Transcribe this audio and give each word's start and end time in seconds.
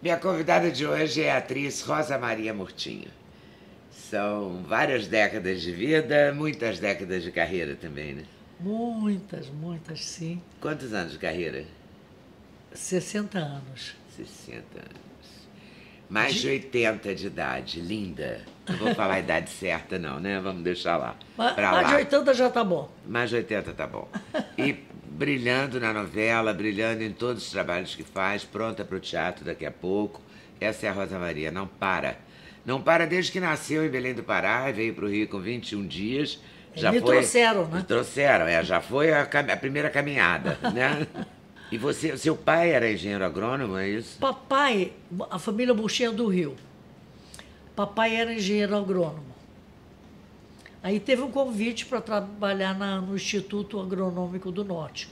Minha 0.00 0.16
convidada 0.18 0.70
de 0.70 0.86
hoje 0.86 1.24
é 1.24 1.32
a 1.32 1.38
atriz 1.38 1.82
Rosa 1.82 2.16
Maria 2.16 2.54
Murtinho. 2.54 3.10
São 3.90 4.62
várias 4.62 5.08
décadas 5.08 5.62
de 5.62 5.72
vida, 5.72 6.32
muitas 6.32 6.78
décadas 6.78 7.24
de 7.24 7.32
carreira 7.32 7.74
também, 7.74 8.14
né? 8.14 8.24
Muitas, 8.60 9.50
muitas, 9.50 10.04
sim. 10.04 10.40
Quantos 10.60 10.94
anos 10.94 11.14
de 11.14 11.18
carreira? 11.18 11.64
60 12.72 13.36
anos. 13.36 13.96
60 14.16 14.78
anos. 14.78 15.05
Mais 16.08 16.34
de 16.34 16.48
80 16.48 17.14
de 17.14 17.26
idade, 17.26 17.80
linda. 17.80 18.40
Não 18.68 18.76
vou 18.76 18.94
falar 18.94 19.14
a 19.14 19.20
idade 19.20 19.50
certa, 19.50 19.98
não, 19.98 20.20
né? 20.20 20.40
Vamos 20.40 20.62
deixar 20.62 20.96
lá. 20.96 21.16
Mais, 21.36 21.56
mais 21.56 21.88
de 21.88 21.94
80 21.94 22.34
já 22.34 22.50
tá 22.50 22.62
bom. 22.62 22.90
Mais 23.06 23.30
de 23.30 23.36
80 23.36 23.72
tá 23.72 23.86
bom. 23.86 24.08
E 24.58 24.72
brilhando 25.04 25.80
na 25.80 25.92
novela, 25.92 26.52
brilhando 26.52 27.02
em 27.02 27.12
todos 27.12 27.44
os 27.44 27.50
trabalhos 27.50 27.94
que 27.94 28.02
faz, 28.02 28.44
pronta 28.44 28.84
para 28.84 28.96
o 28.96 29.00
teatro 29.00 29.44
daqui 29.44 29.66
a 29.66 29.70
pouco. 29.70 30.20
Essa 30.60 30.86
é 30.86 30.88
a 30.88 30.92
Rosa 30.92 31.18
Maria, 31.18 31.50
não 31.50 31.66
para. 31.66 32.16
Não 32.64 32.80
para 32.80 33.06
desde 33.06 33.32
que 33.32 33.40
nasceu 33.40 33.84
em 33.84 33.88
Belém 33.88 34.14
do 34.14 34.22
Pará, 34.22 34.70
veio 34.70 34.94
para 34.94 35.04
o 35.04 35.08
Rio 35.08 35.28
com 35.28 35.38
21 35.38 35.86
dias. 35.86 36.40
Já 36.74 36.92
Me 36.92 37.00
foi, 37.00 37.16
trouxeram, 37.16 37.66
né? 37.66 37.78
Me 37.78 37.82
trouxeram, 37.84 38.46
é, 38.46 38.62
já 38.62 38.80
foi 38.80 39.12
a, 39.12 39.22
a 39.22 39.56
primeira 39.56 39.88
caminhada, 39.88 40.58
né? 40.74 41.06
E 41.70 41.78
você, 41.78 42.16
seu 42.16 42.36
pai 42.36 42.70
era 42.70 42.90
engenheiro 42.90 43.24
agrônomo, 43.24 43.76
é 43.76 43.88
isso? 43.88 44.18
Papai, 44.18 44.92
a 45.30 45.38
família 45.38 45.74
Buxinha 45.74 46.12
do 46.12 46.26
Rio. 46.28 46.54
Papai 47.74 48.14
era 48.16 48.32
engenheiro 48.32 48.76
agrônomo. 48.76 49.34
Aí 50.82 51.00
teve 51.00 51.22
um 51.22 51.30
convite 51.30 51.84
para 51.84 52.00
trabalhar 52.00 52.78
na, 52.78 53.00
no 53.00 53.16
Instituto 53.16 53.80
Agronômico 53.80 54.52
do 54.52 54.64
Norte, 54.64 55.08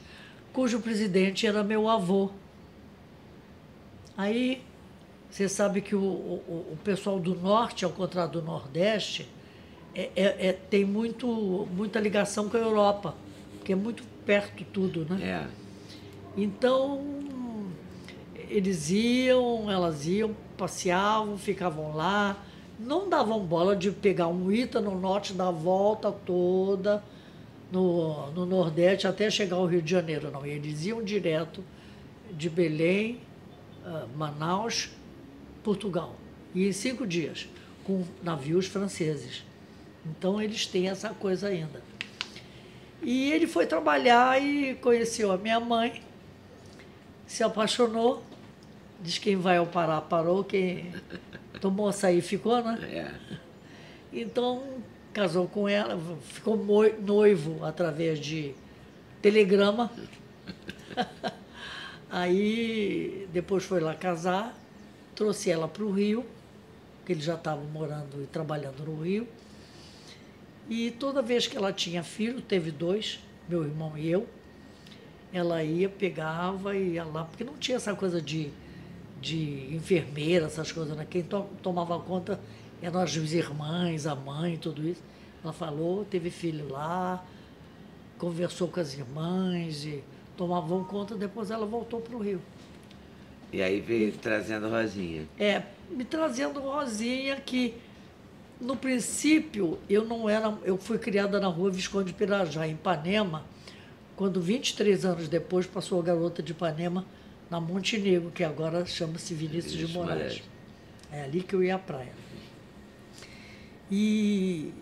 cujo 0.52 0.80
presidente 0.80 1.46
era 1.46 1.64
meu 1.64 1.88
avô. 1.88 2.30
Aí 4.16 4.62
você 5.28 5.48
sabe 5.48 5.80
que 5.80 5.96
o, 5.96 6.00
o, 6.00 6.68
o 6.72 6.78
pessoal 6.84 7.18
do 7.18 7.34
Norte, 7.34 7.84
ao 7.84 7.90
contrário 7.90 8.34
do 8.34 8.42
Nordeste, 8.42 9.28
é, 9.92 10.10
é, 10.14 10.46
é, 10.48 10.52
tem 10.52 10.84
muito, 10.84 11.26
muita 11.72 11.98
ligação 11.98 12.48
com 12.48 12.56
a 12.56 12.60
Europa, 12.60 13.16
porque 13.56 13.72
é 13.72 13.76
muito 13.76 14.04
perto 14.24 14.64
tudo, 14.72 15.04
né? 15.04 15.48
É. 15.50 15.63
Então, 16.36 17.02
eles 18.48 18.90
iam, 18.90 19.70
elas 19.70 20.06
iam, 20.06 20.34
passeavam, 20.56 21.38
ficavam 21.38 21.94
lá, 21.94 22.36
não 22.78 23.08
davam 23.08 23.40
bola 23.40 23.76
de 23.76 23.90
pegar 23.90 24.28
um 24.28 24.50
Ita 24.50 24.80
no 24.80 24.98
norte, 24.98 25.32
dar 25.32 25.48
a 25.48 25.52
volta 25.52 26.10
toda 26.10 27.02
no, 27.74 28.30
no 28.30 28.46
Nordeste 28.46 29.06
até 29.06 29.28
chegar 29.28 29.56
ao 29.56 29.66
Rio 29.66 29.82
de 29.82 29.90
Janeiro, 29.90 30.30
não. 30.30 30.46
Eles 30.46 30.84
iam 30.86 31.02
direto 31.02 31.64
de 32.30 32.48
Belém, 32.48 33.20
uh, 33.84 34.08
Manaus, 34.16 34.90
Portugal. 35.62 36.14
E 36.54 36.68
em 36.68 36.72
cinco 36.72 37.04
dias, 37.04 37.48
com 37.82 38.04
navios 38.22 38.66
franceses. 38.66 39.44
Então 40.06 40.40
eles 40.40 40.66
têm 40.66 40.88
essa 40.88 41.08
coisa 41.10 41.48
ainda. 41.48 41.82
E 43.02 43.32
ele 43.32 43.46
foi 43.46 43.66
trabalhar 43.66 44.40
e 44.40 44.74
conheceu 44.76 45.32
a 45.32 45.36
minha 45.36 45.58
mãe, 45.58 46.00
se 47.26 47.42
apaixonou, 47.42 48.22
diz 49.00 49.18
quem 49.18 49.36
vai 49.36 49.56
ao 49.56 49.66
Pará 49.66 50.00
parou, 50.00 50.44
quem 50.44 50.92
tomou 51.60 51.88
açaí 51.88 52.20
ficou, 52.20 52.62
né? 52.62 52.78
É. 52.82 53.14
Então, 54.12 54.62
casou 55.12 55.48
com 55.48 55.68
ela, 55.68 55.98
ficou 56.22 56.56
noivo 57.00 57.64
através 57.64 58.18
de 58.18 58.54
telegrama. 59.20 59.90
Aí, 62.10 63.28
depois 63.32 63.64
foi 63.64 63.80
lá 63.80 63.94
casar, 63.94 64.56
trouxe 65.14 65.50
ela 65.50 65.66
para 65.66 65.82
o 65.82 65.90
Rio, 65.90 66.24
que 67.04 67.12
ele 67.12 67.20
já 67.20 67.34
estava 67.34 67.60
morando 67.60 68.22
e 68.22 68.26
trabalhando 68.26 68.84
no 68.84 69.02
Rio. 69.02 69.26
E 70.68 70.90
toda 70.92 71.20
vez 71.20 71.46
que 71.46 71.56
ela 71.56 71.72
tinha 71.72 72.02
filho, 72.02 72.40
teve 72.40 72.70
dois, 72.70 73.20
meu 73.48 73.64
irmão 73.64 73.98
e 73.98 74.08
eu, 74.08 74.26
ela 75.34 75.64
ia, 75.64 75.88
pegava 75.88 76.76
e 76.76 76.92
ia 76.92 77.04
lá, 77.04 77.24
porque 77.24 77.42
não 77.42 77.54
tinha 77.54 77.76
essa 77.76 77.92
coisa 77.92 78.22
de, 78.22 78.50
de 79.20 79.74
enfermeira, 79.74 80.46
essas 80.46 80.70
coisas, 80.70 80.96
né? 80.96 81.04
Quem 81.10 81.24
to, 81.24 81.44
tomava 81.60 81.98
conta 81.98 82.38
eram 82.80 83.00
as 83.00 83.16
irmãs, 83.16 84.06
a 84.06 84.14
mãe, 84.14 84.56
tudo 84.56 84.88
isso. 84.88 85.02
Ela 85.42 85.52
falou, 85.52 86.04
teve 86.04 86.30
filho 86.30 86.68
lá, 86.68 87.24
conversou 88.16 88.68
com 88.68 88.78
as 88.78 88.94
irmãs 88.94 89.84
e 89.84 90.04
tomavam 90.36 90.84
conta, 90.84 91.16
depois 91.16 91.50
ela 91.50 91.66
voltou 91.66 92.00
para 92.00 92.16
o 92.16 92.20
Rio. 92.20 92.40
E 93.52 93.60
aí 93.60 93.80
veio 93.80 94.12
trazendo 94.12 94.68
Rosinha. 94.68 95.26
É, 95.36 95.62
me 95.90 96.04
trazendo 96.04 96.60
Rosinha 96.60 97.36
que 97.36 97.74
no 98.60 98.76
princípio 98.76 99.78
eu 99.90 100.04
não 100.04 100.28
era, 100.28 100.56
eu 100.62 100.78
fui 100.78 100.96
criada 100.96 101.40
na 101.40 101.48
rua 101.48 101.72
Visconde 101.72 102.12
Pirajá, 102.12 102.68
em 102.68 102.72
Ipanema, 102.72 103.44
quando 104.16 104.40
23 104.40 105.04
anos 105.04 105.28
depois 105.28 105.66
passou 105.66 106.00
a 106.00 106.02
garota 106.02 106.42
de 106.42 106.52
Ipanema 106.52 107.04
na 107.50 107.60
Montenegro, 107.60 108.30
que 108.30 108.44
agora 108.44 108.86
chama-se 108.86 109.34
Vinícius 109.34 109.74
de 109.74 109.86
Moraes. 109.88 110.42
É 111.12 111.24
ali 111.24 111.42
que 111.42 111.54
eu 111.54 111.62
ia 111.62 111.76
à 111.76 111.78
praia. 111.78 112.12
E 113.90 114.72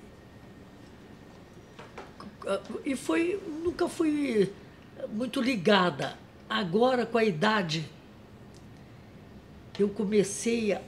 e 2.84 2.96
foi 2.96 3.40
nunca 3.62 3.88
fui 3.88 4.52
muito 5.12 5.40
ligada. 5.40 6.16
Agora 6.48 7.06
com 7.06 7.18
a 7.18 7.24
idade 7.24 7.88
eu 9.78 9.88
comecei 9.88 10.72
a, 10.72 10.80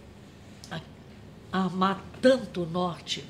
a 0.70 1.64
amar 1.64 2.04
tanto 2.20 2.62
o 2.62 2.66
norte, 2.66 3.24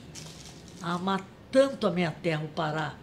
a 0.83 0.94
amar 0.94 1.25
tanto 1.50 1.87
a 1.87 1.91
minha 1.91 2.11
terra, 2.11 2.43
o 2.44 2.49
Pará, 2.49 2.97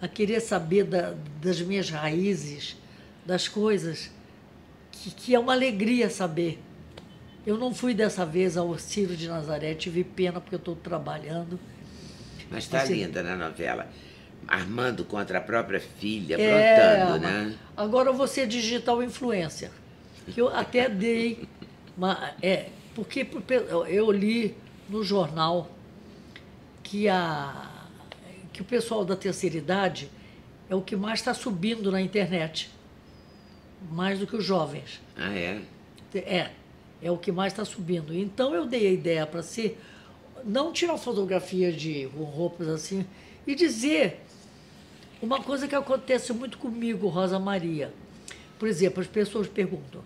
a 0.00 0.08
querer 0.08 0.40
saber 0.40 0.84
da, 0.84 1.14
das 1.40 1.60
minhas 1.60 1.90
raízes, 1.90 2.76
das 3.26 3.48
coisas, 3.48 4.10
que, 4.92 5.10
que, 5.10 5.34
é 5.34 5.38
uma 5.38 5.52
alegria 5.52 6.08
saber. 6.08 6.62
Eu 7.46 7.56
não 7.56 7.74
fui 7.74 7.94
dessa 7.94 8.24
vez 8.24 8.56
ao 8.56 8.76
Ciro 8.78 9.16
de 9.16 9.28
Nazaré, 9.28 9.74
tive 9.74 10.04
pena 10.04 10.40
porque 10.40 10.54
eu 10.54 10.58
estou 10.58 10.76
trabalhando. 10.76 11.58
Mas 12.50 12.64
está 12.64 12.84
linda 12.84 13.22
na 13.22 13.36
novela. 13.36 13.88
Armando 14.46 15.04
contra 15.04 15.38
a 15.38 15.40
própria 15.40 15.80
filha, 15.80 16.36
é, 16.36 17.18
né? 17.18 17.54
Agora 17.76 18.08
eu 18.08 18.14
vou 18.14 18.26
ser 18.26 18.46
digital 18.46 19.02
influencer. 19.02 19.70
Que 20.26 20.40
eu 20.40 20.48
até 20.48 20.88
dei. 20.88 21.48
Uma, 21.96 22.32
é, 22.40 22.68
porque 22.94 23.26
eu 23.88 24.10
li 24.10 24.56
no 24.88 25.02
jornal 25.04 25.70
que 26.82 27.08
a 27.08 27.67
que 28.58 28.62
o 28.62 28.64
pessoal 28.64 29.04
da 29.04 29.14
terceira 29.14 29.56
idade 29.56 30.10
é 30.68 30.74
o 30.74 30.82
que 30.82 30.96
mais 30.96 31.20
está 31.20 31.32
subindo 31.32 31.92
na 31.92 32.00
internet. 32.00 32.68
Mais 33.92 34.18
do 34.18 34.26
que 34.26 34.34
os 34.34 34.44
jovens. 34.44 35.00
Ah, 35.16 35.32
é? 35.32 35.62
É. 36.16 36.50
É 37.00 37.08
o 37.08 37.16
que 37.16 37.30
mais 37.30 37.52
está 37.52 37.64
subindo. 37.64 38.12
Então 38.12 38.52
eu 38.52 38.66
dei 38.66 38.88
a 38.88 38.90
ideia 38.90 39.24
para 39.24 39.44
ser. 39.44 39.80
não 40.44 40.72
tirar 40.72 40.98
fotografia 40.98 41.72
de 41.72 42.06
roupas 42.06 42.66
assim 42.68 43.06
e 43.46 43.54
dizer 43.54 44.24
uma 45.22 45.40
coisa 45.40 45.68
que 45.68 45.74
acontece 45.76 46.32
muito 46.32 46.58
comigo, 46.58 47.06
Rosa 47.06 47.38
Maria. 47.38 47.92
Por 48.58 48.66
exemplo, 48.66 49.00
as 49.00 49.06
pessoas 49.06 49.46
perguntam: 49.46 50.02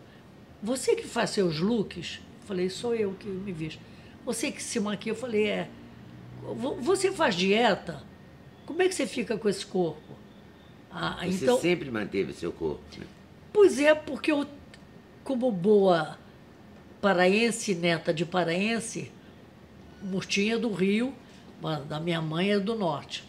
"Você 0.62 0.94
que 0.94 1.06
faz 1.06 1.31
seus 1.31 1.58
looks?" 1.58 2.20
Eu 2.43 2.46
falei: 2.46 2.69
"Sou 2.69 2.94
eu 2.94 3.12
que 3.19 3.26
me 3.26 3.52
visto." 3.52 3.81
"Você 4.26 4.52
que 4.52 4.62
se 4.62 4.78
maquia?" 4.78 5.12
Eu 5.12 5.16
falei: 5.16 5.46
"É." 5.48 5.69
"Vo- 6.43 6.76
"Você 6.82 7.10
faz 7.10 7.34
dieta? 7.34 8.02
Como 8.72 8.82
é 8.82 8.88
que 8.88 8.94
você 8.94 9.06
fica 9.06 9.36
com 9.36 9.48
esse 9.48 9.64
corpo?" 9.66 10.00
Ah, 10.90 11.19
Você 11.24 11.44
então, 11.44 11.58
sempre 11.58 11.90
manteve 11.90 12.32
seu 12.32 12.52
corpo. 12.52 12.82
né? 12.98 13.06
Pois 13.52 13.78
é, 13.78 13.94
porque 13.94 14.30
eu, 14.32 14.46
como 15.24 15.50
boa 15.50 16.19
paraense, 17.00 17.74
neta 17.74 18.12
de 18.12 18.24
paraense, 18.24 19.10
Murtinha 20.02 20.58
do 20.58 20.72
Rio, 20.72 21.14
mas 21.60 21.84
da 21.86 21.98
minha 21.98 22.20
mãe 22.20 22.52
é 22.52 22.58
do 22.58 22.74
Norte. 22.74 23.24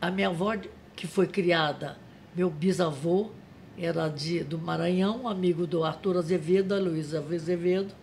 A 0.00 0.10
minha 0.10 0.28
avó, 0.28 0.54
que 0.96 1.06
foi 1.06 1.26
criada, 1.26 1.96
meu 2.34 2.50
bisavô, 2.50 3.30
era 3.78 4.08
de, 4.08 4.42
do 4.44 4.58
Maranhão, 4.58 5.26
amigo 5.28 5.66
do 5.66 5.84
Arthur 5.84 6.18
Azevedo, 6.18 6.78
Luísa 6.78 7.20
Azevedo. 7.20 7.94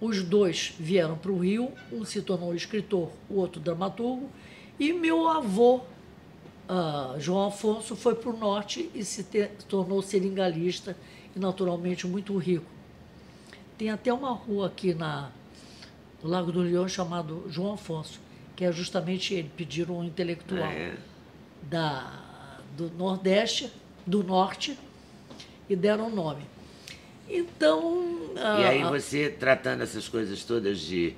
Os 0.00 0.22
dois 0.22 0.74
vieram 0.78 1.16
para 1.16 1.30
o 1.30 1.38
Rio, 1.38 1.70
um 1.92 2.04
se 2.04 2.20
tornou 2.22 2.54
escritor, 2.54 3.10
o 3.30 3.36
outro 3.36 3.60
dramaturgo, 3.60 4.28
e 4.78 4.92
meu 4.92 5.28
avô, 5.28 5.82
ah, 6.68 7.16
João 7.18 7.48
Afonso, 7.48 7.94
foi 7.94 8.14
para 8.14 8.30
o 8.30 8.36
norte 8.36 8.90
e 8.94 9.04
se 9.04 9.24
tornou 9.68 10.02
seringalista 10.02 10.96
e 11.34 11.38
naturalmente 11.38 12.06
muito 12.06 12.36
rico. 12.36 12.66
Tem 13.76 13.90
até 13.90 14.12
uma 14.12 14.30
rua 14.30 14.68
aqui 14.68 14.94
na, 14.94 15.30
no 16.22 16.30
Lago 16.30 16.52
do 16.52 16.60
Leão 16.60 16.88
chamado 16.88 17.44
João 17.48 17.74
Afonso, 17.74 18.20
que 18.56 18.64
é 18.64 18.72
justamente 18.72 19.34
ele, 19.34 19.50
pediram 19.56 19.98
um 19.98 20.04
intelectual 20.04 20.62
Ah, 20.62 20.72
é? 20.72 20.96
da, 21.62 22.60
do 22.76 22.90
Nordeste, 22.90 23.70
do 24.06 24.22
Norte, 24.22 24.78
e 25.68 25.74
deram 25.74 26.08
o 26.08 26.14
nome. 26.14 26.42
Então. 27.28 28.32
E 28.36 28.64
aí 28.64 28.82
ah, 28.82 28.90
você, 28.90 29.30
tratando 29.30 29.82
essas 29.82 30.08
coisas 30.08 30.44
todas 30.44 30.80
de... 30.80 31.14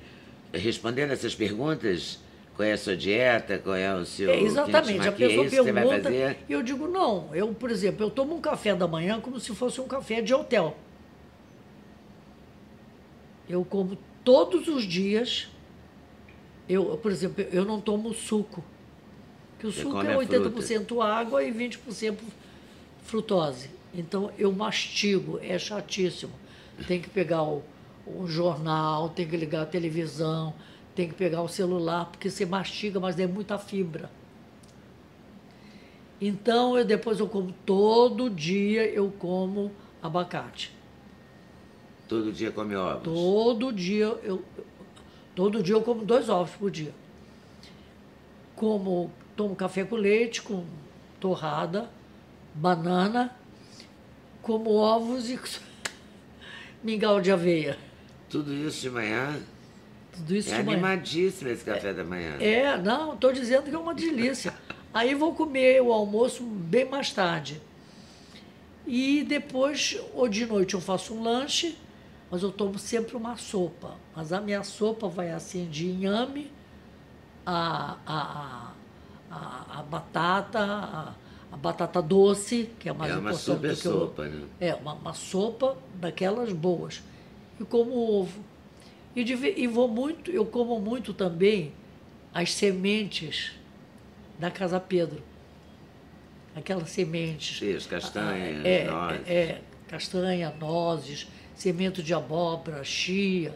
Respondendo 0.53 1.11
essas 1.11 1.35
perguntas, 1.35 2.19
qual 2.57 2.67
é 2.67 2.71
a 2.71 2.77
sua 2.77 2.97
dieta, 2.97 3.59
qual 3.59 3.75
é 3.75 3.93
o 3.93 4.03
seu... 4.03 4.31
É, 4.31 4.41
exatamente, 4.41 5.07
a 5.07 5.11
maquia, 5.11 5.27
pessoa 5.27 5.45
é 5.45 5.73
pergunta 5.73 6.11
e 6.11 6.51
eu 6.51 6.63
digo, 6.63 6.87
não, 6.87 7.29
eu, 7.35 7.53
por 7.53 7.69
exemplo, 7.69 8.03
eu 8.03 8.09
tomo 8.09 8.35
um 8.35 8.41
café 8.41 8.73
da 8.73 8.87
manhã 8.87 9.21
como 9.21 9.39
se 9.39 9.53
fosse 9.53 9.79
um 9.79 9.87
café 9.87 10.21
de 10.21 10.33
hotel. 10.33 10.75
Eu 13.47 13.63
como 13.63 13.95
todos 14.23 14.67
os 14.67 14.83
dias, 14.85 15.47
eu, 16.67 16.97
por 16.97 17.11
exemplo, 17.11 17.45
eu 17.51 17.63
não 17.63 17.79
tomo 17.79 18.11
suco, 18.11 18.63
que 19.59 19.67
o 19.67 19.71
Você 19.71 19.83
suco 19.83 20.01
é 20.01 20.15
a 20.15 20.17
80% 20.17 20.99
água 21.05 21.43
e 21.43 21.53
20% 21.53 22.17
frutose. 23.03 23.69
Então 23.93 24.31
eu 24.35 24.51
mastigo, 24.51 25.39
é 25.43 25.59
chatíssimo. 25.59 26.33
Tem 26.87 26.99
que 26.99 27.09
pegar 27.09 27.43
o, 27.43 27.61
o 28.07 28.25
jornal, 28.25 29.09
tem 29.09 29.27
que 29.27 29.37
ligar 29.37 29.61
a 29.61 29.65
televisão, 29.67 30.55
tem 30.97 31.07
que 31.07 31.13
pegar 31.13 31.43
o 31.43 31.47
celular, 31.47 32.05
porque 32.05 32.27
você 32.27 32.43
mastiga, 32.43 32.99
mas 32.99 33.19
é 33.19 33.27
muita 33.27 33.59
fibra. 33.59 34.09
Então 36.19 36.75
eu 36.75 36.83
depois 36.83 37.19
eu 37.19 37.27
como 37.29 37.51
todo 37.63 38.31
dia 38.31 38.83
eu 38.89 39.11
como 39.11 39.71
abacate. 40.01 40.75
Todo 42.07 42.31
dia 42.33 42.51
come 42.51 42.75
ovos. 42.75 43.03
Todo 43.03 43.71
dia 43.71 44.05
eu 44.23 44.43
todo 45.35 45.61
dia 45.61 45.75
eu 45.75 45.83
como 45.83 46.03
dois 46.03 46.29
ovos 46.29 46.55
por 46.55 46.71
dia. 46.71 46.95
Como 48.55 49.11
tomo 49.35 49.55
café 49.55 49.83
com 49.83 49.95
leite, 49.95 50.41
com 50.41 50.65
torrada, 51.19 51.91
banana, 52.55 53.37
como 54.41 54.71
ovos 54.71 55.29
e 55.29 55.39
mingau 56.83 57.21
de 57.21 57.31
aveia. 57.31 57.77
Tudo 58.27 58.51
isso 58.51 58.81
de 58.81 58.89
manhã? 58.89 59.39
Tudo 60.17 60.35
isso 60.35 60.53
é 60.53 60.57
animadíssimo 60.57 61.49
esse 61.49 61.63
café 61.63 61.93
da 61.93 62.03
manhã. 62.03 62.37
É, 62.39 62.77
não, 62.77 63.13
estou 63.13 63.31
dizendo 63.31 63.63
que 63.69 63.75
é 63.75 63.77
uma 63.77 63.93
delícia. 63.93 64.53
Aí 64.93 65.13
vou 65.15 65.33
comer 65.33 65.81
o 65.81 65.91
almoço 65.93 66.43
bem 66.43 66.85
mais 66.85 67.11
tarde. 67.11 67.61
E 68.85 69.23
depois, 69.23 69.97
ou 70.13 70.27
de 70.27 70.45
noite, 70.45 70.73
eu 70.73 70.81
faço 70.81 71.13
um 71.13 71.21
lanche, 71.21 71.77
mas 72.31 72.41
eu 72.41 72.51
tomo 72.51 72.79
sempre 72.79 73.15
uma 73.15 73.35
sopa. 73.37 73.95
Mas 74.15 74.31
a 74.33 74.39
minha 74.41 74.63
sopa 74.63 75.07
vai 75.07 75.31
assim 75.31 75.69
de 75.69 75.87
inhame, 75.87 76.51
a, 77.45 77.97
a, 78.05 78.71
a, 79.29 79.79
a 79.79 79.83
batata, 79.83 80.59
a, 80.59 81.13
a 81.51 81.57
batata 81.57 82.01
doce, 82.01 82.69
que 82.79 82.89
é 82.89 82.93
mais 82.93 83.11
É 83.11 83.17
uma 83.17 83.31
importante 83.31 83.43
super 83.55 83.75
do 83.75 83.81
que 83.81 83.87
eu- 83.87 83.99
sopa, 83.99 84.25
né? 84.25 84.43
é, 84.59 84.75
uma, 84.75 84.93
uma 84.93 85.13
sopa 85.13 85.77
daquelas 85.95 86.51
boas. 86.53 87.03
E 87.59 87.65
como 87.65 87.91
ovo. 87.93 88.39
E, 89.17 89.23
de 89.23 89.33
e 89.33 89.65
vou 89.65 89.87
muito, 89.87 90.29
eu 90.29 90.45
como 90.45 90.79
muito 90.79 91.11
também 91.11 91.73
as 92.31 92.53
sementes 92.53 93.51
da 94.37 94.51
Casa 94.51 94.79
Pedro. 94.79 95.23
Aquelas 96.55 96.91
sementes. 96.91 97.57
Sim, 97.57 97.75
as 97.75 97.87
castanhas, 97.87 98.63
é, 98.63 98.85
nozes. 98.85 99.21
É, 99.27 99.33
é, 99.33 99.61
castanha, 99.87 100.53
nozes, 100.59 101.27
semente 101.55 102.03
de 102.03 102.13
abóbora, 102.13 102.83
chia, 102.83 103.55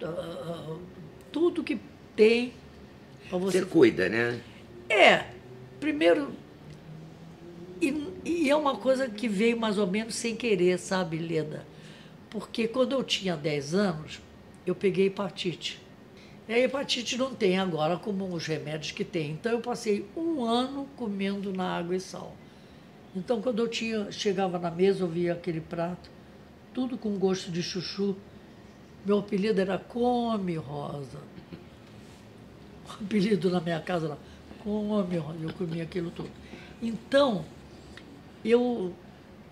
ah, 0.00 0.06
ah, 0.06 0.76
tudo 1.32 1.64
que 1.64 1.80
tem 2.14 2.52
para 3.28 3.38
você 3.38 3.58
Você 3.58 3.66
cuida, 3.66 4.08
né? 4.08 4.40
é, 4.88 5.24
primeiro. 5.80 6.30
E, 7.80 8.06
e 8.24 8.48
é 8.48 8.54
uma 8.54 8.76
coisa 8.76 9.08
que 9.08 9.26
veio 9.26 9.58
mais 9.58 9.78
ou 9.78 9.86
menos 9.88 10.14
sem 10.14 10.36
querer, 10.36 10.78
sabe, 10.78 11.18
Leda? 11.18 11.66
Porque 12.30 12.68
quando 12.68 12.92
eu 12.92 13.02
tinha 13.02 13.36
10 13.36 13.74
anos, 13.74 14.20
eu 14.66 14.74
peguei 14.74 15.06
hepatite. 15.06 15.80
E 16.48 16.52
a 16.52 16.58
hepatite 16.58 17.16
não 17.16 17.34
tem 17.34 17.58
agora 17.58 17.96
como 17.96 18.26
os 18.26 18.46
remédios 18.46 18.92
que 18.92 19.04
tem. 19.04 19.32
Então 19.32 19.52
eu 19.52 19.60
passei 19.60 20.06
um 20.16 20.44
ano 20.44 20.88
comendo 20.96 21.52
na 21.52 21.78
água 21.78 21.94
e 21.94 22.00
sal. 22.00 22.34
Então 23.14 23.40
quando 23.40 23.60
eu 23.60 23.68
tinha, 23.68 24.10
chegava 24.10 24.58
na 24.58 24.70
mesa, 24.70 25.04
eu 25.04 25.08
via 25.08 25.32
aquele 25.32 25.60
prato, 25.60 26.10
tudo 26.74 26.96
com 26.96 27.16
gosto 27.18 27.50
de 27.50 27.62
chuchu. 27.62 28.16
Meu 29.04 29.18
apelido 29.18 29.60
era 29.60 29.78
Come 29.78 30.56
Rosa. 30.56 31.18
O 32.88 33.04
apelido 33.04 33.50
na 33.50 33.60
minha 33.60 33.80
casa 33.80 34.06
era 34.06 34.18
Come 34.62 35.16
Rosa. 35.16 35.38
Eu 35.42 35.52
comia 35.52 35.82
aquilo 35.82 36.10
tudo. 36.10 36.30
Então, 36.80 37.44
eu, 38.44 38.92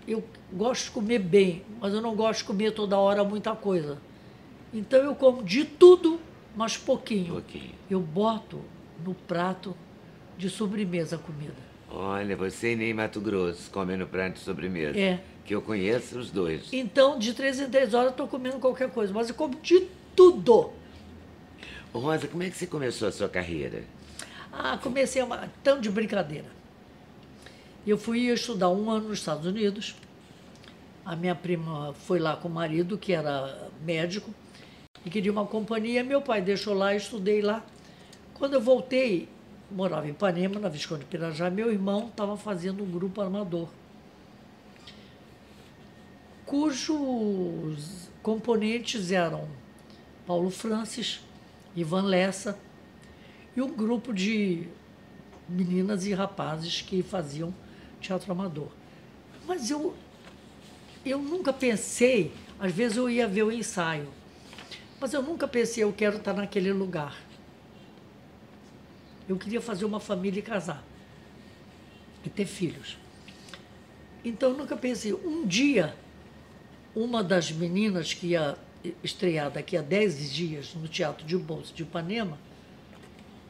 eu 0.07 0.25
gosto 0.53 0.87
de 0.87 0.91
comer 0.91 1.21
bem, 1.21 1.63
mas 1.81 1.93
eu 1.93 2.01
não 2.01 2.15
gosto 2.15 2.41
de 2.41 2.45
comer 2.45 2.73
toda 2.73 2.99
hora 2.99 3.23
muita 3.23 3.55
coisa. 3.55 3.99
Então 4.73 5.01
eu 5.01 5.15
como 5.15 5.43
de 5.43 5.65
tudo, 5.65 6.21
mas 6.55 6.77
pouquinho. 6.77 7.33
Pouquinho. 7.35 7.75
Eu 7.89 8.01
boto 8.01 8.61
no 9.05 9.15
prato 9.15 9.77
de 10.39 10.49
sobremesa 10.49 11.17
a 11.17 11.19
comida. 11.19 11.71
Olha, 11.91 12.37
você 12.37 12.73
e 12.73 12.77
nem 12.77 12.95
Mato 12.95 13.21
Grosso 13.21 13.71
comendo 13.71 14.07
prato 14.07 14.35
de 14.35 14.41
sobremesa. 14.41 14.99
É. 14.99 15.21
Que 15.45 15.55
eu 15.55 15.61
conheço 15.61 16.19
os 16.19 16.31
dois. 16.31 16.69
Então, 16.73 17.19
de 17.19 17.35
três 17.35 17.59
em 17.59 17.69
três 17.69 17.93
horas, 17.93 18.07
eu 18.07 18.11
estou 18.13 18.29
comendo 18.29 18.59
qualquer 18.59 18.91
coisa, 18.91 19.13
mas 19.13 19.29
eu 19.29 19.35
como 19.35 19.57
de 19.57 19.89
tudo. 20.15 20.73
Rosa, 21.93 22.29
como 22.29 22.45
é 22.45 22.51
que 22.51 22.57
você 22.57 22.67
começou 22.67 23.09
a 23.09 23.13
sua 23.13 23.29
carreira? 23.29 23.83
Ah, 24.53 24.79
comecei 24.81 25.21
uma 25.23 25.51
tão 25.63 25.81
de 25.81 25.91
brincadeira. 25.91 26.47
Eu 27.85 27.99
fui 27.99 28.29
estudar 28.29 28.69
um 28.69 28.91
ano 28.91 29.09
nos 29.09 29.19
Estados 29.19 29.47
Unidos. 29.47 29.97
A 31.05 31.17
minha 31.17 31.35
prima 31.35 31.93
foi 31.95 32.21
lá 32.21 32.37
com 32.37 32.47
o 32.47 32.51
marido, 32.51 32.97
que 32.97 33.13
era 33.13 33.69
médico, 33.85 34.33
e 35.05 35.11
queria 35.11 35.33
uma 35.33 35.47
companhia. 35.47 36.05
Meu 36.05 36.21
pai 36.21 36.43
deixou 36.43 36.75
lá, 36.75 36.95
estudei 36.95 37.41
lá. 37.41 37.65
Quando 38.35 38.55
eu 38.55 38.61
voltei, 38.61 39.29
morava 39.71 40.07
em 40.07 40.11
Ipanema, 40.11 40.59
na 40.59 40.69
Visconde 40.69 41.01
de 41.01 41.07
Pirajá, 41.07 41.51
meu 41.51 41.71
irmão 41.71 42.09
estava 42.09 42.37
fazendo 42.37 42.83
um 42.83 42.91
grupo 42.91 43.21
armador, 43.21 43.69
cujos 46.47 48.09
componentes 48.23 49.13
eram 49.13 49.49
Paulo 50.27 50.51
Francis, 50.51 51.21
Ivan 51.77 52.03
Lessa 52.03 52.59
e 53.57 53.63
um 53.63 53.73
grupo 53.73 54.13
de 54.13 54.67
meninas 55.49 56.07
e 56.07 56.15
rapazes 56.15 56.83
que 56.83 57.03
faziam 57.03 57.55
teatro 58.01 58.33
amador. 58.33 58.71
Mas 59.47 59.71
eu, 59.71 59.95
eu 61.05 61.19
nunca 61.19 61.53
pensei, 61.53 62.33
às 62.59 62.73
vezes 62.73 62.97
eu 62.97 63.09
ia 63.09 63.29
ver 63.29 63.43
o 63.43 63.53
ensaio, 63.53 64.09
mas 65.01 65.15
eu 65.15 65.23
nunca 65.23 65.49
pensei, 65.49 65.83
eu 65.83 65.93
quero 65.93 66.19
estar 66.19 66.35
naquele 66.35 66.73
lugar. 66.73 67.17
Eu 69.27 69.37
queria 69.37 69.61
fazer 69.61 69.85
uma 69.85 69.99
família 69.99 70.41
e 70.41 70.43
casar. 70.43 70.85
E 72.25 72.29
ter 72.29 72.45
filhos. 72.45 72.99
Então 74.23 74.51
eu 74.51 74.57
nunca 74.57 74.77
pensei. 74.77 75.15
Um 75.15 75.47
dia, 75.47 75.97
uma 76.95 77.25
das 77.25 77.51
meninas 77.51 78.13
que 78.13 78.29
ia 78.29 78.59
estrear 79.03 79.51
daqui 79.51 79.77
a 79.77 79.83
10 79.83 80.31
dias 80.31 80.75
no 80.75 80.87
Teatro 80.87 81.27
de 81.27 81.37
Bolsa 81.37 81.73
de 81.73 81.83
Ipanema, 81.83 82.39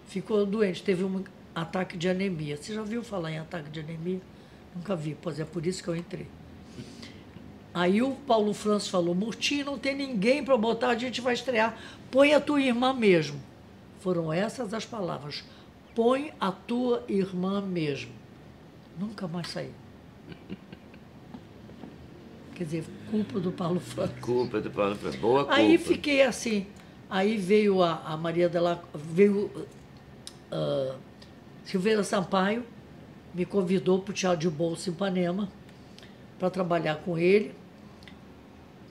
ficou 0.06 0.44
doente, 0.46 0.82
teve 0.82 1.02
um 1.02 1.24
ataque 1.54 1.96
de 1.96 2.08
anemia. 2.08 2.56
Você 2.56 2.74
já 2.74 2.80
ouviu 2.80 3.02
falar 3.02 3.32
em 3.32 3.38
ataque 3.38 3.70
de 3.70 3.80
anemia? 3.80 4.20
Nunca 4.74 4.94
vi, 4.94 5.16
pois 5.20 5.40
é 5.40 5.44
por 5.44 5.66
isso 5.66 5.82
que 5.82 5.88
eu 5.88 5.96
entrei. 5.96 6.28
Aí 7.72 8.02
o 8.02 8.12
Paulo 8.12 8.52
Franço 8.52 8.90
falou: 8.90 9.14
Murtinho, 9.14 9.64
não 9.64 9.78
tem 9.78 9.94
ninguém 9.94 10.44
para 10.44 10.56
botar, 10.56 10.90
a 10.90 10.98
gente 10.98 11.20
vai 11.20 11.34
estrear. 11.34 11.78
Põe 12.10 12.34
a 12.34 12.40
tua 12.40 12.60
irmã 12.60 12.92
mesmo. 12.92 13.40
Foram 14.00 14.32
essas 14.32 14.74
as 14.74 14.84
palavras. 14.84 15.44
Põe 15.94 16.32
a 16.40 16.50
tua 16.50 17.04
irmã 17.08 17.60
mesmo. 17.60 18.12
Nunca 18.98 19.28
mais 19.28 19.48
saiu. 19.48 19.72
Quer 22.54 22.64
dizer, 22.64 22.84
culpa 23.10 23.40
do 23.40 23.52
Paulo 23.52 23.80
Franço. 23.80 24.12
Culpa 24.20 24.60
do 24.60 24.70
Paulo 24.70 24.96
Franço. 24.96 25.18
Boa 25.18 25.44
culpa. 25.44 25.54
Aí 25.54 25.78
fiquei 25.78 26.22
assim. 26.22 26.66
Aí 27.08 27.36
veio 27.36 27.82
a, 27.82 28.02
a 28.04 28.16
Maria 28.16 28.48
dela. 28.48 28.84
Veio 28.94 29.50
uh, 30.52 30.94
Silveira 31.64 32.02
Sampaio, 32.02 32.64
me 33.32 33.44
convidou 33.44 34.00
para 34.00 34.10
o 34.10 34.14
Teatro 34.14 34.40
de 34.40 34.50
Bolsa 34.50 34.90
em 34.90 34.92
Ipanema 34.92 35.48
para 36.38 36.50
trabalhar 36.50 36.96
com 36.96 37.16
ele. 37.16 37.54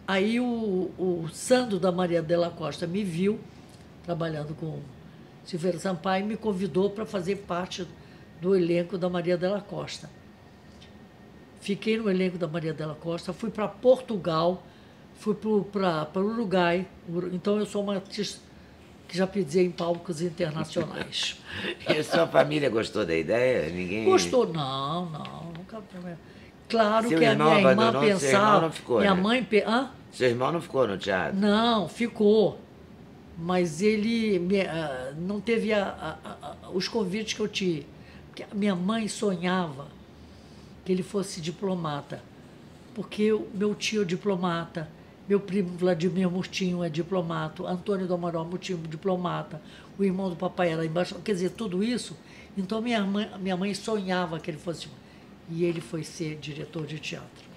Aí 0.10 0.40
o, 0.40 0.90
o 0.98 1.30
Sandro 1.32 1.78
da 1.78 1.92
Maria 1.92 2.20
Della 2.20 2.50
Costa 2.50 2.88
me 2.88 3.04
viu 3.04 3.40
trabalhando 4.04 4.56
com 4.56 4.80
Silveira 5.46 5.78
Sampaio 5.78 6.26
e 6.26 6.28
me 6.30 6.36
convidou 6.36 6.90
para 6.90 7.06
fazer 7.06 7.36
parte 7.36 7.88
do 8.42 8.56
elenco 8.56 8.98
da 8.98 9.08
Maria 9.08 9.38
Della 9.38 9.62
Costa. 9.62 10.10
Fiquei 11.62 11.96
no 11.96 12.10
elenco 12.10 12.40
da 12.40 12.48
Maria 12.48 12.74
Della 12.74 12.96
Costa, 12.96 13.32
fui 13.34 13.52
para 13.52 13.68
Portugal, 13.68 14.64
fui 15.20 15.36
para 15.36 16.10
o 16.16 16.26
Uruguai. 16.26 16.88
Então 17.32 17.60
eu 17.60 17.68
sou 17.68 17.84
uma 17.84 17.94
artista 17.94 18.42
que 19.08 19.16
já 19.16 19.28
pisei 19.28 19.68
em 19.68 19.72
palcos 19.72 20.24
internacionais. 20.24 21.40
e 21.88 21.98
a 22.00 22.04
sua 22.04 22.26
família 22.26 22.68
gostou 22.68 23.06
da 23.06 23.16
ideia? 23.16 23.72
Ninguém 23.72 24.06
Gostou? 24.06 24.52
Não, 24.52 25.08
não, 25.08 25.54
nunca. 25.56 25.84
Claro 26.70 27.10
Seu 27.10 27.18
que 27.18 27.26
a 27.26 27.36
minha 27.36 27.60
irmã 27.60 28.00
pensava. 28.00 28.20
Seu 28.20 28.30
irmão 28.30 28.62
não 28.62 28.72
ficou, 28.72 29.00
minha 29.00 29.16
né? 29.16 29.22
mãe. 29.22 29.48
Hã? 29.66 29.90
Seu 30.12 30.30
irmão 30.30 30.52
não 30.52 30.62
ficou 30.62 30.88
no 30.88 30.98
teatro? 30.98 31.38
Não, 31.38 31.90
ficou. 31.90 32.60
Mas 33.38 33.82
ele 33.82 34.38
uh, 34.38 35.16
não 35.18 35.42
teve 35.42 35.74
a, 35.74 36.18
a, 36.24 36.66
a, 36.66 36.70
os 36.72 36.88
convites 36.88 37.34
que 37.34 37.40
eu 37.40 37.48
tive. 37.48 37.88
Porque 38.28 38.44
a 38.44 38.54
minha 38.54 38.76
mãe 38.76 39.08
sonhava 39.08 39.88
que 40.86 40.92
ele 40.92 41.04
fosse 41.04 41.42
diplomata. 41.42 42.22
Porque 42.94 43.32
o 43.32 43.48
meu 43.54 43.74
tio 43.76 44.02
é 44.02 44.06
diplomata, 44.06 44.90
meu 45.28 45.40
primo 45.40 45.70
Vladimir 45.78 46.30
Murtinho 46.30 46.84
é 46.84 46.90
diplomata, 46.90 47.64
Antônio 47.64 48.08
do 48.08 48.14
Amaral 48.14 48.44
Murtinho 48.44 48.80
diplomata, 48.80 49.62
o 49.98 50.04
irmão 50.04 50.30
do 50.30 50.36
papai 50.36 50.72
era 50.72 50.86
embaixador. 50.86 51.24
Quer 51.24 51.34
dizer, 51.34 51.52
tudo 51.52 51.84
isso. 51.84 52.18
Então 52.58 52.82
minha 52.82 53.02
mãe, 53.06 53.30
minha 53.40 53.56
mãe 53.56 53.74
sonhava 53.74 54.40
que 54.40 54.50
ele 54.50 54.58
fosse. 54.58 54.88
E 55.50 55.64
ele 55.66 55.82
foi 55.82 56.04
ser 56.04 56.36
diretor 56.38 56.86
de 56.86 57.00
teatro. 57.00 57.50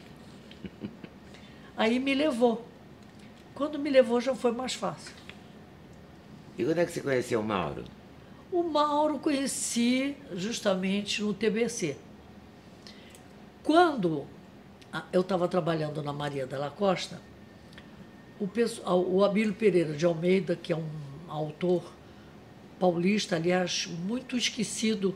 Aí 1.77 1.99
me 1.99 2.15
levou. 2.15 2.67
Quando 3.55 3.79
me 3.79 3.91
levou 3.91 4.21
já 4.21 4.35
foi 4.35 4.53
mais 4.53 4.75
fácil. 4.75 5.15
E 6.57 6.65
quando 6.65 6.79
é 6.79 6.85
que 6.85 6.93
você 6.93 7.01
conheceu 7.01 7.41
o 7.41 7.45
Mauro? 7.45 7.85
O 8.51 8.63
Mauro 8.63 9.19
conheci 9.19 10.17
justamente 10.35 11.23
no 11.23 11.33
TBC. 11.33 11.97
Quando 13.63 14.27
eu 15.13 15.23
estava 15.23 15.49
trabalhando 15.49 16.03
na 16.03 16.13
Maria 16.13 16.47
da 16.47 16.69
Costa, 16.69 17.21
o, 18.39 18.47
pessoal, 18.47 19.03
o 19.03 19.25
Abílio 19.25 19.55
Pereira 19.55 19.95
de 19.95 20.05
Almeida, 20.05 20.57
que 20.57 20.73
é 20.73 20.77
um 20.77 20.89
autor 21.29 21.83
paulista, 22.79 23.37
aliás, 23.37 23.87
muito 23.87 24.37
esquecido, 24.37 25.15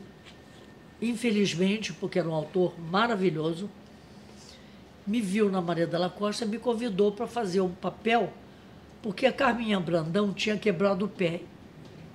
infelizmente, 1.01 1.93
porque 1.93 2.19
era 2.19 2.27
um 2.27 2.33
autor 2.33 2.73
maravilhoso, 2.79 3.69
me 5.05 5.21
viu 5.21 5.49
na 5.49 5.61
Maria 5.61 5.87
da 5.87 6.09
Costa 6.09 6.43
e 6.43 6.47
me 6.47 6.57
convidou 6.57 7.11
para 7.11 7.27
fazer 7.27 7.61
um 7.61 7.69
papel, 7.69 8.33
porque 9.01 9.25
a 9.25 9.31
Carminha 9.31 9.79
Brandão 9.79 10.33
tinha 10.33 10.57
quebrado 10.57 11.05
o 11.05 11.07
pé 11.07 11.41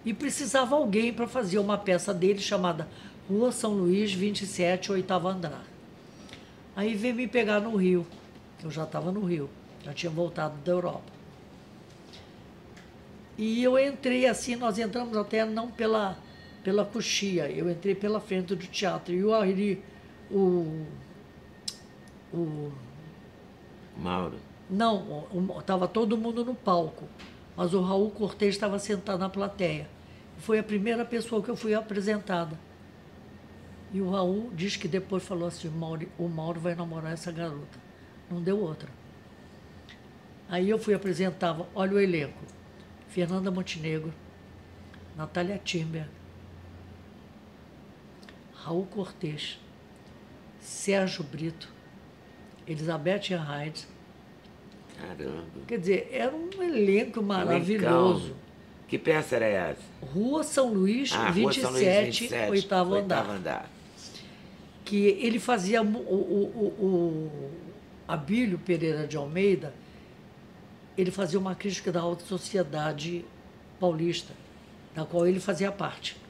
e 0.05 0.13
precisava 0.13 0.77
alguém 0.77 1.13
para 1.13 1.27
fazer 1.27 1.59
uma 1.59 1.79
peça 1.79 2.13
dele 2.13 2.41
chamada 2.41 2.89
Rua 3.29 3.53
São 3.53 3.73
Luís 3.73 4.13
27, 4.13 4.93
oitavo 4.93 5.29
andar. 5.29 5.65
Aí 6.75 6.95
veio 6.95 7.15
me 7.15 7.27
pegar 7.27 7.61
no 7.61 7.77
Rio, 7.77 8.07
eu 8.63 8.71
já 8.71 8.85
estava 8.85 9.13
no 9.13 9.25
Rio, 9.25 9.49
já 9.85 9.93
tinha 9.93 10.11
voltado 10.11 10.57
da 10.65 10.73
Europa. 10.73 11.13
E 13.39 13.63
eu 13.63 13.79
entrei 13.79 14.27
assim, 14.27 14.57
nós 14.57 14.79
entramos 14.79 15.17
até 15.17 15.45
não 15.45 15.71
pela, 15.71 16.19
pela 16.63 16.85
coxia, 16.85 17.51
eu 17.51 17.71
entrei 17.71 17.95
pela 17.95 18.21
frente 18.21 18.55
do 18.55 18.67
teatro. 18.67 19.13
E 19.13 19.25
o 19.25 19.35
Ari, 19.35 19.83
o. 20.31 20.87
O. 22.33 22.73
Mauro. 23.97 24.39
Não, 24.71 25.27
estava 25.59 25.87
todo 25.87 26.17
mundo 26.17 26.45
no 26.45 26.55
palco, 26.55 27.07
mas 27.57 27.75
o 27.75 27.83
Raul 27.83 28.11
Cortez 28.11 28.55
estava 28.55 28.79
sentado 28.79 29.19
na 29.19 29.29
plateia. 29.29 29.87
Foi 30.39 30.59
a 30.59 30.63
primeira 30.63 31.05
pessoa 31.05 31.43
que 31.43 31.51
eu 31.51 31.57
fui 31.57 31.75
apresentada. 31.75 32.59
E 33.93 34.01
o 34.01 34.11
Raul 34.11 34.51
diz 34.55 34.77
que 34.77 34.89
depois 34.89 35.23
falou 35.23 35.47
assim: 35.47 35.69
Mauro, 35.69 36.09
o 36.19 36.27
Mauro 36.27 36.59
vai 36.59 36.75
namorar 36.75 37.13
essa 37.13 37.31
garota. 37.31 37.79
Não 38.31 38.41
deu 38.41 38.59
outra. 38.59 38.89
Aí 40.49 40.71
eu 40.71 40.79
fui 40.79 40.95
apresentar, 40.95 41.55
olha 41.75 41.93
o 41.93 42.01
elenco: 42.01 42.43
Fernanda 43.09 43.51
Montenegro, 43.51 44.13
Natália 45.15 45.61
Timber, 45.63 46.09
Raul 48.65 48.87
Cortez, 48.87 49.59
Sérgio 50.61 51.25
Brito, 51.25 51.69
Elizabeth 52.67 53.35
Hyde. 53.35 53.87
Caramba. 54.97 55.45
Quer 55.67 55.79
dizer, 55.79 56.09
era 56.13 56.35
um 56.35 56.63
elenco 56.63 57.21
maravilhoso. 57.23 58.37
Que 58.87 58.97
peça 58.99 59.37
era 59.37 59.47
essa? 59.47 59.81
Rua 60.01 60.45
São 60.45 60.73
Luís, 60.73 61.13
ah, 61.13 61.31
27, 61.31 61.43
Rua 61.43 61.53
São 61.55 61.71
Luís 61.73 62.19
27 62.19 62.51
oitavo, 62.51 62.95
andar. 62.95 63.29
andar. 63.29 63.71
Que 64.85 65.07
ele 65.07 65.41
fazia 65.41 65.83
o, 65.83 65.87
o, 65.87 66.75
o, 66.79 66.85
o 66.85 67.51
Abílio 68.07 68.59
Pereira 68.59 69.09
de 69.09 69.17
Almeida, 69.17 69.75
ele 70.97 71.11
fazia 71.11 71.39
uma 71.39 71.55
crítica 71.55 71.91
da 71.91 72.01
alta 72.01 72.25
sociedade 72.25 73.25
paulista, 73.81 74.35
da 74.95 75.05
qual 75.05 75.27
ele 75.27 75.41
fazia 75.41 75.73
parte. 75.73 76.22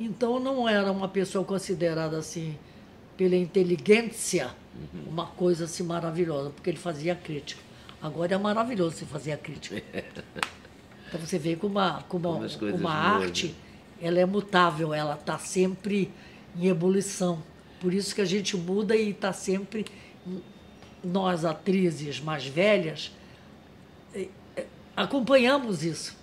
Então 0.00 0.40
não 0.40 0.66
era 0.66 0.90
uma 0.90 1.08
pessoa 1.08 1.44
considerada 1.44 2.18
assim 2.18 2.56
pela 3.18 3.36
inteligência 3.36 4.50
uhum. 4.74 5.10
uma 5.10 5.26
coisa 5.26 5.66
assim 5.66 5.82
maravilhosa, 5.82 6.48
porque 6.48 6.70
ele 6.70 6.78
fazia 6.78 7.14
crítica. 7.14 7.60
Agora 8.00 8.34
é 8.34 8.38
maravilhoso 8.38 8.96
você 8.96 9.04
fazer 9.04 9.32
a 9.32 9.36
crítica. 9.36 9.82
Então 11.10 11.20
você 11.20 11.40
vê 11.40 11.56
como 11.56 11.74
uma, 11.74 12.04
como 12.04 12.30
uma, 12.30 12.46
uma 12.72 12.92
arte, 12.92 13.52
ela 14.00 14.20
é 14.20 14.24
mutável, 14.24 14.94
ela 14.94 15.14
está 15.14 15.36
sempre 15.38 16.08
em 16.56 16.68
ebulição. 16.68 17.42
Por 17.80 17.92
isso 17.92 18.14
que 18.14 18.20
a 18.20 18.24
gente 18.24 18.56
muda 18.56 18.94
e 18.94 19.10
está 19.10 19.32
sempre, 19.32 19.86
nós 21.02 21.44
atrizes 21.44 22.20
mais 22.20 22.46
velhas, 22.46 23.10
eh, 24.14 24.28
eh, 24.56 24.66
acompanhamos 24.96 25.82
isso. 25.82 26.16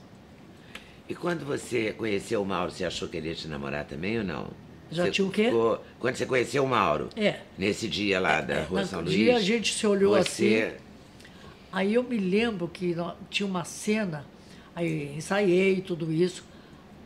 E 1.09 1.15
quando 1.15 1.45
você 1.45 1.93
conheceu 1.93 2.41
o 2.41 2.45
Mauro, 2.45 2.71
você 2.71 2.83
achou 2.83 3.07
que 3.07 3.15
ele 3.15 3.29
ia 3.29 3.35
te 3.35 3.47
namorar 3.47 3.85
também 3.85 4.19
ou 4.19 4.25
não? 4.25 4.47
Já 4.91 5.05
você 5.05 5.11
tinha 5.11 5.27
o 5.27 5.31
quê? 5.31 5.45
Ficou... 5.45 5.81
Quando 5.99 6.15
você 6.15 6.25
conheceu 6.25 6.63
o 6.63 6.67
Mauro? 6.67 7.09
É. 7.15 7.39
Nesse 7.57 7.87
dia 7.87 8.19
lá 8.19 8.41
da 8.41 8.63
Rua 8.63 8.81
é, 8.81 8.85
São 8.85 9.01
Luís? 9.01 9.13
dia 9.13 9.37
a 9.37 9.39
gente 9.39 9.73
se 9.73 9.87
olhou 9.87 10.15
você... 10.15 10.69
assim. 10.69 10.83
Aí 11.71 11.93
eu 11.93 12.03
me 12.03 12.17
lembro 12.17 12.67
que 12.67 12.95
tinha 13.29 13.47
uma 13.47 13.63
cena, 13.63 14.25
aí 14.75 15.15
ensaiei 15.15 15.81
tudo 15.81 16.11
isso, 16.11 16.43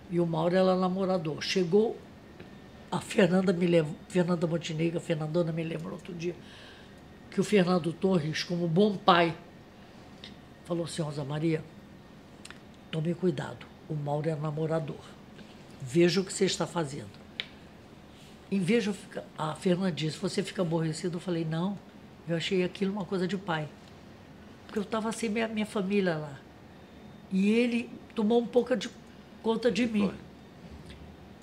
e 0.09 0.19
o 0.19 0.25
Mauro 0.25 0.55
era 0.55 0.75
namorador. 0.75 1.41
Chegou, 1.41 1.97
a 2.91 3.01
Fernanda 3.01 3.53
me 3.53 3.65
levou, 3.65 3.95
Fernanda 4.07 4.47
Montenegro, 4.47 4.97
a 4.97 5.01
Fernandona 5.01 5.51
me 5.51 5.63
lembrou 5.63 5.93
outro 5.93 6.13
dia, 6.13 6.35
que 7.29 7.41
o 7.41 7.43
Fernando 7.43 7.91
Torres, 7.91 8.43
como 8.43 8.67
bom 8.67 8.95
pai, 8.95 9.35
falou 10.65 10.85
assim, 10.85 11.01
Rosa 11.01 11.23
Maria, 11.23 11.63
tome 12.91 13.13
cuidado 13.13 13.70
o 13.91 13.95
Mauro 13.95 14.29
é 14.29 14.35
namorador. 14.35 15.03
Veja 15.81 16.21
o 16.21 16.23
que 16.23 16.31
você 16.31 16.45
está 16.45 16.65
fazendo. 16.65 17.09
Em 18.49 18.59
vez 18.59 18.83
de 18.85 18.93
ficar. 18.93 19.23
A 19.37 19.53
Fernanda 19.53 19.91
disse: 19.91 20.17
Você 20.17 20.41
fica 20.41 20.61
aborrecido? 20.61 21.17
Eu 21.17 21.21
falei: 21.21 21.43
Não, 21.43 21.77
eu 22.27 22.37
achei 22.37 22.63
aquilo 22.63 22.93
uma 22.93 23.05
coisa 23.05 23.27
de 23.27 23.37
pai. 23.37 23.67
Porque 24.65 24.79
eu 24.79 24.83
estava 24.83 25.11
sem 25.11 25.29
minha, 25.29 25.47
minha 25.47 25.65
família 25.65 26.15
lá. 26.15 26.39
E 27.31 27.49
ele 27.51 27.89
tomou 28.15 28.39
um 28.41 28.47
pouco 28.47 28.75
de 28.75 28.89
conta 29.43 29.69
de 29.69 29.85
mim. 29.85 30.11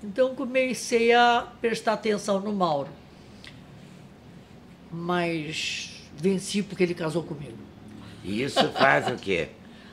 Então 0.02 0.34
comecei 0.34 1.12
a 1.12 1.46
prestar 1.60 1.94
atenção 1.94 2.40
no 2.40 2.52
Mauro. 2.52 2.90
Mas 4.90 6.02
venci 6.16 6.62
porque 6.62 6.82
ele 6.82 6.94
casou 6.94 7.22
comigo. 7.22 7.58
E 8.24 8.42
isso 8.42 8.70
faz 8.72 9.08
o 9.08 9.16
quê? 9.16 9.50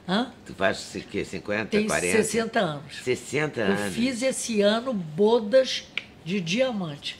Hã? 0.08 0.32
Tu 0.46 0.54
faz 0.54 0.94
o 0.96 1.00
quê? 1.02 1.26
50, 1.26 1.66
Tem 1.66 1.88
40? 1.88 2.18
60 2.24 2.60
anos. 2.60 2.96
60 3.04 3.60
Eu 3.62 3.66
anos. 3.68 3.94
fiz 3.96 4.22
esse 4.22 4.62
ano 4.62 4.94
bodas 4.94 5.88
de 6.24 6.40
diamante. 6.40 7.20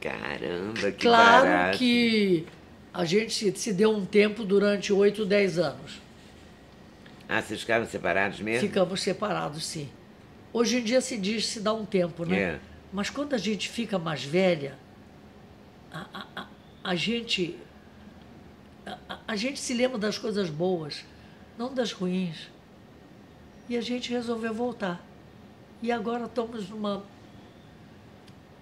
Caramba, 0.00 0.92
que 0.92 1.00
claro 1.06 1.46
barato. 1.46 1.78
que 1.78 2.46
a 2.92 3.04
gente 3.04 3.56
se, 3.58 3.72
deu 3.72 3.90
um 3.96 4.04
tempo 4.04 4.44
durante 4.44 4.92
8, 4.92 5.24
10 5.24 5.58
anos. 5.58 6.02
Ah, 7.28 7.40
vocês 7.40 7.60
ficaram 7.60 7.86
separados 7.86 8.40
mesmo? 8.40 8.60
Ficamos 8.68 9.00
separados, 9.02 9.64
sim. 9.64 9.88
Hoje 10.52 10.78
em 10.78 10.84
dia 10.84 11.00
se 11.00 11.16
diz 11.16 11.46
se 11.46 11.60
dá 11.60 11.72
um 11.72 11.84
tempo, 11.86 12.24
né? 12.26 12.38
É. 12.38 12.58
Mas 12.92 13.08
quando 13.08 13.34
a 13.34 13.38
gente 13.38 13.68
fica 13.68 13.98
mais 13.98 14.22
velha, 14.24 14.76
a, 15.92 16.06
a, 16.12 16.26
a, 16.42 16.46
a 16.84 16.94
gente. 16.94 17.56
A- 18.86 19.18
a 19.26 19.36
gente 19.36 19.58
se 19.58 19.72
lembra 19.72 19.96
das 19.98 20.18
coisas 20.18 20.50
boas, 20.50 21.04
não 21.58 21.72
das 21.72 21.92
ruins. 21.92 22.50
E 23.68 23.76
a 23.76 23.80
gente 23.80 24.10
resolveu 24.10 24.52
voltar. 24.52 25.04
E 25.82 25.90
agora 25.90 26.24
estamos 26.26 26.68
numa 26.68 27.02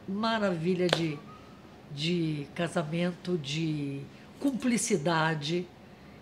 maravilha 0.08 0.88
de, 0.88 1.18
de 1.94 2.46
casamento, 2.54 3.38
de 3.38 4.02
cumplicidade, 4.40 5.66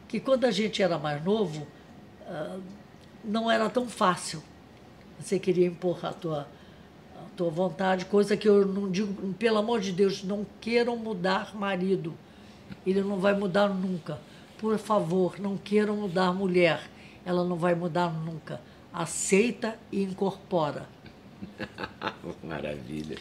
que 0.09 0.21
quando 0.21 0.45
a 0.45 0.51
gente 0.51 0.83
era 0.83 0.99
mais 0.99 1.23
novo, 1.25 1.67
ah, 2.27 2.59
não 3.25 3.51
era 3.51 3.69
tão 3.69 3.89
fácil. 3.89 4.43
Você 5.19 5.39
queria 5.39 5.67
impor 5.67 6.05
a 6.05 6.13
tua, 6.13 6.49
a 7.17 7.37
tua 7.37 7.51
vontade, 7.51 8.07
coisa 8.07 8.37
que 8.37 8.49
eu 8.49 8.67
não 8.67 8.91
digo, 8.91 9.35
pelo 9.35 9.59
amor 9.59 9.81
de 9.81 9.93
Deus, 9.93 10.23
não 10.23 10.47
queiram 10.61 10.97
mudar 10.97 11.55
marido. 11.55 12.15
Ele 12.87 13.03
não 13.03 13.19
vai 13.19 13.35
mudar 13.35 13.69
nunca. 13.69 14.19
Por 14.61 14.77
favor, 14.77 15.41
não 15.41 15.57
queiram 15.57 15.97
mudar 15.97 16.35
mulher. 16.35 16.83
Ela 17.25 17.43
não 17.45 17.57
vai 17.57 17.75
mudar 17.75 18.13
nunca. 18.13 18.61
Aceita 18.93 19.79
e 19.91 20.03
incorpora. 20.03 20.87
Maravilha. 22.45 23.17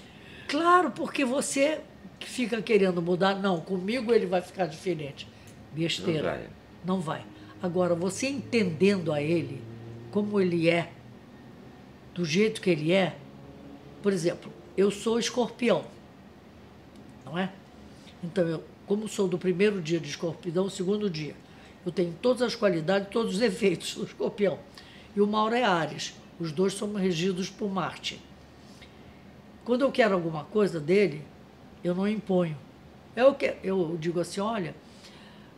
Claro, 0.49 0.91
porque 0.91 1.23
você 1.23 1.79
que 2.19 2.29
fica 2.29 2.61
querendo 2.61 3.01
mudar, 3.01 3.35
não, 3.35 3.61
comigo 3.61 4.13
ele 4.13 4.25
vai 4.25 4.41
ficar 4.41 4.65
diferente. 4.65 5.29
Besteira. 5.71 6.21
Não 6.21 6.29
vai. 6.29 6.49
Não 6.85 6.99
vai. 6.99 7.25
Agora, 7.63 7.95
você 7.95 8.27
entendendo 8.27 9.13
a 9.13 9.21
ele, 9.21 9.63
como 10.11 10.41
ele 10.41 10.69
é, 10.69 10.91
do 12.13 12.25
jeito 12.25 12.59
que 12.59 12.69
ele 12.69 12.91
é, 12.91 13.15
por 14.03 14.11
exemplo, 14.11 14.51
eu 14.75 14.91
sou 14.91 15.17
escorpião, 15.17 15.85
não 17.25 17.37
é? 17.37 17.49
Então, 18.21 18.45
eu, 18.45 18.63
como 18.89 19.07
sou 19.07 19.27
do 19.27 19.37
primeiro 19.37 19.79
dia 19.79 19.99
de 19.99 20.09
escorpião, 20.09 20.67
segundo 20.67 21.07
dia, 21.11 21.35
eu 21.85 21.91
tenho 21.91 22.11
todas 22.19 22.41
as 22.41 22.55
qualidades, 22.55 23.09
todos 23.11 23.35
os 23.35 23.41
efeitos 23.41 23.93
do 23.93 24.03
escorpião. 24.03 24.57
E 25.15 25.21
o 25.21 25.27
Mauro 25.27 25.53
é 25.53 25.63
Ares. 25.63 26.15
Os 26.39 26.51
dois 26.51 26.73
somos 26.73 26.99
regidos 26.99 27.51
por 27.51 27.69
Marte. 27.69 28.19
Quando 29.63 29.83
eu 29.83 29.91
quero 29.91 30.15
alguma 30.15 30.43
coisa 30.45 30.79
dele, 30.79 31.21
eu 31.83 31.93
não 31.93 32.07
imponho. 32.07 32.57
Eu, 33.15 33.35
que, 33.35 33.57
eu 33.63 33.95
digo 33.99 34.19
assim, 34.19 34.41
olha, 34.41 34.73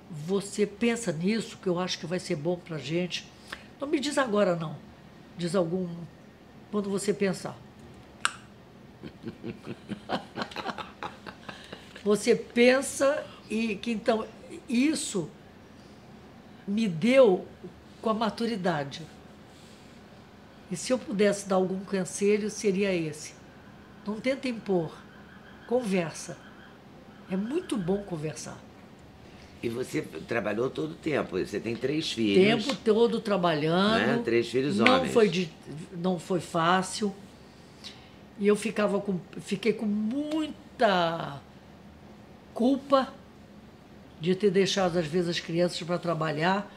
você 0.09 0.67
pensa 0.67 1.13
nisso, 1.13 1.57
que 1.57 1.69
eu 1.69 1.79
acho 1.79 1.99
que 1.99 2.05
vai 2.05 2.19
ser 2.19 2.35
bom 2.35 2.57
para 2.57 2.77
gente. 2.77 3.25
Não 3.79 3.87
me 3.87 4.01
diz 4.01 4.17
agora, 4.17 4.57
não. 4.57 4.75
Diz 5.37 5.55
algum. 5.55 5.87
Quando 6.69 6.89
você 6.89 7.13
pensar. 7.13 7.57
Você 12.03 12.35
pensa 12.35 13.23
e 13.49 13.75
que 13.75 13.91
então 13.91 14.25
isso 14.67 15.29
me 16.67 16.87
deu 16.87 17.45
com 18.01 18.09
a 18.09 18.13
maturidade. 18.13 19.01
E 20.71 20.75
se 20.75 20.93
eu 20.93 20.97
pudesse 20.97 21.47
dar 21.47 21.57
algum 21.57 21.79
conselho, 21.81 22.49
seria 22.49 22.93
esse. 22.93 23.33
Não 24.05 24.19
tenta 24.19 24.47
impor. 24.47 24.91
Conversa. 25.67 26.37
É 27.29 27.35
muito 27.35 27.77
bom 27.77 28.01
conversar. 28.03 28.57
E 29.61 29.69
você 29.69 30.01
trabalhou 30.01 30.69
todo 30.69 30.91
o 30.91 30.95
tempo. 30.95 31.37
Você 31.37 31.59
tem 31.59 31.75
três 31.75 32.11
filhos. 32.11 32.65
tempo 32.65 32.75
todo 32.83 33.21
trabalhando. 33.21 34.07
Né? 34.07 34.21
Três 34.23 34.49
filhos 34.49 34.77
não 34.77 34.95
homens. 34.95 35.13
Foi 35.13 35.29
de, 35.29 35.51
não 35.95 36.17
foi 36.17 36.39
fácil. 36.39 37.13
E 38.39 38.47
eu 38.47 38.55
ficava 38.55 38.99
com, 38.99 39.19
fiquei 39.39 39.71
com 39.71 39.85
muita 39.85 41.39
culpa 42.61 43.11
de 44.19 44.35
ter 44.35 44.51
deixado, 44.51 44.99
às 44.99 45.07
vezes, 45.07 45.29
as 45.29 45.39
crianças 45.39 45.81
para 45.81 45.97
trabalhar. 45.97 46.71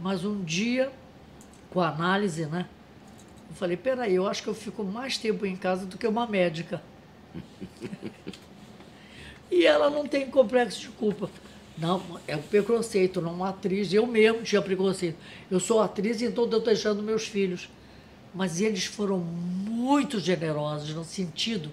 Mas 0.00 0.24
um 0.24 0.42
dia, 0.42 0.90
com 1.70 1.80
a 1.80 1.88
análise, 1.88 2.46
né? 2.46 2.66
Eu 3.48 3.54
falei, 3.54 3.76
peraí, 3.76 4.16
eu 4.16 4.26
acho 4.26 4.42
que 4.42 4.48
eu 4.48 4.54
fico 4.56 4.82
mais 4.82 5.16
tempo 5.16 5.46
em 5.46 5.54
casa 5.54 5.86
do 5.86 5.96
que 5.96 6.04
uma 6.04 6.26
médica. 6.26 6.82
e 9.52 9.64
ela 9.64 9.88
não 9.88 10.04
tem 10.04 10.28
complexo 10.28 10.80
de 10.80 10.88
culpa. 10.88 11.30
Não, 11.78 12.02
é 12.26 12.34
um 12.34 12.42
preconceito, 12.42 13.22
não 13.22 13.34
uma 13.34 13.50
atriz. 13.50 13.92
Eu 13.92 14.08
mesmo 14.08 14.42
tinha 14.42 14.60
preconceito. 14.60 15.16
Eu 15.48 15.60
sou 15.60 15.80
atriz, 15.80 16.22
então 16.22 16.42
estou 16.42 16.58
deixando 16.58 17.04
meus 17.04 17.24
filhos. 17.24 17.70
Mas 18.34 18.60
eles 18.60 18.86
foram 18.86 19.20
muito 19.20 20.18
generosos 20.18 20.92
no 20.92 21.04
sentido 21.04 21.70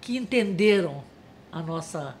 que 0.00 0.16
entenderam 0.16 1.04
a 1.52 1.60
nossa, 1.60 2.16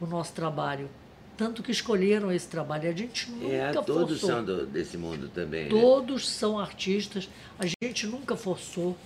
o 0.00 0.06
nosso 0.06 0.32
trabalho. 0.32 0.88
Tanto 1.36 1.62
que 1.62 1.72
escolheram 1.72 2.30
esse 2.30 2.46
trabalho. 2.48 2.88
A 2.88 2.92
gente 2.92 3.30
nunca 3.30 3.54
É, 3.54 3.72
todos 3.72 4.20
forçou. 4.20 4.28
são 4.28 4.44
do- 4.44 4.66
desse 4.66 4.96
mundo 4.98 5.28
também. 5.34 5.64
né? 5.64 5.70
Todos 5.70 6.28
são 6.28 6.58
artistas. 6.58 7.28
A 7.58 7.64
gente 7.82 8.06
nunca 8.06 8.36
forçou. 8.36 8.96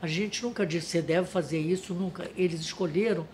A 0.00 0.06
gente 0.06 0.42
nunca 0.42 0.64
disse 0.66 0.86
você 0.88 1.02
deve 1.02 1.26
fazer 1.26 1.58
isso, 1.58 1.92
nunca. 1.94 2.30
Eles 2.36 2.60
escolheram 2.60 3.26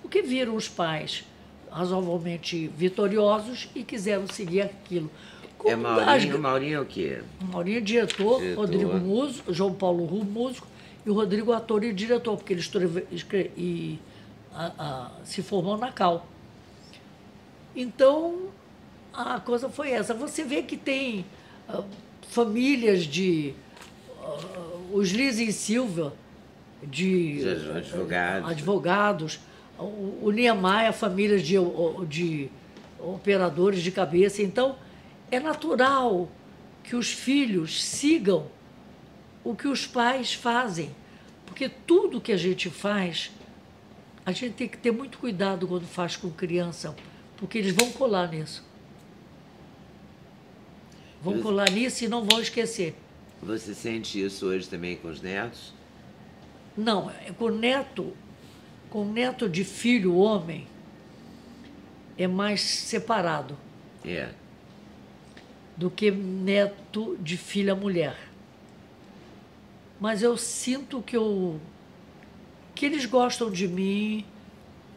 porque 0.00 0.22
viram 0.22 0.56
os 0.56 0.68
pais 0.68 1.24
razoavelmente 1.70 2.68
vitoriosos 2.76 3.68
e 3.74 3.82
quiseram 3.82 4.26
seguir 4.28 4.62
aquilo. 4.62 5.10
É 5.64 5.70
Como 5.72 5.82
Maurinho, 5.82 6.34
as- 6.34 6.40
Maurinho 6.40 6.76
é 6.76 6.80
o 6.80 6.84
quê? 6.86 7.20
Maurinho 7.52 7.78
é 7.78 7.80
diretor, 7.80 8.38
Diretor. 8.40 8.60
Rodrigo 8.60 8.94
músico, 8.94 9.52
João 9.52 9.72
Paulo 9.74 10.04
Ru, 10.04 10.24
músico, 10.24 10.66
e 11.06 11.10
o 11.10 11.14
Rodrigo 11.14 11.52
ator 11.52 11.82
e 11.84 11.92
diretor, 11.92 12.36
porque 12.36 12.52
ele 12.52 12.60
escreve, 12.60 13.06
escre- 13.10 13.50
e, 13.56 13.98
a- 14.54 14.72
a- 14.78 15.10
se 15.24 15.42
formou 15.42 15.76
na 15.78 15.90
Cal. 15.90 16.26
Então, 17.74 18.48
a 19.12 19.40
coisa 19.40 19.68
foi 19.68 19.90
essa. 19.90 20.14
Você 20.14 20.44
vê 20.44 20.62
que 20.62 20.76
tem 20.76 21.24
ah, 21.68 21.82
famílias 22.28 23.04
de. 23.04 23.54
ah, 24.22 24.38
os 24.92 25.10
Liz 25.10 25.38
e 25.38 25.52
Silva, 25.52 26.14
de 26.82 27.38
De 27.40 27.48
advogados. 27.48 28.50
advogados, 28.50 29.40
o, 29.78 30.20
o 30.22 30.30
Niemeyer, 30.30 30.92
famílias 30.92 31.42
de, 31.42 31.56
de 32.08 32.48
operadores 33.00 33.82
de 33.82 33.90
cabeça. 33.90 34.42
Então, 34.42 34.76
é 35.30 35.40
natural 35.40 36.28
que 36.82 36.94
os 36.94 37.10
filhos 37.12 37.82
sigam 37.82 38.46
o 39.42 39.54
que 39.54 39.66
os 39.66 39.86
pais 39.86 40.32
fazem. 40.34 40.90
Porque 41.46 41.68
tudo 41.68 42.20
que 42.20 42.32
a 42.32 42.36
gente 42.36 42.70
faz, 42.70 43.30
a 44.24 44.32
gente 44.32 44.54
tem 44.54 44.68
que 44.68 44.76
ter 44.78 44.90
muito 44.90 45.18
cuidado 45.18 45.66
quando 45.66 45.86
faz 45.86 46.16
com 46.16 46.30
criança, 46.30 46.94
porque 47.36 47.58
eles 47.58 47.72
vão 47.74 47.90
colar 47.92 48.28
nisso. 48.30 48.64
Vão 51.22 51.34
Mas- 51.34 51.42
colar 51.42 51.70
nisso 51.70 52.04
e 52.04 52.08
não 52.08 52.24
vão 52.24 52.40
esquecer. 52.40 52.94
Você 53.42 53.74
sente 53.74 54.22
isso 54.22 54.46
hoje 54.46 54.68
também 54.68 54.96
com 54.96 55.08
os 55.08 55.20
netos? 55.20 55.72
Não, 56.76 57.10
é 57.10 57.30
com 57.32 57.48
neto, 57.50 58.12
com 58.90 59.04
neto 59.04 59.48
de 59.48 59.64
filho 59.64 60.16
homem, 60.16 60.66
é 62.18 62.26
mais 62.26 62.60
separado 62.62 63.56
É. 64.04 64.30
do 65.76 65.90
que 65.90 66.10
neto 66.10 67.16
de 67.20 67.36
filha 67.36 67.74
mulher. 67.74 68.16
Mas 70.00 70.22
eu 70.22 70.36
sinto 70.36 71.00
que 71.02 71.16
eu 71.16 71.60
que 72.74 72.84
eles 72.86 73.06
gostam 73.06 73.50
de 73.50 73.68
mim. 73.68 74.24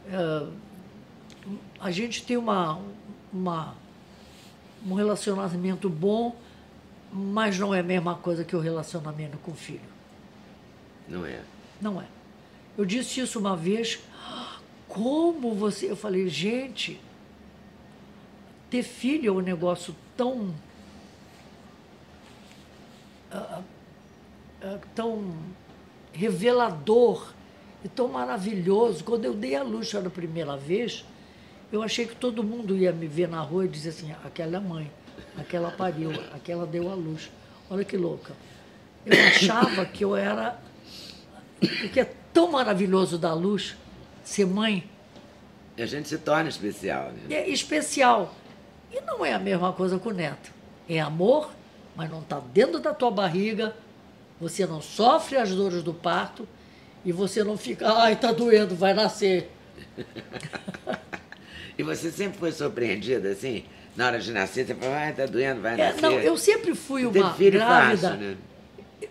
é, 0.09 0.47
a 1.79 1.91
gente 1.91 2.23
tem 2.23 2.37
uma, 2.37 2.79
uma 3.31 3.75
um 4.85 4.93
relacionamento 4.93 5.89
bom, 5.89 6.35
mas 7.11 7.57
não 7.57 7.73
é 7.73 7.79
a 7.79 7.83
mesma 7.83 8.15
coisa 8.15 8.43
que 8.43 8.55
o 8.55 8.59
relacionamento 8.59 9.37
com 9.37 9.51
o 9.51 9.55
filho. 9.55 9.81
Não 11.07 11.25
é? 11.25 11.41
Não 11.81 12.01
é. 12.01 12.05
Eu 12.77 12.85
disse 12.85 13.19
isso 13.19 13.39
uma 13.39 13.55
vez. 13.55 13.99
Como 14.87 15.53
você. 15.55 15.89
Eu 15.91 15.95
falei, 15.95 16.27
gente, 16.29 16.99
ter 18.69 18.83
filho 18.83 19.29
é 19.29 19.31
um 19.31 19.41
negócio 19.41 19.95
tão. 20.15 20.53
ah, 23.31 23.61
ah, 24.61 24.79
tão 24.95 25.33
revelador 26.13 27.31
e 27.83 27.87
tão 27.87 28.07
maravilhoso. 28.07 29.03
Quando 29.03 29.25
eu 29.25 29.33
dei 29.33 29.55
a 29.55 29.63
luz 29.63 29.91
pela 29.91 30.09
primeira 30.09 30.57
vez, 30.57 31.05
eu 31.71 31.83
achei 31.83 32.05
que 32.05 32.15
todo 32.15 32.43
mundo 32.43 32.77
ia 32.77 32.91
me 32.91 33.07
ver 33.07 33.27
na 33.27 33.41
rua 33.41 33.65
e 33.65 33.67
dizer 33.67 33.89
assim: 33.89 34.13
aquela 34.23 34.53
é 34.53 34.57
a 34.57 34.61
mãe. 34.61 34.91
Aquela 35.37 35.71
pariu, 35.71 36.11
aquela 36.33 36.65
deu 36.65 36.89
à 36.89 36.95
luz. 36.95 37.29
Olha 37.69 37.83
que 37.83 37.97
louca. 37.97 38.33
Eu 39.05 39.27
achava 39.27 39.85
que 39.85 40.03
eu 40.03 40.15
era. 40.15 40.59
Porque 41.59 41.99
é 41.99 42.13
tão 42.33 42.51
maravilhoso 42.51 43.17
dar 43.17 43.33
luz, 43.33 43.75
ser 44.23 44.45
mãe. 44.45 44.89
A 45.77 45.85
gente 45.85 46.07
se 46.07 46.17
torna 46.17 46.49
especial, 46.49 47.11
né? 47.11 47.35
É 47.35 47.49
especial. 47.49 48.33
E 48.91 49.01
não 49.01 49.25
é 49.25 49.33
a 49.33 49.39
mesma 49.39 49.73
coisa 49.73 49.99
com 49.99 50.09
o 50.09 50.13
neto. 50.13 50.51
É 50.87 50.99
amor, 50.99 51.51
mas 51.95 52.09
não 52.09 52.19
está 52.19 52.39
dentro 52.39 52.79
da 52.79 52.93
tua 52.93 53.11
barriga. 53.11 53.75
Você 54.39 54.65
não 54.65 54.81
sofre 54.81 55.37
as 55.37 55.51
dores 55.51 55.83
do 55.83 55.93
parto 55.93 56.47
e 57.03 57.11
você 57.11 57.43
não 57.43 57.57
fica, 57.57 57.91
ai, 57.91 58.15
tá 58.15 58.31
doendo, 58.31 58.75
vai 58.75 58.93
nascer. 58.93 59.51
e 61.77 61.83
você 61.83 62.11
sempre 62.11 62.37
foi 62.39 62.51
surpreendida 62.51 63.29
assim? 63.29 63.63
Na 63.95 64.07
hora 64.07 64.19
de 64.19 64.31
nascer, 64.31 64.65
você 64.65 64.75
falou, 64.75 64.93
ai, 64.95 65.13
tá 65.13 65.25
doendo, 65.25 65.61
vai 65.61 65.73
é, 65.73 65.77
nascer. 65.77 66.01
Não, 66.01 66.11
eu 66.19 66.37
sempre 66.37 66.75
fui 66.75 67.03
Você 67.05 67.19
uma 67.19 67.33
filho 67.33 67.59
grávida. 67.59 68.09
fácil, 68.09 68.17
né? 68.23 68.37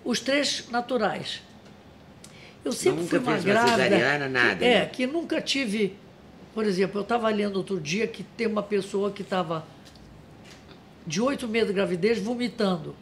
Os 0.05 0.21
três 0.21 0.69
naturais. 0.71 1.43
Eu 2.65 2.73
sempre 2.73 3.01
Nunca 3.03 3.11
fui 3.11 3.19
uma 3.19 3.33
uma 3.33 3.39
grávida. 3.41 3.71
cesariana, 3.77 4.29
nada, 4.29 4.65
É, 4.65 4.81
né? 4.81 4.87
que 4.87 5.07
nunca 5.07 5.41
tive. 5.41 5.97
Por 6.55 6.65
exemplo, 6.65 6.99
eu 6.99 7.03
estava 7.03 7.29
lendo 7.29 7.57
outro 7.57 7.81
dia 7.81 8.07
que 8.07 8.23
tem 8.23 8.47
uma 8.47 8.63
pessoa 8.63 9.11
que 9.11 9.23
estava 9.23 9.65
de 11.07 11.21
oito 11.21 11.47
meses 11.47 11.69
de 11.69 11.75
gravidez 11.75 12.19
vomitando. 12.19 12.95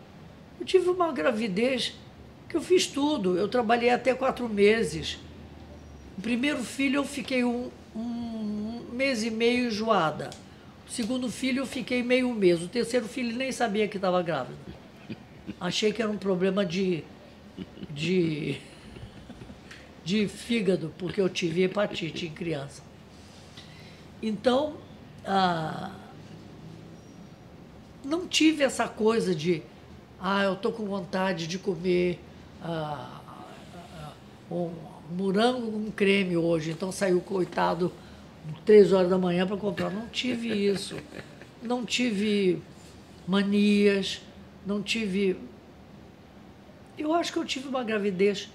Eu 0.60 0.66
tive 0.66 0.88
uma 0.90 1.12
gravidez 1.12 1.94
que 2.48 2.56
eu 2.56 2.60
fiz 2.62 2.86
tudo. 2.86 3.36
Eu 3.38 3.48
trabalhei 3.48 3.90
até 3.90 4.14
quatro 4.14 4.48
meses. 4.48 5.18
O 6.18 6.20
primeiro 6.22 6.62
filho 6.62 6.96
eu 6.96 7.04
fiquei 7.04 7.44
um, 7.44 7.70
um 7.94 8.63
mês 8.94 9.24
e 9.24 9.30
meio 9.30 9.66
enjoada. 9.66 10.30
O 10.88 10.90
segundo 10.90 11.30
filho 11.30 11.62
eu 11.62 11.66
fiquei 11.66 12.02
meio 12.02 12.32
mês. 12.32 12.62
O 12.62 12.68
terceiro 12.68 13.06
filho 13.06 13.36
nem 13.36 13.50
sabia 13.50 13.88
que 13.88 13.96
estava 13.96 14.22
grávida. 14.22 14.56
Achei 15.60 15.92
que 15.92 16.00
era 16.00 16.10
um 16.10 16.16
problema 16.16 16.64
de, 16.64 17.02
de, 17.90 18.58
de 20.04 20.28
fígado, 20.28 20.92
porque 20.96 21.20
eu 21.20 21.28
tive 21.28 21.62
hepatite 21.62 22.26
em 22.26 22.30
criança. 22.30 22.82
Então, 24.22 24.76
ah, 25.26 25.90
não 28.04 28.26
tive 28.26 28.62
essa 28.62 28.88
coisa 28.88 29.34
de, 29.34 29.62
ah, 30.20 30.44
eu 30.44 30.54
estou 30.54 30.72
com 30.72 30.84
vontade 30.84 31.46
de 31.46 31.58
comer 31.58 32.20
ah, 32.62 33.20
ah, 33.76 34.12
um 34.50 34.70
morango 35.16 35.72
com 35.72 35.90
creme 35.90 36.36
hoje, 36.36 36.70
então 36.70 36.90
saiu 36.90 37.20
coitado 37.20 37.92
três 38.64 38.92
horas 38.92 39.10
da 39.10 39.18
manhã 39.18 39.46
para 39.46 39.56
comprar. 39.56 39.90
Não 39.90 40.06
tive 40.08 40.48
isso. 40.48 40.96
Não 41.62 41.84
tive 41.84 42.62
manias, 43.26 44.20
não 44.66 44.82
tive. 44.82 45.36
Eu 46.96 47.12
acho 47.14 47.32
que 47.32 47.38
eu 47.38 47.44
tive 47.44 47.68
uma 47.68 47.82
gravidez 47.82 48.48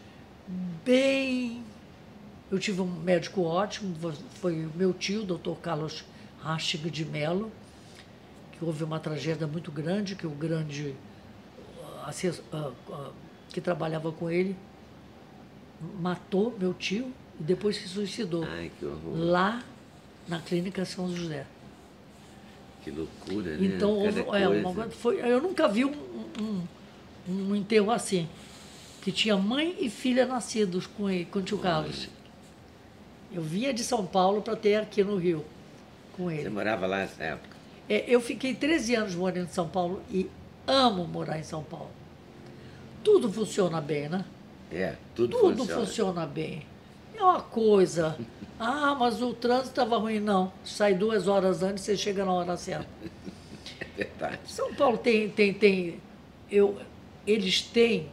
bem. 0.86 1.64
Eu 2.52 2.58
tive 2.58 2.82
um 2.82 2.88
médico 2.88 3.44
ótimo, 3.44 3.96
foi 4.42 4.68
meu 4.76 4.92
tio, 4.92 5.22
o 5.22 5.26
doutor 5.26 5.58
Carlos 5.58 6.04
Rastig 6.42 6.90
de 6.90 7.06
Mello, 7.06 7.52
que 8.52 8.66
houve 8.66 8.84
uma 8.84 9.00
tragédia 9.00 9.46
muito 9.46 9.72
grande, 9.72 10.16
que 10.16 10.26
o 10.26 10.32
grande 10.32 10.96
ah, 12.04 12.12
ah, 12.54 12.72
ah, 12.92 13.12
que 13.50 13.62
trabalhava 13.62 14.12
com 14.12 14.32
ele 14.32 14.56
matou 16.00 16.56
meu 16.58 16.74
tio 16.74 17.12
e 17.40 17.44
depois 17.44 17.78
se 17.78 17.88
suicidou 17.88 18.44
Ai, 18.44 18.72
que 18.78 18.86
horror. 18.86 19.14
lá 19.16 19.64
na 20.30 20.40
clínica 20.40 20.86
São 20.86 21.14
José. 21.14 21.46
Que 22.84 22.92
loucura, 22.92 23.58
né? 23.58 23.66
Então, 23.66 23.92
houve, 23.92 24.22
é, 24.22 24.48
uma 24.48 24.90
foi, 24.90 25.20
eu 25.20 25.42
nunca 25.42 25.68
vi 25.68 25.84
um, 25.84 25.94
um, 26.40 26.64
um 27.28 27.56
enterro 27.56 27.92
assim, 27.92 28.28
que 29.02 29.12
tinha 29.12 29.36
mãe 29.36 29.76
e 29.80 29.90
filha 29.90 30.26
nascidos 30.26 30.88
com, 30.88 31.10
ele, 31.10 31.26
com 31.26 31.40
o 31.40 31.42
tio 31.42 31.58
Carlos. 31.58 32.08
Eu 33.32 33.42
vinha 33.42 33.74
de 33.74 33.84
São 33.84 34.06
Paulo 34.06 34.42
para 34.42 34.56
ter 34.56 34.76
aqui 34.76 35.04
no 35.04 35.18
Rio 35.18 35.44
com 36.16 36.26
Você 36.30 36.36
ele. 36.36 36.50
morava 36.50 36.88
lá 36.88 36.98
nessa 37.00 37.24
época? 37.24 37.58
É, 37.88 38.06
eu 38.08 38.22
fiquei 38.22 38.54
13 38.54 38.96
anos 38.96 39.16
morando 39.16 39.46
em 39.46 39.52
São 39.52 39.68
Paulo 39.68 40.02
e 40.10 40.30
amo 40.66 41.06
morar 41.06 41.38
em 41.40 41.44
São 41.44 41.64
Paulo. 41.64 41.92
Tudo 43.04 43.32
funciona 43.32 43.82
bem, 43.82 44.10
né? 44.10 44.24
É, 44.72 44.96
tudo, 45.16 45.38
Tudo 45.38 45.58
funciona. 45.58 45.86
funciona 45.86 46.26
bem. 46.26 46.64
É 47.20 47.24
uma 47.24 47.42
coisa. 47.42 48.18
Ah, 48.58 48.96
mas 48.98 49.22
o 49.22 49.34
trânsito 49.34 49.70
estava 49.70 49.98
ruim. 49.98 50.22
Não. 50.22 50.54
Sai 50.64 50.94
duas 50.94 51.28
horas 51.28 51.62
antes, 51.62 51.84
você 51.84 51.98
chega 51.98 52.24
na 52.24 52.32
hora 52.32 52.58
certa. 52.58 52.88
É 53.82 54.06
verdade. 54.06 54.40
São 54.46 54.74
Paulo 54.74 54.98
tem, 54.98 55.30
tem, 55.30 55.54
tem. 55.54 56.00
Eu, 56.50 56.78
eles 57.28 57.62
têm. 57.62 58.08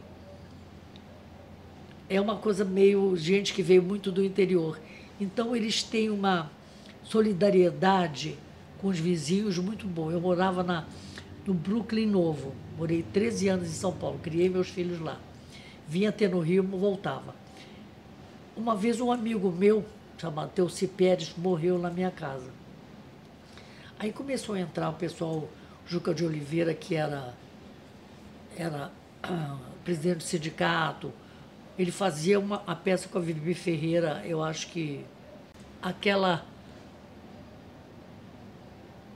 É 2.09 2.19
uma 2.19 2.37
coisa 2.37 2.63
meio 2.63 3.15
gente 3.15 3.53
que 3.53 3.61
veio 3.61 3.81
muito 3.81 4.11
do 4.11 4.23
interior. 4.23 4.79
Então 5.19 5.55
eles 5.55 5.83
têm 5.83 6.09
uma 6.09 6.51
solidariedade 7.03 8.37
com 8.79 8.87
os 8.87 8.99
vizinhos 8.99 9.57
muito 9.57 9.87
boa. 9.87 10.11
Eu 10.11 10.21
morava 10.21 10.63
na, 10.63 10.85
no 11.45 11.53
Brooklyn 11.53 12.05
Novo. 12.05 12.53
Morei 12.77 13.03
13 13.03 13.47
anos 13.49 13.67
em 13.67 13.73
São 13.73 13.91
Paulo, 13.91 14.19
criei 14.21 14.49
meus 14.49 14.69
filhos 14.69 14.99
lá. 14.99 15.19
Vinha 15.87 16.11
ter 16.11 16.29
no 16.29 16.39
Rio, 16.39 16.63
voltava. 16.63 17.33
Uma 18.57 18.75
vez 18.75 18.99
um 18.99 19.11
amigo 19.11 19.51
meu, 19.51 19.85
chamado 20.17 20.49
Teuci 20.49 20.87
Pérez, 20.87 21.31
morreu 21.37 21.77
na 21.77 21.91
minha 21.91 22.09
casa. 22.09 22.49
Aí 23.99 24.11
começou 24.11 24.55
a 24.55 24.59
entrar 24.59 24.89
o 24.89 24.93
pessoal, 24.93 25.47
Juca 25.85 26.11
de 26.11 26.25
Oliveira, 26.25 26.73
que 26.73 26.95
era, 26.95 27.35
era 28.57 28.91
ah, 29.21 29.57
presidente 29.83 30.17
do 30.17 30.23
sindicato. 30.23 31.13
Ele 31.77 31.91
fazia 31.91 32.39
uma, 32.39 32.63
a 32.65 32.73
peça 32.75 33.07
com 33.07 33.19
a 33.19 33.21
Vivi 33.21 33.53
Ferreira, 33.53 34.23
eu 34.25 34.41
acho 34.41 34.67
que 34.69 35.05
aquela 35.79 36.43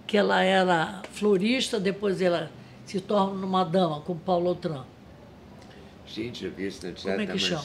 que 0.06 0.18
ela 0.18 0.44
era 0.44 1.02
florista, 1.14 1.80
depois 1.80 2.22
ela 2.22 2.52
se 2.86 3.00
torna 3.02 3.44
uma 3.44 3.64
dama 3.64 4.02
com 4.02 4.16
Paulo 4.16 4.50
Outram. 4.50 4.86
Gente, 6.14 6.44
eu 6.46 6.52
vi 6.52 6.68
isso 6.68 6.86
no 6.86 6.92
Como 6.94 7.04
Teatro 7.04 7.24
é 7.24 7.26
da 7.26 7.34
que 7.34 7.40
chama? 7.40 7.62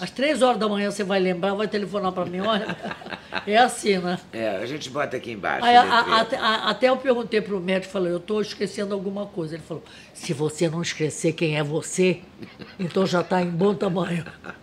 Às 0.00 0.10
três 0.10 0.40
horas 0.40 0.58
da 0.58 0.68
manhã 0.68 0.90
você 0.90 1.02
vai 1.02 1.18
lembrar, 1.18 1.54
vai 1.54 1.66
telefonar 1.66 2.12
para 2.12 2.24
mim, 2.26 2.40
olha. 2.40 2.66
É 3.46 3.56
assim, 3.56 3.96
né? 3.98 4.20
É, 4.32 4.50
a 4.58 4.66
gente 4.66 4.88
bota 4.90 5.16
aqui 5.16 5.32
embaixo. 5.32 5.64
Aí, 5.64 5.74
a- 5.74 6.20
até, 6.20 6.36
a- 6.36 6.68
até 6.68 6.88
eu 6.90 6.96
perguntei 6.98 7.40
para 7.40 7.56
o 7.56 7.60
médico, 7.60 7.90
falei, 7.92 8.12
eu 8.12 8.18
estou 8.18 8.40
esquecendo 8.42 8.94
alguma 8.94 9.26
coisa. 9.26 9.54
Ele 9.56 9.62
falou, 9.62 9.82
se 10.14 10.32
você 10.34 10.68
não 10.68 10.82
esquecer 10.82 11.32
quem 11.32 11.56
é 11.56 11.62
você, 11.64 12.20
então 12.78 13.04
já 13.06 13.22
está 13.22 13.40
em 13.42 13.50
bom 13.50 13.74
tamanho. 13.74 14.24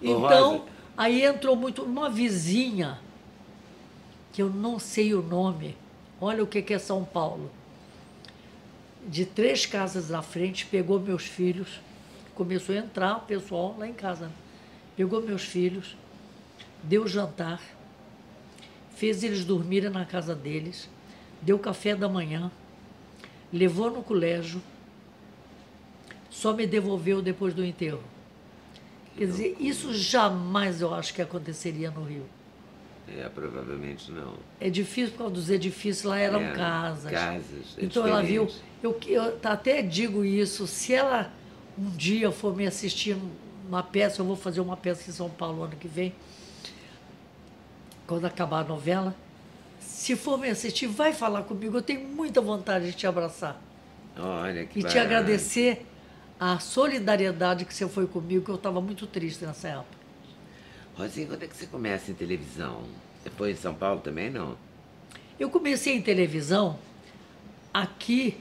Então, 0.00 0.64
aí 0.96 1.24
entrou 1.24 1.56
muito 1.56 1.82
uma 1.82 2.08
vizinha, 2.08 2.98
que 4.32 4.40
eu 4.40 4.48
não 4.48 4.78
sei 4.78 5.12
o 5.14 5.20
nome, 5.22 5.76
olha 6.20 6.42
o 6.42 6.46
que 6.46 6.62
que 6.62 6.72
é 6.72 6.78
São 6.78 7.04
Paulo. 7.04 7.50
De 9.06 9.24
três 9.24 9.66
casas 9.66 10.08
na 10.10 10.22
frente, 10.22 10.66
pegou 10.66 11.00
meus 11.00 11.24
filhos, 11.24 11.80
começou 12.38 12.72
a 12.72 12.78
entrar 12.78 13.16
o 13.16 13.20
pessoal 13.22 13.74
lá 13.76 13.88
em 13.88 13.92
casa. 13.92 14.30
Pegou 14.96 15.20
meus 15.20 15.42
filhos, 15.42 15.96
deu 16.84 17.06
jantar, 17.08 17.60
fez 18.94 19.24
eles 19.24 19.44
dormirem 19.44 19.90
na 19.90 20.04
casa 20.04 20.36
deles, 20.36 20.88
deu 21.42 21.58
café 21.58 21.96
da 21.96 22.08
manhã, 22.08 22.48
levou 23.52 23.90
no 23.90 24.04
colégio, 24.04 24.62
só 26.30 26.52
me 26.52 26.64
devolveu 26.64 27.20
depois 27.20 27.52
do 27.52 27.64
enterro. 27.64 28.02
Quer 29.16 29.26
dizer, 29.26 29.56
isso 29.58 29.92
jamais 29.92 30.80
eu 30.80 30.94
acho 30.94 31.12
que 31.12 31.20
aconteceria 31.20 31.90
no 31.90 32.04
Rio. 32.04 32.24
É, 33.08 33.28
provavelmente 33.28 34.12
não. 34.12 34.34
É 34.60 34.70
difícil, 34.70 35.10
por 35.12 35.18
causa 35.18 35.34
dos 35.34 35.50
edifícios 35.50 36.04
lá 36.04 36.18
eram 36.18 36.40
É, 36.40 36.52
casas. 36.52 37.10
casas, 37.10 37.76
é 37.78 37.84
então 37.84 38.06
ela 38.06 38.22
viu. 38.22 38.46
diferente. 38.46 38.68
Eu, 38.80 39.00
eu 39.08 39.38
até 39.42 39.82
digo 39.82 40.24
isso, 40.24 40.68
se 40.68 40.94
ela 40.94 41.32
um 41.78 41.90
dia 41.90 42.32
for 42.32 42.56
me 42.56 42.66
assistir 42.66 43.16
uma 43.68 43.82
peça, 43.82 44.20
eu 44.20 44.26
vou 44.26 44.36
fazer 44.36 44.60
uma 44.60 44.76
peça 44.76 45.08
em 45.08 45.12
São 45.12 45.30
Paulo 45.30 45.62
ano 45.62 45.76
que 45.76 45.86
vem, 45.86 46.14
quando 48.06 48.24
acabar 48.24 48.60
a 48.60 48.64
novela. 48.64 49.14
Se 49.78 50.16
for 50.16 50.38
me 50.38 50.48
assistir, 50.48 50.86
vai 50.86 51.12
falar 51.12 51.42
comigo. 51.42 51.76
Eu 51.76 51.82
tenho 51.82 52.08
muita 52.08 52.40
vontade 52.40 52.86
de 52.86 52.92
te 52.92 53.06
abraçar 53.06 53.60
Olha 54.18 54.64
que 54.64 54.80
e 54.80 54.82
te 54.82 54.98
agradecer 54.98 55.86
a 56.40 56.58
solidariedade 56.58 57.64
que 57.64 57.74
você 57.74 57.88
foi 57.88 58.06
comigo, 58.06 58.44
que 58.44 58.50
eu 58.50 58.56
estava 58.56 58.80
muito 58.80 59.06
triste 59.06 59.44
nessa 59.44 59.68
época. 59.68 59.98
Rosinha, 60.96 61.26
quando 61.26 61.42
é 61.42 61.46
que 61.46 61.56
você 61.56 61.66
começa 61.66 62.10
em 62.10 62.14
televisão? 62.14 62.82
Você 63.22 63.30
foi 63.30 63.52
em 63.52 63.56
São 63.56 63.74
Paulo 63.74 64.00
também, 64.00 64.30
não? 64.30 64.56
Eu 65.38 65.50
comecei 65.50 65.94
em 65.94 66.02
televisão 66.02 66.78
aqui 67.72 68.36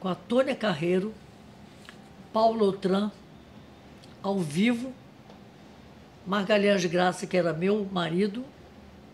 com 0.00 0.08
a 0.08 0.14
Tônia 0.14 0.56
Carreiro, 0.56 1.14
Paulo 2.32 2.64
Outram, 2.66 3.10
ao 4.22 4.38
vivo, 4.38 4.92
Margalhães 6.26 6.84
Graça, 6.84 7.26
que 7.26 7.36
era 7.36 7.52
meu 7.52 7.86
marido, 7.90 8.44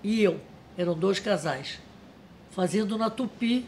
e 0.03 0.23
eu. 0.23 0.39
Eram 0.77 0.95
dois 0.95 1.19
casais. 1.19 1.79
Fazendo 2.51 2.99
na 2.99 3.09
Tupi, 3.09 3.65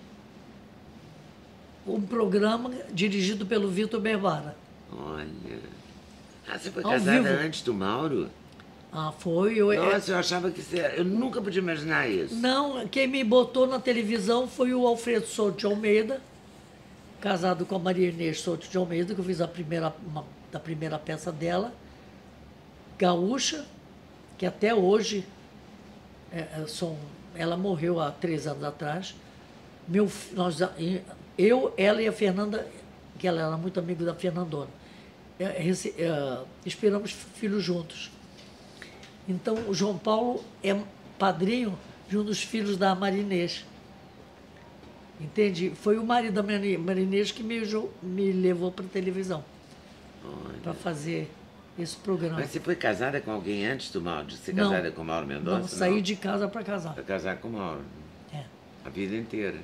um 1.87 2.01
programa 2.03 2.71
dirigido 2.93 3.47
pelo 3.47 3.69
Vitor 3.69 4.01
Berbara. 4.01 4.55
Olha. 4.93 5.27
Ah, 6.47 6.59
você 6.59 6.71
foi 6.71 6.83
Ao 6.83 6.91
casada 6.91 7.23
vivo. 7.23 7.43
antes 7.47 7.63
do 7.63 7.73
Mauro? 7.73 8.29
Ah, 8.93 9.13
foi. 9.19 9.55
Eu, 9.57 9.71
é- 9.73 9.77
Nossa, 9.77 10.13
eu 10.13 10.19
achava 10.19 10.51
que 10.51 10.61
você. 10.63 10.95
Eu 10.97 11.05
nunca 11.05 11.41
podia 11.41 11.61
imaginar 11.61 12.09
isso. 12.09 12.35
Não, 12.35 12.87
quem 12.89 13.07
me 13.07 13.23
botou 13.25 13.67
na 13.67 13.79
televisão 13.79 14.47
foi 14.49 14.73
o 14.75 14.87
Alfredo 14.87 15.27
Souto 15.27 15.59
de 15.59 15.67
Almeida, 15.67 16.21
casado 17.21 17.67
com 17.67 17.77
a 17.77 17.79
Maria 17.79 18.09
Inês 18.09 18.41
Souto 18.41 18.69
de 18.69 18.77
Almeida, 18.77 19.15
que 19.15 19.21
eu 19.21 19.25
fiz 19.25 19.41
a 19.41 19.49
primeira, 19.49 19.93
uma, 20.07 20.25
da 20.51 20.61
primeira 20.61 20.99
peça 20.99 21.33
dela, 21.33 21.73
Gaúcha, 22.99 23.65
que 24.37 24.47
até 24.47 24.75
hoje, 24.75 25.25
é, 26.33 26.39
é, 26.41 26.65
são, 26.67 26.97
ela 27.35 27.57
morreu 27.57 28.01
há 28.01 28.11
três 28.11 28.47
anos 28.47 28.65
atrás. 28.65 29.15
Meu, 29.87 30.11
nós, 30.33 30.59
eu, 31.37 31.73
ela 31.77 32.03
e 32.03 32.09
a 32.09 32.13
Fernanda, 32.13 32.67
que 33.19 33.27
ela 33.27 33.41
era 33.41 33.57
muito 33.57 33.79
amiga 33.81 34.05
da 34.05 34.15
Fernandona, 34.15 34.71
é, 35.39 35.45
é, 35.45 36.45
esperamos 36.67 37.13
filhos 37.13 37.63
juntos. 37.63 38.11
Então, 39.29 39.55
o 39.69 39.75
João 39.75 39.97
Paulo 39.97 40.43
é 40.63 40.77
padrinho 41.19 41.79
de 42.09 42.17
um 42.17 42.25
dos 42.25 42.43
filhos 42.43 42.77
da 42.77 42.95
Marinês. 42.95 43.65
Entende? 45.21 45.73
Foi 45.75 45.99
o 45.99 46.05
marido 46.05 46.35
da 46.35 46.43
Mari- 46.43 46.79
Marinês 46.79 47.33
que 47.33 47.43
me, 47.43 47.61
me 48.03 48.33
levou 48.33 48.71
para 48.71 48.85
a 48.85 48.89
televisão 48.89 49.45
para 50.63 50.75
fazer 50.75 51.29
esse 51.79 51.97
programa. 51.97 52.37
Mas 52.41 52.51
você 52.51 52.61
foi 52.61 52.77
casada 52.77 53.21
com 53.21 53.31
alguém 53.33 53.67
antes 53.67 53.91
do 53.91 54.01
Mauro? 54.01 54.31
Ser 54.33 54.55
Não. 54.55 54.71
casada 54.71 54.91
com 54.93 55.03
o 55.03 55.05
Mauro 55.05 55.27
Mendonça? 55.27 55.59
Não, 55.61 55.69
saí 55.69 56.01
de 56.03 56.15
casa 56.17 56.47
para 56.49 56.63
casar. 56.63 56.95
Foi 56.95 57.03
casar 57.05 57.37
com 57.39 57.49
o 57.49 57.53
Mauro. 57.53 57.83
É. 58.33 58.45
A 58.85 58.89
vida 58.91 59.17
inteira. 59.17 59.57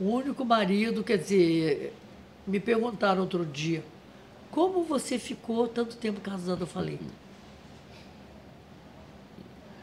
O 0.00 0.10
único 0.10 0.44
marido, 0.44 1.02
quer 1.04 1.18
dizer, 1.18 1.92
me 2.46 2.58
perguntaram 2.60 3.20
outro 3.22 3.44
dia, 3.44 3.82
como 4.50 4.82
você 4.84 5.18
ficou 5.18 5.68
tanto 5.68 5.96
tempo 5.96 6.20
casado? 6.20 6.62
Eu 6.62 6.66
falei, 6.66 6.98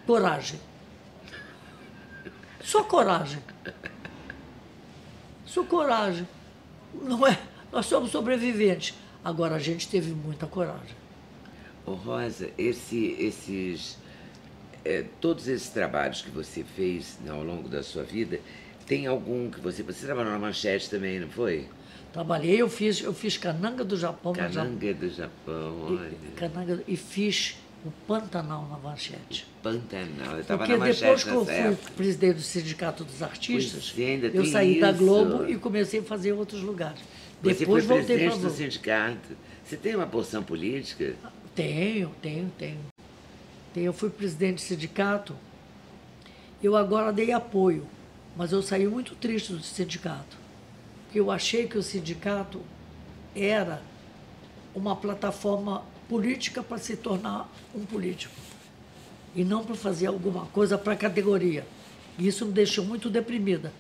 coragem. 0.06 0.60
Só 2.62 2.84
coragem. 2.84 3.42
Só 5.50 5.64
coragem. 5.64 6.28
Não 7.02 7.26
é? 7.26 7.38
Nós 7.72 7.86
somos 7.88 8.12
sobreviventes. 8.12 8.94
Agora 9.24 9.56
a 9.56 9.60
gente 9.60 9.88
teve 9.88 10.12
muita 10.12 10.46
coragem. 10.48 10.96
Ô 11.86 11.94
Rosa, 11.94 12.50
esse, 12.58 13.16
esses, 13.20 13.98
é, 14.86 15.04
todos 15.20 15.48
esses 15.48 15.70
trabalhos 15.70 16.22
que 16.22 16.30
você 16.30 16.64
fez 16.64 17.18
né, 17.24 17.32
ao 17.32 17.44
longo 17.44 17.68
da 17.68 17.82
sua 17.84 18.04
vida, 18.04 18.40
tem 18.86 19.08
algum 19.08 19.50
que 19.50 19.60
você... 19.60 19.82
Você 19.84 20.06
trabalhou 20.06 20.32
na 20.32 20.40
Manchete 20.40 20.90
também, 20.90 21.20
não 21.20 21.30
foi? 21.30 21.68
Trabalhei, 22.14 22.62
eu 22.62 22.70
fiz, 22.70 23.02
eu 23.02 23.14
fiz 23.14 23.38
Cananga 23.38 23.84
do 23.84 23.96
Japão, 23.98 24.34
na 24.34 24.48
Ja- 24.48 24.62
Cananga 24.64 24.94
do 24.94 25.10
Japão, 25.10 25.82
olha. 25.90 26.12
Cananga, 26.36 26.84
e 26.88 26.96
fiz 26.96 27.56
o 27.86 27.92
Pantanal 28.08 28.68
na 28.68 28.78
Manchete. 28.78 29.48
Pantanal, 29.64 30.36
eu 30.36 30.42
estava 30.42 30.60
Porque 30.66 30.78
na 30.78 30.86
depois 30.86 31.02
Manchete 31.02 31.26
que 31.26 31.32
eu 31.32 31.46
fui 31.46 31.54
época. 31.54 31.92
presidente 31.96 32.36
do 32.36 32.42
Sindicato 32.42 33.04
dos 33.04 33.24
Artistas, 33.24 33.94
é, 33.98 34.32
eu 34.34 34.46
saí 34.46 34.80
da 34.80 34.92
isso. 34.92 35.00
Globo 35.00 35.50
e 35.50 35.58
comecei 35.58 36.02
a 36.02 36.04
fazer 36.04 36.34
outros 36.34 36.62
lugares. 36.62 37.00
Você 37.42 37.60
depois 37.60 37.86
foi 37.86 37.98
voltei 37.98 38.18
para 38.18 38.28
presidente 38.28 38.52
do 38.52 38.58
sindicato. 38.58 39.38
Você 39.64 39.78
tem 39.78 39.96
uma 39.96 40.08
porção 40.08 40.44
política? 40.44 41.16
Tenho, 41.56 42.12
tenho, 42.22 42.52
tenho. 42.58 42.80
Tenho. 43.74 43.86
Eu 43.86 43.94
fui 43.94 44.10
presidente 44.10 44.56
do 44.56 44.62
sindicato. 44.62 45.36
Eu 46.62 46.76
agora 46.76 47.14
dei 47.14 47.32
apoio, 47.32 47.88
mas 48.36 48.52
eu 48.52 48.62
saí 48.62 48.88
muito 48.88 49.16
triste 49.16 49.54
do 49.54 49.64
sindicato. 49.64 50.38
Porque 51.06 51.20
eu 51.20 51.32
achei 51.32 51.66
que 51.66 51.78
o 51.78 51.84
sindicato 51.84 52.62
era 53.34 53.82
uma 54.76 54.96
plataforma 54.96 55.84
política 56.10 56.64
para 56.64 56.80
se 56.80 56.98
tornar 56.98 57.48
um 57.74 57.86
político. 57.86 58.34
E 59.36 59.44
não 59.46 59.64
para 59.64 59.76
fazer 59.76 60.08
alguma 60.08 60.48
coisa 60.48 60.76
para 60.78 60.94
a 60.94 60.96
categoria. 60.96 61.66
E 62.18 62.28
isso 62.28 62.46
me 62.48 62.52
deixou 62.52 62.84
muito 62.84 63.10
deprimida. 63.10 63.72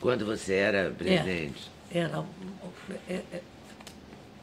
Quando 0.00 0.24
você 0.24 0.54
era 0.54 0.90
presidente? 0.90 1.70
Era. 1.90 2.24
é, 3.08 3.14
é, 3.32 3.40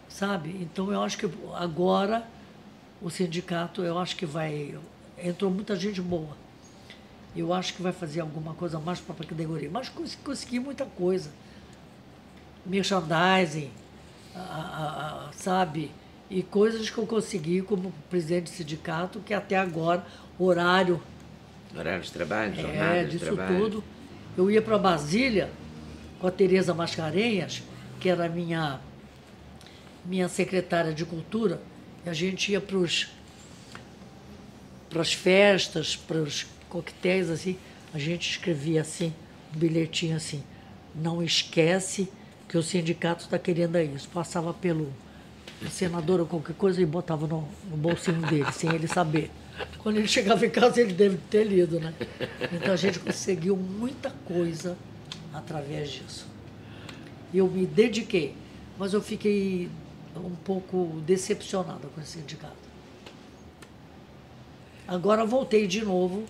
sabe? 0.07 0.49
Então 0.61 0.91
eu 0.91 1.01
acho 1.01 1.17
que 1.17 1.27
agora 1.55 2.23
o 3.01 3.09
sindicato, 3.09 3.83
eu 3.83 3.97
acho 3.97 4.15
que 4.15 4.25
vai. 4.25 4.77
Entrou 5.17 5.49
muita 5.49 5.75
gente 5.75 6.01
boa. 6.01 6.37
Eu 7.35 7.51
acho 7.53 7.73
que 7.73 7.81
vai 7.81 7.91
fazer 7.91 8.21
alguma 8.21 8.53
coisa 8.53 8.79
mais 8.79 8.99
para 8.99 9.15
a 9.15 9.27
categoria. 9.27 9.69
Mas 9.71 9.89
cons- 9.89 10.17
consegui 10.23 10.59
muita 10.59 10.85
coisa. 10.85 11.31
Merchandising, 12.65 13.69
a- 14.35 14.39
a- 14.39 15.27
a- 15.29 15.33
sabe? 15.33 15.91
E 16.29 16.41
coisas 16.41 16.89
que 16.89 16.97
eu 16.97 17.05
consegui 17.05 17.61
como 17.61 17.93
presidente 18.09 18.45
do 18.45 18.49
sindicato, 18.49 19.19
que 19.19 19.33
até 19.33 19.55
agora, 19.57 20.05
horário 20.39 21.01
Horário 21.77 22.03
de 22.03 22.11
trabalho, 22.11 22.55
jornada 22.55 22.95
é, 22.95 23.03
de 23.03 23.11
disso 23.11 23.35
trabalho? 23.35 23.59
tudo. 23.59 23.83
Eu 24.37 24.49
ia 24.49 24.61
para 24.61 24.77
Brasília 24.77 25.49
com 26.19 26.27
a 26.27 26.31
Tereza 26.31 26.73
Mascarenhas, 26.73 27.63
que 27.99 28.07
era 28.07 28.29
minha, 28.29 28.79
minha 30.05 30.29
secretária 30.29 30.93
de 30.93 31.03
cultura, 31.03 31.61
e 32.05 32.09
a 32.09 32.13
gente 32.13 32.51
ia 32.51 32.61
para 32.61 32.79
as 35.01 35.13
festas, 35.13 35.97
para 35.97 36.17
os 36.17 36.45
coquetéis, 36.69 37.29
assim, 37.29 37.57
a 37.93 37.99
gente 37.99 38.31
escrevia 38.31 38.81
assim, 38.81 39.13
um 39.53 39.59
bilhetinho 39.59 40.15
assim, 40.15 40.43
não 40.93 41.21
esquece 41.21 42.07
que 42.47 42.57
o 42.57 42.63
sindicato 42.63 43.23
está 43.23 43.37
querendo 43.37 43.77
isso. 43.79 44.07
Passava 44.09 44.53
pelo 44.53 44.93
senador 45.69 46.19
ou 46.19 46.25
qualquer 46.25 46.55
coisa 46.55 46.81
e 46.81 46.85
botava 46.85 47.27
no, 47.27 47.47
no 47.69 47.77
bolsinho 47.77 48.21
dele, 48.27 48.51
sem 48.51 48.73
ele 48.73 48.87
saber. 48.87 49.31
Quando 49.79 49.97
ele 49.97 50.07
chegava 50.07 50.45
em 50.45 50.49
casa, 50.49 50.81
ele 50.81 50.93
deve 50.93 51.17
ter 51.29 51.43
lido, 51.43 51.79
né? 51.79 51.93
Então 52.51 52.73
a 52.73 52.75
gente 52.75 52.99
conseguiu 52.99 53.55
muita 53.55 54.11
coisa 54.25 54.77
através 55.33 55.91
disso. 55.91 56.27
Eu 57.33 57.47
me 57.47 57.65
dediquei, 57.65 58.35
mas 58.77 58.93
eu 58.93 59.01
fiquei 59.01 59.69
um 60.15 60.35
pouco 60.35 61.01
decepcionada 61.05 61.87
com 61.93 62.01
esse 62.01 62.19
sindicato. 62.19 62.55
Agora 64.87 65.25
voltei 65.25 65.65
de 65.67 65.83
novo, 65.83 66.23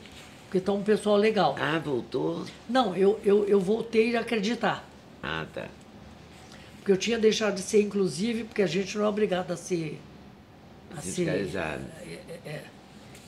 porque 0.44 0.60
está 0.60 0.72
um 0.72 0.84
pessoal 0.84 1.18
legal. 1.18 1.56
Ah, 1.60 1.78
voltou? 1.80 2.46
Não, 2.70 2.96
eu, 2.96 3.20
eu, 3.24 3.46
eu 3.46 3.60
voltei 3.60 4.16
a 4.16 4.22
acreditar. 4.22 4.88
Ah, 5.22 5.46
tá. 5.54 5.68
Porque 6.86 6.92
eu 6.92 6.98
tinha 6.98 7.18
deixado 7.18 7.56
de 7.56 7.64
ser 7.64 7.82
inclusive, 7.82 8.44
porque 8.44 8.62
a 8.62 8.68
gente 8.68 8.96
não 8.96 9.06
é 9.06 9.08
obrigado 9.08 9.50
a 9.50 9.58
ser. 9.58 10.00
A 10.96 11.02
ser 11.02 11.14
Sindicalizado. 11.14 11.84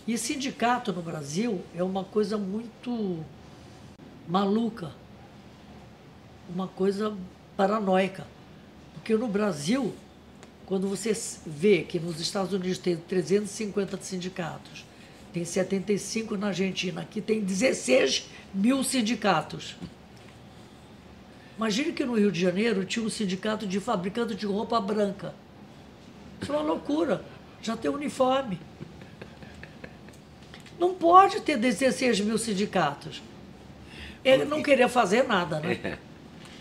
e 0.08 0.16
sindicato 0.16 0.94
no 0.94 1.02
Brasil 1.02 1.64
é 1.76 1.82
uma 1.82 2.04
coisa 2.04 2.38
muito 2.38 3.26
maluca, 4.28 4.92
uma 6.48 6.68
coisa 6.68 7.18
paranoica. 7.58 8.28
Porque 8.94 9.16
no 9.16 9.28
Brasil, 9.28 9.92
quando 10.68 10.88
você 10.88 11.20
vê 11.44 11.82
que 11.82 12.00
nos 12.00 12.20
Estados 12.20 12.54
Unidos 12.54 12.78
tem 12.78 12.96
350 12.96 13.98
sindicatos, 14.04 14.86
tem 15.34 15.44
75 15.44 16.38
na 16.38 16.50
Argentina, 16.50 17.02
aqui 17.02 17.22
tem 17.22 17.42
16 17.42 18.30
mil 18.54 18.84
sindicatos. 18.84 19.76
Imagine 21.58 21.92
que 21.92 22.06
no 22.06 22.14
Rio 22.14 22.32
de 22.32 22.40
Janeiro 22.40 22.86
tinha 22.86 23.04
um 23.04 23.10
sindicato 23.10 23.66
de 23.66 23.80
fabricante 23.80 24.36
de 24.36 24.46
roupa 24.46 24.80
branca. 24.80 25.34
Isso 26.40 26.54
é 26.54 26.56
uma 26.56 26.64
loucura. 26.64 27.26
Já 27.62 27.76
tem 27.76 27.90
uniforme. 27.90 28.60
Não 30.80 30.94
pode 30.94 31.42
ter 31.42 31.58
16 31.58 32.20
mil 32.22 32.38
sindicatos. 32.38 33.24
Ele 34.24 34.46
não 34.46 34.62
queria 34.62 34.88
fazer 34.88 35.24
nada, 35.24 35.60
né? 35.60 35.98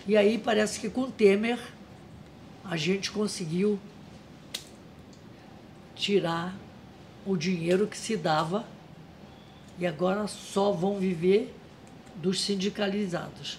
E 0.07 0.17
aí 0.17 0.39
parece 0.39 0.81
que 0.81 0.89
com 0.89 1.11
Temer 1.11 1.59
a 2.65 2.77
gente 2.77 3.11
conseguiu 3.11 3.79
tirar 5.95 6.55
o 7.27 7.37
dinheiro 7.37 7.87
que 7.87 7.99
se 7.99 8.17
dava 8.17 8.65
e 9.79 9.87
agora 9.87 10.27
só 10.27 10.73
vão 10.73 10.99
viver 10.99 11.55
dos 12.15 12.41
sindicalizados. 12.41 13.59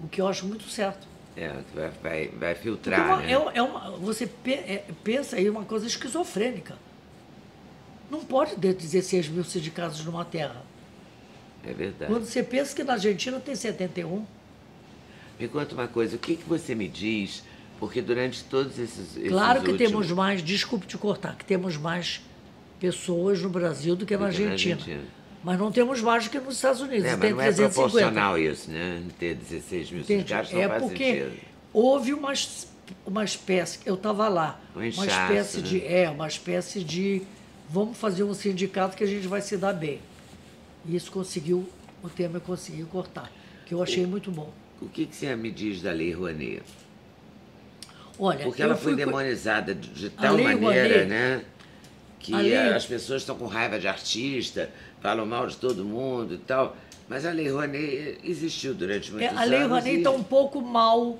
O 0.00 0.08
que 0.08 0.20
eu 0.20 0.28
acho 0.28 0.46
muito 0.46 0.68
certo. 0.68 1.06
É, 1.36 1.52
vai, 1.74 1.90
vai, 2.02 2.28
vai 2.28 2.54
filtrar, 2.54 3.06
uma- 3.06 3.16
né? 3.18 3.32
é 3.32 3.58
é 3.58 3.62
uma- 3.62 3.90
você 3.92 4.26
pe- 4.26 4.52
é- 4.52 4.84
pensa 5.04 5.36
aí 5.36 5.48
uma 5.50 5.64
coisa 5.64 5.86
esquizofrênica. 5.86 6.76
Não 8.10 8.24
pode 8.24 8.56
ter 8.56 8.72
16 8.74 9.28
mil 9.28 9.44
sindicatos 9.44 10.04
numa 10.04 10.24
terra. 10.24 10.62
É 11.64 11.72
verdade. 11.72 12.10
Quando 12.10 12.24
você 12.24 12.42
pensa 12.42 12.74
que 12.74 12.84
na 12.84 12.94
Argentina 12.94 13.38
tem 13.40 13.54
71, 13.54 14.24
Me 15.38 15.48
conta 15.48 15.74
uma 15.74 15.86
coisa, 15.88 16.16
o 16.16 16.18
que, 16.18 16.36
que 16.36 16.44
você 16.48 16.74
me 16.74 16.88
diz? 16.88 17.44
Porque 17.78 18.00
durante 18.00 18.42
todos 18.44 18.78
esses. 18.78 19.16
esses 19.18 19.28
claro 19.28 19.62
que 19.62 19.70
últimos... 19.72 19.90
temos 19.90 20.10
mais, 20.12 20.42
desculpe 20.42 20.86
te 20.86 20.96
cortar, 20.96 21.36
que 21.36 21.44
temos 21.44 21.76
mais 21.76 22.22
pessoas 22.80 23.42
no 23.42 23.50
Brasil 23.50 23.94
do 23.94 24.06
que 24.06 24.16
na 24.16 24.28
Do 24.28 24.34
que 24.34 24.44
na 24.44 24.52
Argentina. 24.52 25.02
Mas 25.44 25.58
não 25.58 25.70
temos 25.70 26.00
mais 26.00 26.24
do 26.24 26.30
que 26.30 26.38
nos 26.40 26.56
Estados 26.56 26.80
Unidos. 26.80 27.04
É, 27.04 27.16
tem 27.16 27.30
não 27.32 27.40
é 27.40 27.44
350. 27.44 27.72
proporcional 27.74 28.38
isso, 28.38 28.70
né? 28.70 29.02
Ter 29.18 29.34
16 29.34 29.90
mil 29.92 30.00
Entende? 30.00 30.20
sindicatos 30.20 30.52
não 30.52 30.60
É 30.60 30.68
faz 30.68 30.82
porque 30.82 31.04
sentido. 31.04 31.40
houve 31.72 32.12
uma, 32.14 32.32
uma 33.06 33.24
espécie, 33.24 33.78
eu 33.86 33.94
estava 33.94 34.28
lá, 34.28 34.60
Um 34.74 34.78
uma 34.80 34.86
inchaço, 34.86 35.08
espécie 35.32 35.56
né? 35.58 35.62
de, 35.62 35.86
é, 35.86 36.10
uma 36.10 36.26
espécie 36.26 36.82
de, 36.82 37.22
vamos 37.70 37.96
fazer 37.96 38.24
um 38.24 38.34
sindicato 38.34 38.96
que 38.96 39.04
a 39.04 39.06
gente 39.06 39.26
vai 39.28 39.40
se 39.40 39.56
dar 39.56 39.72
bem. 39.72 40.00
E 40.84 40.96
isso 40.96 41.12
conseguiu, 41.12 41.68
o 42.02 42.08
Temer 42.08 42.40
conseguiu 42.40 42.86
cortar, 42.86 43.30
que 43.66 43.72
eu 43.74 43.82
achei 43.82 44.04
muito 44.06 44.30
bom. 44.32 44.52
O 44.80 44.88
que, 44.88 45.06
que 45.06 45.14
você 45.14 45.34
me 45.36 45.50
diz 45.52 45.80
da 45.80 45.92
Lei 45.92 46.12
Rouanet? 46.12 46.62
Olha, 48.18 48.44
Porque 48.44 48.62
ela 48.62 48.76
foi 48.76 48.96
demonizada 48.96 49.74
de, 49.74 49.88
de 49.90 50.10
tal 50.10 50.32
maneira, 50.38 50.58
Rouanet- 50.58 51.06
né? 51.08 51.44
Que 52.18 52.34
a 52.34 52.38
lei- 52.38 52.56
as 52.74 52.86
pessoas 52.86 53.22
estão 53.22 53.36
com 53.36 53.46
raiva 53.46 53.78
de 53.78 53.86
artista, 53.86 54.70
falam 55.00 55.26
mal 55.26 55.46
de 55.46 55.56
todo 55.56 55.84
mundo 55.84 56.34
e 56.34 56.38
tal. 56.38 56.76
Mas 57.08 57.24
a 57.24 57.30
Lei 57.30 57.48
Rouanet 57.48 58.18
existiu 58.24 58.74
durante 58.74 59.10
É, 59.10 59.12
muitos 59.14 59.36
a 59.38 59.44
Lei 59.44 59.58
anos. 59.58 59.68
Rouanet 59.70 59.96
está 59.98 60.10
um 60.10 60.22
pouco 60.22 60.60
mal, 60.60 61.18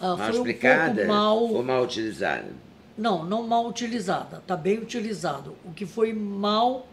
ah, 0.00 0.16
mal 0.16 0.28
um 0.28 0.30
explicada 0.30 0.94
pouco 0.94 1.08
mal, 1.08 1.38
ou 1.38 1.62
mal 1.62 1.82
utilizada? 1.84 2.48
não, 2.96 3.24
não 3.24 3.46
mal 3.46 3.66
utilizada, 3.68 4.38
está 4.38 4.56
bem 4.56 4.78
utilizado. 4.78 5.54
O 5.64 5.72
que 5.72 5.84
foi 5.84 6.14
mal 6.14 6.86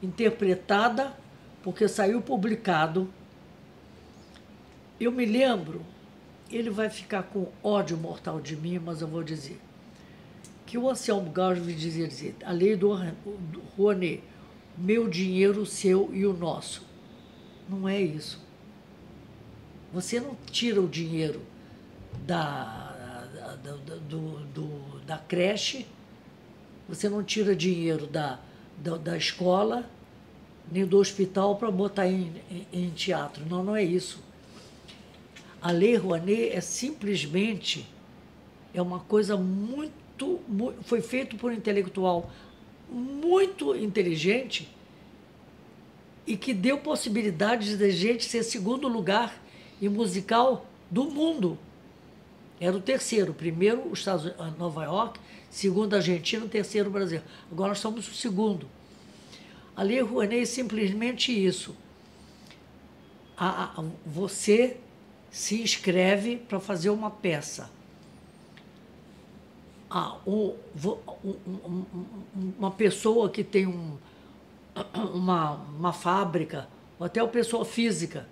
interpretada, 0.00 1.12
porque 1.62 1.88
saiu 1.88 2.20
publicado. 2.22 3.08
Eu 5.00 5.10
me 5.10 5.24
lembro, 5.26 5.82
ele 6.50 6.70
vai 6.70 6.88
ficar 6.88 7.24
com 7.24 7.48
ódio 7.62 7.96
mortal 7.96 8.40
de 8.40 8.56
mim, 8.56 8.78
mas 8.78 9.00
eu 9.00 9.08
vou 9.08 9.22
dizer 9.24 9.60
que 10.66 10.78
o 10.78 10.88
Anselmo 10.88 11.30
Gauss 11.30 11.64
dizia, 11.64 12.06
dizer, 12.06 12.36
a 12.44 12.52
lei 12.52 12.76
do 12.76 12.96
Rouanet, 13.76 14.22
meu 14.78 15.08
dinheiro, 15.08 15.62
o 15.62 15.66
seu 15.66 16.10
e 16.12 16.24
o 16.26 16.32
nosso. 16.32 16.82
Não 17.68 17.88
é 17.88 18.00
isso. 18.00 18.40
Você 19.92 20.20
não 20.20 20.36
tira 20.50 20.80
o 20.80 20.88
dinheiro 20.88 21.40
da, 22.26 23.24
da, 23.62 23.74
do, 24.08 24.40
do- 24.54 25.00
da 25.06 25.18
creche, 25.18 25.86
você 26.88 27.08
não 27.08 27.22
tira 27.22 27.56
dinheiro 27.56 28.06
da, 28.06 28.38
da, 28.78 28.96
da 28.96 29.16
escola, 29.16 29.88
nem 30.70 30.84
do 30.86 30.98
hospital 30.98 31.56
para 31.56 31.70
botar 31.70 32.06
em, 32.06 32.30
em, 32.50 32.66
em 32.72 32.90
teatro. 32.90 33.44
Não, 33.48 33.62
não 33.64 33.74
é 33.76 33.82
isso. 33.82 34.20
A 35.60 35.70
Lei 35.72 35.96
Rouanet 35.96 36.50
é 36.52 36.60
simplesmente 36.60 37.86
é 38.74 38.80
uma 38.82 39.00
coisa 39.00 39.36
muito, 39.36 40.38
mu- 40.46 40.74
foi 40.82 41.00
feito 41.00 41.36
por 41.36 41.50
um 41.50 41.54
intelectual 41.54 42.30
muito 42.90 43.76
inteligente 43.76 44.68
e 46.26 46.36
que 46.36 46.52
deu 46.52 46.78
possibilidade 46.78 47.76
de 47.76 47.90
gente 47.90 48.24
ser 48.24 48.42
segundo 48.42 48.86
lugar 48.88 49.40
em 49.80 49.88
musical 49.88 50.66
do 50.90 51.04
mundo. 51.04 51.58
Era 52.60 52.76
o 52.76 52.80
terceiro. 52.80 53.32
Primeiro, 53.32 53.88
os 53.90 54.00
Estados 54.00 54.24
Unidos, 54.24 54.58
Nova 54.58 54.84
York, 54.84 55.20
segundo, 55.50 55.94
a 55.94 55.98
Argentina, 55.98 56.46
terceiro, 56.46 56.88
o 56.88 56.92
Brasil. 56.92 57.20
Agora 57.50 57.68
nós 57.70 57.78
somos 57.78 58.08
o 58.08 58.14
segundo. 58.14 58.68
A 59.76 59.82
Lei 59.82 60.00
Rouanet 60.00 60.42
é 60.42 60.44
simplesmente 60.44 61.32
isso. 61.32 61.74
A- 63.36 63.80
a- 63.80 63.84
você 64.04 64.76
se 65.30 65.62
inscreve 65.62 66.36
para 66.36 66.58
fazer 66.58 66.90
uma 66.90 67.10
peça. 67.10 67.70
Ah, 69.90 70.16
um- 70.26 70.54
um- 71.24 71.84
uma 72.58 72.70
pessoa 72.70 73.30
que 73.30 73.42
tem 73.42 73.66
um, 73.66 73.96
uma, 75.14 75.52
uma 75.78 75.92
fábrica, 75.92 76.68
ou 76.98 77.06
até 77.06 77.22
uma 77.22 77.28
pessoa 77.30 77.64
física, 77.64 78.28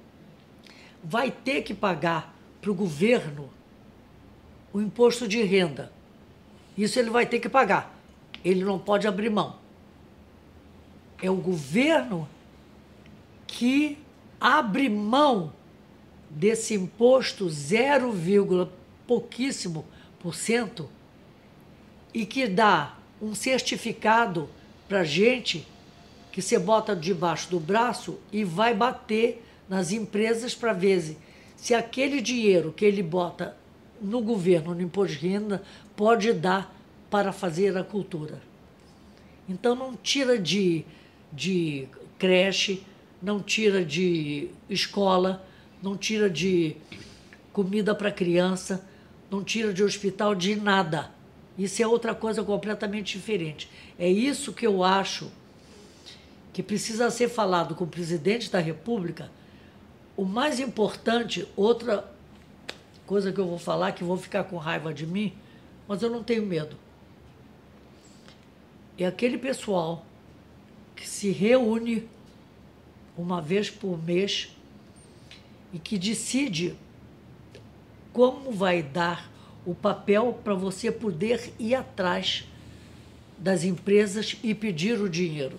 vai 1.02 1.30
ter 1.30 1.62
que 1.62 1.72
pagar 1.72 2.34
para 2.60 2.70
o 2.70 2.74
governo 2.74 3.48
o 4.72 4.80
imposto 4.80 5.26
de 5.26 5.42
renda. 5.42 5.90
Isso 6.76 6.98
ele 6.98 7.08
vai 7.08 7.24
ter 7.24 7.40
que 7.40 7.48
pagar. 7.48 7.98
Ele 8.44 8.62
não 8.62 8.78
pode 8.78 9.06
abrir 9.08 9.30
mão. 9.30 9.56
É 11.22 11.30
o 11.30 11.36
governo 11.36 12.28
que 13.46 13.98
abre 14.38 14.88
mão 14.90 15.52
desse 16.28 16.74
imposto 16.74 17.48
0, 17.48 18.12
pouquíssimo 19.06 19.86
por 20.18 20.34
cento 20.34 20.90
e 22.16 22.24
que 22.24 22.46
dá 22.46 22.96
um 23.20 23.34
certificado 23.34 24.48
para 24.88 25.04
gente 25.04 25.68
que 26.32 26.40
você 26.40 26.58
bota 26.58 26.96
debaixo 26.96 27.50
do 27.50 27.60
braço 27.60 28.18
e 28.32 28.42
vai 28.42 28.72
bater 28.74 29.44
nas 29.68 29.92
empresas 29.92 30.54
para 30.54 30.72
ver 30.72 30.98
se- 31.02 31.18
se 31.58 31.74
aquele 31.74 32.22
dinheiro 32.22 32.72
que 32.72 32.86
ele 32.86 33.02
bota 33.02 33.54
no 34.00 34.22
governo, 34.22 34.74
no 34.74 34.80
imposto 34.80 35.18
de 35.18 35.28
renda, 35.28 35.62
pode 35.94 36.32
dar 36.32 36.74
para 37.10 37.32
fazer 37.34 37.76
a 37.76 37.84
cultura. 37.84 38.40
Então 39.46 39.74
não 39.74 39.94
tira 39.94 40.38
de, 40.38 40.86
de 41.30 41.86
creche, 42.18 42.82
não 43.22 43.40
tira 43.40 43.84
de 43.84 44.48
escola, 44.70 45.46
não 45.82 45.98
tira 45.98 46.30
de 46.30 46.76
comida 47.52 47.94
para 47.94 48.10
criança, 48.10 48.82
não 49.30 49.44
tira 49.44 49.70
de 49.74 49.84
hospital 49.84 50.34
de 50.34 50.56
nada. 50.56 51.14
Isso 51.58 51.82
é 51.82 51.86
outra 51.86 52.14
coisa 52.14 52.42
completamente 52.42 53.16
diferente. 53.16 53.70
É 53.98 54.08
isso 54.08 54.52
que 54.52 54.66
eu 54.66 54.84
acho 54.84 55.30
que 56.52 56.62
precisa 56.62 57.10
ser 57.10 57.28
falado 57.28 57.74
com 57.74 57.84
o 57.84 57.86
presidente 57.86 58.50
da 58.50 58.58
República. 58.58 59.30
O 60.16 60.24
mais 60.24 60.60
importante, 60.60 61.46
outra 61.56 62.10
coisa 63.06 63.32
que 63.32 63.38
eu 63.38 63.46
vou 63.46 63.58
falar, 63.58 63.92
que 63.92 64.04
vão 64.04 64.16
ficar 64.16 64.44
com 64.44 64.56
raiva 64.56 64.92
de 64.92 65.06
mim, 65.06 65.34
mas 65.86 66.02
eu 66.02 66.10
não 66.10 66.22
tenho 66.22 66.44
medo. 66.44 66.76
É 68.98 69.06
aquele 69.06 69.38
pessoal 69.38 70.04
que 70.94 71.06
se 71.06 71.30
reúne 71.30 72.08
uma 73.16 73.40
vez 73.40 73.70
por 73.70 74.02
mês 74.02 74.50
e 75.72 75.78
que 75.78 75.98
decide 75.98 76.74
como 78.12 78.50
vai 78.50 78.82
dar 78.82 79.30
o 79.66 79.74
papel 79.74 80.38
para 80.44 80.54
você 80.54 80.92
poder 80.92 81.52
ir 81.58 81.74
atrás 81.74 82.44
das 83.36 83.64
empresas 83.64 84.36
e 84.42 84.54
pedir 84.54 85.00
o 85.00 85.08
dinheiro. 85.08 85.58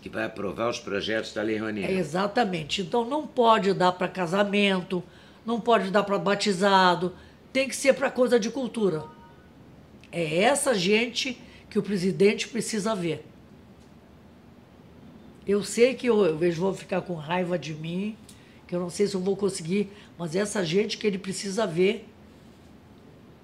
Que 0.00 0.08
vai 0.08 0.24
aprovar 0.24 0.70
os 0.70 0.78
projetos 0.78 1.32
da 1.32 1.42
Lei 1.42 1.58
Rouanet. 1.58 1.92
É, 1.92 1.98
exatamente. 1.98 2.80
Então 2.80 3.04
não 3.04 3.26
pode 3.26 3.74
dar 3.74 3.90
para 3.92 4.06
casamento, 4.06 5.02
não 5.44 5.60
pode 5.60 5.90
dar 5.90 6.04
para 6.04 6.16
batizado, 6.18 7.12
tem 7.52 7.68
que 7.68 7.74
ser 7.74 7.94
para 7.94 8.10
coisa 8.10 8.38
de 8.38 8.48
cultura. 8.48 9.04
É 10.12 10.42
essa 10.42 10.72
gente 10.72 11.38
que 11.68 11.78
o 11.78 11.82
presidente 11.82 12.46
precisa 12.46 12.94
ver. 12.94 13.26
Eu 15.44 15.62
sei 15.64 15.94
que 15.94 16.06
eu, 16.06 16.36
vejo 16.38 16.62
vão 16.62 16.74
ficar 16.74 17.00
com 17.02 17.14
raiva 17.14 17.58
de 17.58 17.74
mim, 17.74 18.16
que 18.68 18.74
eu 18.74 18.80
não 18.80 18.90
sei 18.90 19.06
se 19.06 19.14
eu 19.14 19.20
vou 19.20 19.36
conseguir, 19.36 19.90
mas 20.16 20.34
essa 20.36 20.64
gente 20.64 20.96
que 20.96 21.06
ele 21.06 21.18
precisa 21.18 21.66
ver 21.66 22.08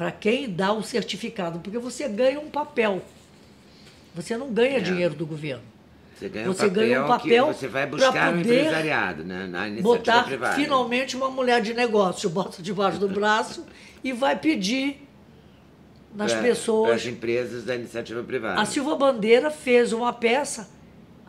para 0.02 0.10
quem 0.10 0.50
dá 0.50 0.72
o 0.72 0.82
certificado, 0.82 1.60
porque 1.60 1.78
você 1.78 2.08
ganha 2.08 2.40
um 2.40 2.50
papel. 2.50 3.00
Você 4.16 4.36
não 4.36 4.52
ganha 4.52 4.78
É. 4.78 4.80
dinheiro 4.80 5.14
do 5.14 5.24
governo. 5.24 5.62
Você 6.18 6.28
ganha 6.28 6.44
Você 6.46 6.64
um 6.66 6.68
papel, 6.68 6.82
ganha 6.82 7.04
um 7.04 7.06
papel 7.06 7.46
que 7.46 7.54
você 7.54 7.68
vai 7.68 7.86
buscar 7.86 8.32
no 8.32 8.40
empresariado, 8.40 9.22
né? 9.22 9.46
na 9.46 9.68
iniciativa 9.68 9.96
botar 9.96 10.24
privada. 10.24 10.54
finalmente 10.56 11.14
uma 11.16 11.30
mulher 11.30 11.62
de 11.62 11.72
negócio, 11.72 12.28
bota 12.30 12.60
debaixo 12.60 12.98
do 12.98 13.08
braço 13.08 13.64
e 14.02 14.12
vai 14.12 14.36
pedir 14.36 15.06
nas 16.12 16.32
Pra- 16.32 16.40
Para 16.40 16.50
as 16.50 16.58
pessoas. 16.58 17.06
empresas 17.06 17.62
da 17.64 17.76
iniciativa 17.76 18.24
privada. 18.24 18.60
A 18.60 18.64
Silva 18.64 18.96
Bandeira 18.96 19.52
fez 19.52 19.92
uma 19.92 20.12
peça, 20.12 20.68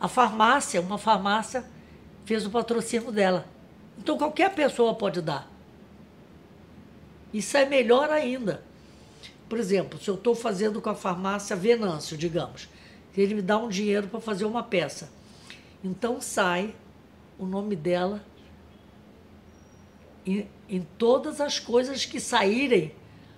a 0.00 0.08
farmácia, 0.08 0.80
uma 0.80 0.98
farmácia 0.98 1.64
fez 2.24 2.44
o 2.44 2.50
patrocínio 2.50 3.12
dela. 3.12 3.46
Então 3.96 4.18
qualquer 4.18 4.50
pessoa 4.52 4.92
pode 4.96 5.22
dar. 5.22 5.48
Isso 7.34 7.56
é 7.56 7.66
melhor 7.66 8.10
ainda. 8.10 8.62
Por 9.48 9.58
exemplo, 9.58 10.00
se 10.00 10.08
eu 10.08 10.14
estou 10.14 10.36
fazendo 10.36 10.80
com 10.80 10.88
a 10.88 10.94
farmácia 10.94 11.56
Venâncio, 11.56 12.16
digamos, 12.16 12.68
ele 13.16 13.34
me 13.34 13.42
dá 13.42 13.58
um 13.58 13.68
dinheiro 13.68 14.06
para 14.06 14.20
fazer 14.20 14.44
uma 14.44 14.62
peça. 14.62 15.10
Então 15.82 16.20
sai 16.20 16.74
o 17.36 17.44
nome 17.44 17.74
dela 17.74 18.24
em, 20.24 20.46
em 20.68 20.86
todas 20.96 21.40
as 21.40 21.58
coisas 21.58 22.04
que 22.06 22.20
saírem 22.20 22.92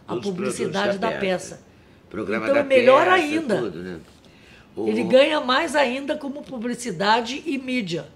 a 0.06 0.14
os 0.14 0.22
publicidade 0.22 0.98
produtos 0.98 1.00
da 1.00 1.18
peça. 1.18 1.62
Programa 2.10 2.44
Então 2.44 2.54
da 2.54 2.60
é 2.60 2.64
melhor 2.64 3.04
peça, 3.06 3.14
ainda. 3.14 3.58
Tudo, 3.58 3.82
né? 3.82 4.00
O, 4.76 4.88
Ele 4.88 5.04
ganha 5.04 5.40
mais 5.40 5.74
ainda 5.74 6.18
como 6.18 6.42
publicidade 6.42 7.42
e 7.46 7.56
mídia. 7.56 8.06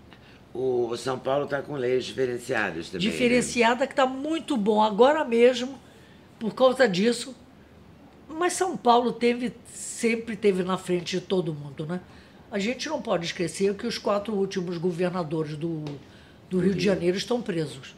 O 0.52 0.96
São 0.96 1.18
Paulo 1.18 1.44
está 1.44 1.62
com 1.62 1.74
leis 1.74 2.04
diferenciadas 2.06 2.88
também. 2.90 3.06
né? 3.06 3.12
diferenciada 3.12 3.86
que 3.86 3.92
está 3.92 4.04
muito 4.06 4.56
bom 4.56 4.82
agora 4.82 5.24
mesmo 5.24 5.78
por 6.38 6.54
causa 6.54 6.88
disso. 6.88 7.34
Mas 8.28 8.52
São 8.54 8.76
Paulo 8.76 9.12
teve, 9.12 9.52
sempre 9.72 10.36
teve 10.36 10.62
na 10.62 10.76
frente 10.78 11.18
de 11.18 11.20
todo 11.20 11.52
mundo, 11.54 11.84
né? 11.86 12.00
A 12.50 12.58
gente 12.58 12.88
não 12.88 13.00
pode 13.00 13.26
esquecer 13.26 13.74
que 13.74 13.86
os 13.86 13.96
quatro 13.98 14.34
últimos 14.34 14.76
governadores 14.76 15.56
do, 15.56 15.84
do 16.48 16.58
Rio 16.58 16.74
de 16.74 16.84
Janeiro 16.84 17.16
estão 17.16 17.40
presos. 17.40 17.94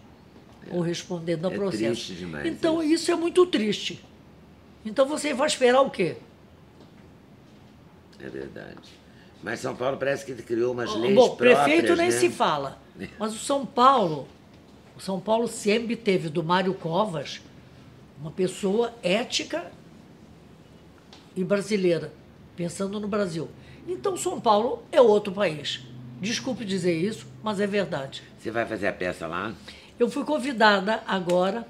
ou 0.71 0.81
respondendo 0.81 1.47
ao 1.47 1.53
É 1.53 1.57
processo. 1.57 1.85
triste 1.85 2.15
demais 2.15 2.47
então 2.47 2.83
isso. 2.83 2.93
isso 2.95 3.11
é 3.13 3.15
muito 3.17 3.47
triste. 3.47 4.05
Então 4.85 5.07
você 5.07 5.33
vai 5.33 5.47
esperar 5.47 5.81
o 5.81 5.91
quê? 5.91 6.17
É 8.21 8.29
verdade. 8.29 8.91
Mas 9.43 9.61
São 9.61 9.75
Paulo 9.75 9.97
parece 9.97 10.25
que 10.25 10.35
criou 10.43 10.73
umas 10.73 10.95
leis 10.95 11.15
Bom, 11.15 11.29
próprias, 11.31 11.59
prefeito 11.65 11.97
nem 11.97 12.07
né? 12.07 12.13
se 12.13 12.31
fala. 12.31 12.79
Mas 13.19 13.35
o 13.35 13.39
São 13.39 13.67
Paulo, 13.67 14.29
o 14.97 15.01
São 15.01 15.19
Paulo 15.19 15.49
sempre 15.49 15.97
teve 15.97 16.29
do 16.29 16.45
Mário 16.45 16.75
Covas 16.75 17.41
uma 18.21 18.31
pessoa 18.31 18.95
ética 19.03 19.71
e 21.35 21.43
brasileira, 21.43 22.13
pensando 22.55 23.01
no 23.01 23.09
Brasil. 23.09 23.49
Então 23.89 24.17
São 24.17 24.41
Paulo 24.41 24.85
é 24.93 25.01
outro 25.01 25.33
país. 25.33 25.81
Desculpe 26.21 26.65
dizer 26.65 26.95
isso, 26.95 27.27
mas 27.43 27.59
é 27.59 27.67
verdade. 27.67 28.23
Você 28.39 28.51
vai 28.51 28.65
fazer 28.65 28.87
a 28.87 28.93
peça 28.93 29.27
lá? 29.27 29.53
Eu 29.99 30.09
fui 30.09 30.25
convidada 30.25 31.03
agora, 31.05 31.67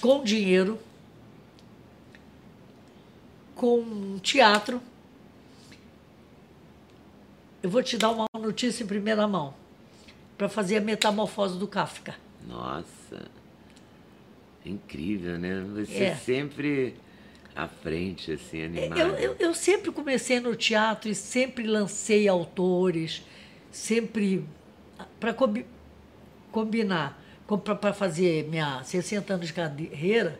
com 0.00 0.24
dinheiro, 0.24 0.76
com 3.54 3.78
um 3.78 4.18
teatro. 4.18 4.80
Eu 7.62 7.70
vou 7.70 7.82
te 7.82 7.96
dar 7.96 8.10
uma 8.10 8.26
notícia 8.34 8.84
em 8.84 8.86
primeira 8.86 9.26
mão, 9.26 9.54
para 10.36 10.48
fazer 10.48 10.76
a 10.76 10.80
metamorfose 10.80 11.58
do 11.58 11.66
Kafka. 11.66 12.14
Nossa. 12.46 13.28
Incrível, 14.64 15.38
né? 15.38 15.64
Você 15.74 16.04
É. 16.04 16.14
sempre 16.14 16.94
à 17.56 17.66
frente, 17.66 18.32
assim, 18.32 18.62
animado. 18.62 18.98
Eu, 18.98 19.08
eu, 19.14 19.36
eu 19.38 19.54
sempre 19.54 19.90
comecei 19.90 20.38
no 20.38 20.54
teatro 20.54 21.10
e 21.10 21.14
sempre 21.14 21.66
lancei 21.66 22.28
autores, 22.28 23.22
sempre 23.72 24.44
para 25.18 25.34
combinar, 26.52 27.20
para 27.80 27.92
fazer 27.92 28.48
minha 28.48 28.82
60 28.84 29.34
anos 29.34 29.46
de 29.48 29.52
carreira, 29.52 30.38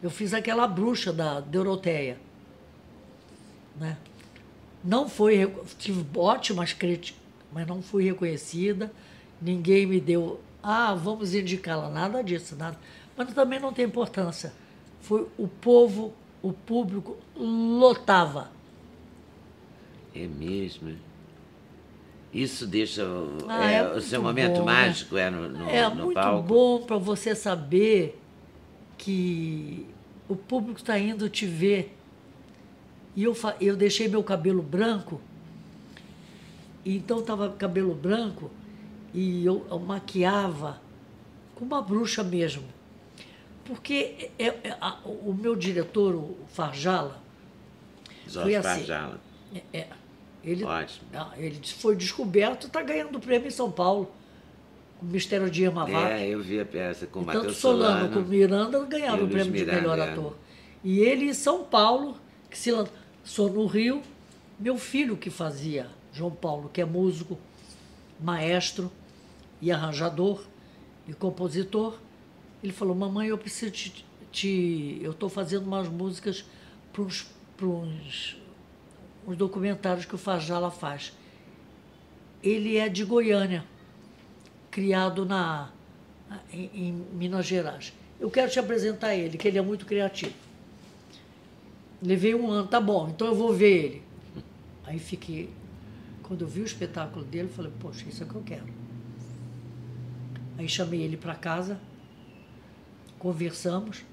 eu 0.00 0.10
fiz 0.10 0.32
aquela 0.32 0.66
bruxa 0.68 1.12
da 1.12 1.40
Doroteia. 1.40 2.18
Né? 3.76 3.96
Não 4.84 5.08
foi, 5.08 5.52
tive 5.78 6.04
ótimas 6.16 6.72
críticas, 6.72 7.20
mas 7.52 7.66
não 7.66 7.80
fui 7.82 8.04
reconhecida, 8.04 8.92
ninguém 9.40 9.86
me 9.86 10.00
deu, 10.00 10.40
ah, 10.62 10.94
vamos 10.94 11.34
indicá-la, 11.34 11.88
nada 11.88 12.22
disso, 12.22 12.56
nada. 12.56 12.76
Mas 13.16 13.32
também 13.34 13.60
não 13.60 13.72
tem 13.72 13.84
importância. 13.84 14.52
Foi 15.00 15.26
o 15.38 15.46
povo, 15.46 16.12
o 16.42 16.52
público 16.52 17.16
lotava. 17.36 18.50
É 20.14 20.26
mesmo. 20.26 20.96
Isso 22.32 22.66
deixa 22.66 23.04
o, 23.04 23.38
Ah, 23.48 23.70
é, 23.70 23.76
é 23.76 23.88
o 23.92 24.00
seu 24.00 24.22
momento 24.22 24.60
bom, 24.60 24.64
né? 24.66 24.72
mágico 24.72 25.16
é 25.16 25.30
no, 25.30 25.48
no, 25.48 25.68
é 25.68 25.88
no 25.88 26.04
muito 26.04 26.14
palco. 26.14 26.42
bom 26.48 26.82
para 26.82 26.96
você 26.96 27.34
saber 27.34 28.18
que 28.96 29.86
o 30.28 30.34
público 30.34 30.80
está 30.80 30.98
indo 30.98 31.28
te 31.28 31.46
ver. 31.46 31.96
E 33.14 33.24
eu, 33.24 33.36
eu 33.60 33.76
deixei 33.76 34.08
meu 34.08 34.22
cabelo 34.22 34.62
branco, 34.62 35.20
e 36.84 36.96
então 36.96 37.20
estava 37.20 37.50
cabelo 37.50 37.94
branco, 37.94 38.50
e 39.12 39.44
eu, 39.44 39.66
eu 39.70 39.78
maquiava 39.78 40.80
com 41.54 41.64
uma 41.64 41.82
bruxa 41.82 42.22
mesmo. 42.24 42.64
Porque 43.64 44.30
é- 44.38 44.46
é- 44.46 44.76
a- 44.80 44.98
o 45.04 45.32
meu 45.38 45.54
diretor, 45.54 46.14
o 46.14 46.36
Farjala, 46.48 47.20
Jorge 48.26 48.42
foi 48.50 48.56
assim. 48.56 48.80
Farjala. 48.80 49.20
é- 49.54 49.78
é, 49.78 49.86
ele, 50.42 50.64
Ótimo. 50.64 51.06
ah, 51.14 51.30
ele 51.36 51.60
foi 51.64 51.94
descoberto, 51.94 52.66
está 52.66 52.82
ganhando 52.82 53.20
prêmio 53.20 53.46
em 53.46 53.50
São 53.50 53.70
Paulo, 53.70 54.10
com 54.98 55.06
o 55.06 55.08
Mistério 55.10 55.48
de 55.50 55.62
Irma 55.62 55.84
Vaca. 55.84 56.14
É, 56.14 56.28
eu 56.28 56.42
vi 56.42 56.58
a 56.58 56.64
peça 56.64 57.06
com 57.06 57.20
o 57.20 57.24
Tanto 57.24 57.36
Matheus 57.36 57.56
Solano 57.58 57.94
Solano. 58.00 58.14
como 58.14 58.26
Miranda 58.26 58.84
ganharam 58.86 59.24
o 59.24 59.28
prêmio 59.28 59.52
de 59.52 59.60
Miranda, 59.60 59.80
melhor 59.80 59.98
é. 59.98 60.10
ator. 60.10 60.36
E 60.82 60.98
ele 60.98 61.26
em 61.26 61.34
São 61.34 61.62
Paulo, 61.62 62.16
que 62.50 62.58
se 62.58 62.72
lançou 62.72 62.92
no 63.38 63.66
Rio, 63.66 64.02
meu 64.58 64.76
filho 64.78 65.16
que 65.16 65.30
fazia, 65.30 65.88
João 66.12 66.30
Paulo, 66.30 66.68
que 66.72 66.80
é 66.80 66.84
músico, 66.84 67.38
maestro 68.20 68.90
e 69.60 69.70
arranjador 69.72 70.42
e 71.08 71.12
compositor, 71.12 71.98
ele 72.62 72.72
falou, 72.72 72.94
mamãe, 72.94 73.28
eu 73.28 73.38
preciso 73.38 73.72
te... 73.72 74.04
te- 74.30 74.98
eu 75.02 75.10
estou 75.12 75.28
fazendo 75.28 75.66
umas 75.66 75.88
músicas 75.88 76.44
para 76.92 77.02
uns, 77.02 77.26
pra 77.56 77.66
uns, 77.66 78.36
uns 79.26 79.36
documentários 79.36 80.04
que 80.06 80.14
o 80.14 80.18
Fajala 80.18 80.70
faz. 80.70 81.12
Ele 82.42 82.76
é 82.76 82.88
de 82.88 83.04
Goiânia 83.04 83.64
criado 84.70 85.24
na, 85.24 85.70
em, 86.52 86.70
em 86.74 86.92
Minas 87.12 87.46
Gerais. 87.46 87.92
Eu 88.18 88.30
quero 88.30 88.50
te 88.50 88.58
apresentar 88.58 89.14
ele, 89.14 89.36
que 89.36 89.46
ele 89.48 89.58
é 89.58 89.62
muito 89.62 89.84
criativo. 89.84 90.34
Levei 92.02 92.34
um 92.34 92.50
ano, 92.50 92.66
tá 92.66 92.80
bom, 92.80 93.08
então 93.08 93.28
eu 93.28 93.34
vou 93.34 93.52
ver 93.52 93.84
ele. 93.84 94.02
Aí 94.84 94.98
fiquei. 94.98 95.48
Quando 96.22 96.42
eu 96.42 96.48
vi 96.48 96.60
o 96.60 96.64
espetáculo 96.64 97.24
dele, 97.24 97.48
falei, 97.48 97.70
poxa, 97.78 98.08
isso 98.08 98.22
é 98.22 98.26
o 98.26 98.28
que 98.28 98.34
eu 98.34 98.42
quero. 98.42 98.66
Aí 100.58 100.68
chamei 100.68 101.00
ele 101.02 101.16
para 101.16 101.34
casa, 101.34 101.80
conversamos. 103.18 104.04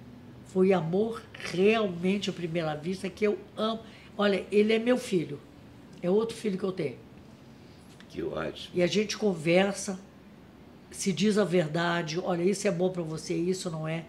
Foi 0.47 0.73
amor 0.73 1.21
realmente 1.33 2.29
à 2.29 2.33
primeira 2.33 2.75
vista, 2.75 3.09
que 3.09 3.25
eu 3.25 3.37
amo. 3.55 3.81
Olha, 4.17 4.45
ele 4.51 4.73
é 4.73 4.79
meu 4.79 4.97
filho. 4.97 5.39
É 6.01 6.09
outro 6.09 6.35
filho 6.35 6.57
que 6.57 6.63
eu 6.63 6.71
tenho. 6.71 6.97
Que 8.09 8.23
ótimo. 8.23 8.71
E 8.73 8.81
a 8.81 8.87
gente 8.87 9.17
conversa, 9.17 9.99
se 10.89 11.13
diz 11.13 11.37
a 11.37 11.43
verdade, 11.43 12.19
olha, 12.19 12.43
isso 12.43 12.67
é 12.67 12.71
bom 12.71 12.89
para 12.89 13.03
você, 13.03 13.35
isso 13.35 13.69
não 13.69 13.87
é. 13.87 14.05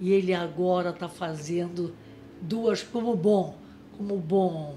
E 0.00 0.12
ele 0.12 0.34
agora 0.34 0.90
está 0.90 1.08
fazendo 1.08 1.94
duas, 2.40 2.82
como 2.82 3.14
bom, 3.16 3.56
como 3.96 4.16
bom 4.16 4.76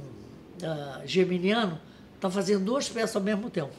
ah, 0.63 1.01
geminiano, 1.05 1.79
está 2.15 2.29
fazendo 2.29 2.65
duas 2.65 2.89
peças 2.89 3.15
ao 3.15 3.21
mesmo 3.21 3.49
tempo. 3.49 3.73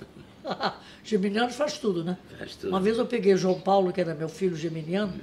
geminiano 1.04 1.50
faz 1.50 1.78
tudo, 1.78 2.04
né? 2.04 2.16
Faz 2.38 2.56
tudo. 2.56 2.70
Uma 2.70 2.80
vez 2.80 2.98
eu 2.98 3.06
peguei 3.06 3.36
João 3.36 3.60
Paulo, 3.60 3.92
que 3.92 4.00
era 4.00 4.14
meu 4.14 4.28
filho 4.28 4.56
geminiano, 4.56 5.14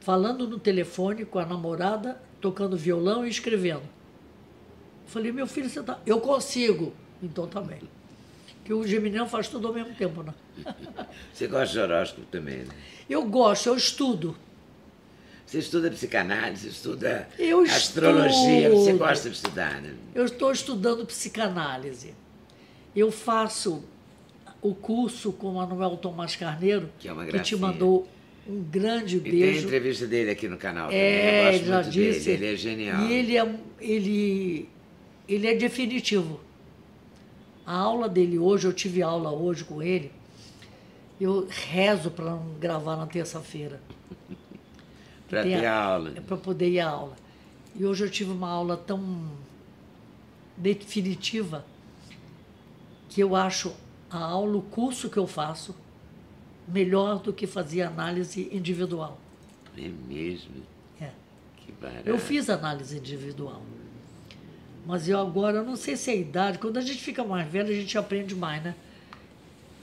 falando 0.00 0.46
no 0.48 0.58
telefone 0.58 1.24
com 1.24 1.38
a 1.38 1.46
namorada, 1.46 2.20
tocando 2.40 2.76
violão 2.76 3.26
e 3.26 3.30
escrevendo. 3.30 3.82
Falei, 5.06 5.32
meu 5.32 5.46
filho, 5.46 5.68
você 5.68 5.82
tá. 5.82 5.98
Eu 6.04 6.20
consigo. 6.20 6.92
Então 7.22 7.46
tá 7.46 7.60
bem. 7.60 7.80
Que 8.64 8.74
o 8.74 8.86
geminiano 8.86 9.28
faz 9.28 9.48
tudo 9.48 9.68
ao 9.68 9.74
mesmo 9.74 9.94
tempo, 9.94 10.22
né? 10.22 10.34
Você 11.32 11.46
gosta 11.46 11.72
de 11.72 11.78
horóscopo 11.78 12.26
também, 12.26 12.64
né? 12.64 12.74
Eu 13.08 13.24
gosto, 13.24 13.68
eu 13.68 13.76
estudo. 13.76 14.36
Você 15.46 15.58
estuda 15.58 15.88
psicanálise, 15.90 16.68
estuda 16.68 17.28
Eu 17.38 17.60
astrologia, 17.62 18.68
você 18.70 18.92
gosta 18.94 19.30
de 19.30 19.36
estudar, 19.36 19.80
né? 19.80 19.94
Eu 20.14 20.24
estou 20.24 20.50
estudando 20.50 21.06
psicanálise. 21.06 22.14
Eu 22.94 23.12
faço 23.12 23.84
o 24.60 24.74
curso 24.74 25.32
com 25.32 25.48
o 25.50 25.54
Manuel 25.54 25.96
Tomás 25.98 26.34
Carneiro, 26.34 26.90
Que 26.98 27.08
é 27.08 27.12
uma 27.12 27.24
te 27.24 27.30
gracinha. 27.30 27.60
mandou 27.60 28.08
um 28.48 28.60
grande 28.62 29.18
E 29.18 29.20
tem 29.20 29.32
beijo. 29.32 29.66
entrevista 29.66 30.06
dele 30.06 30.30
aqui 30.30 30.48
no 30.48 30.56
canal 30.56 30.86
também. 30.86 30.98
É, 31.00 31.48
eu 31.48 31.52
gosto 31.52 31.64
já 31.66 31.74
muito 31.82 31.90
disse. 31.90 32.24
dele, 32.24 32.44
ele 32.46 32.52
é 32.52 32.56
genial. 32.56 33.02
E 33.02 33.12
ele 33.12 33.36
é, 33.38 33.54
ele, 33.80 34.68
ele 35.28 35.46
é 35.46 35.54
definitivo. 35.54 36.40
A 37.64 37.76
aula 37.76 38.08
dele 38.08 38.36
hoje, 38.38 38.66
eu 38.66 38.72
tive 38.72 39.02
aula 39.02 39.30
hoje 39.30 39.62
com 39.64 39.80
ele, 39.82 40.10
eu 41.20 41.46
rezo 41.50 42.10
para 42.10 42.24
não 42.26 42.54
gravar 42.60 42.96
na 42.96 43.06
terça-feira. 43.06 43.80
Tem 45.28 45.42
ter 45.42 45.66
a- 45.66 45.82
aula. 45.84 46.12
É 46.16 46.20
para 46.20 46.36
poder 46.36 46.70
ir 46.70 46.80
à 46.80 46.88
aula. 46.90 47.16
E 47.74 47.84
hoje 47.84 48.04
eu 48.04 48.10
tive 48.10 48.30
uma 48.30 48.48
aula 48.48 48.76
tão 48.76 49.28
definitiva 50.56 51.64
que 53.08 53.20
eu 53.22 53.34
acho 53.36 53.74
a 54.10 54.18
aula, 54.18 54.56
o 54.56 54.62
curso 54.62 55.10
que 55.10 55.16
eu 55.16 55.26
faço, 55.26 55.74
melhor 56.66 57.18
do 57.20 57.32
que 57.32 57.46
fazer 57.46 57.82
análise 57.82 58.48
individual. 58.52 59.18
É 59.76 59.88
mesmo? 60.08 60.54
É. 61.00 61.10
Que 61.58 61.72
barato. 61.72 62.08
Eu 62.08 62.18
fiz 62.18 62.48
análise 62.48 62.96
individual. 62.96 63.62
Mas 64.86 65.08
eu 65.08 65.18
agora, 65.20 65.58
eu 65.58 65.64
não 65.64 65.76
sei 65.76 65.96
se 65.96 66.10
é 66.10 66.14
a 66.14 66.16
idade, 66.16 66.58
quando 66.58 66.76
a 66.76 66.80
gente 66.80 67.02
fica 67.02 67.24
mais 67.24 67.46
velho, 67.50 67.68
a 67.70 67.74
gente 67.74 67.98
aprende 67.98 68.34
mais, 68.34 68.62
né? 68.62 68.74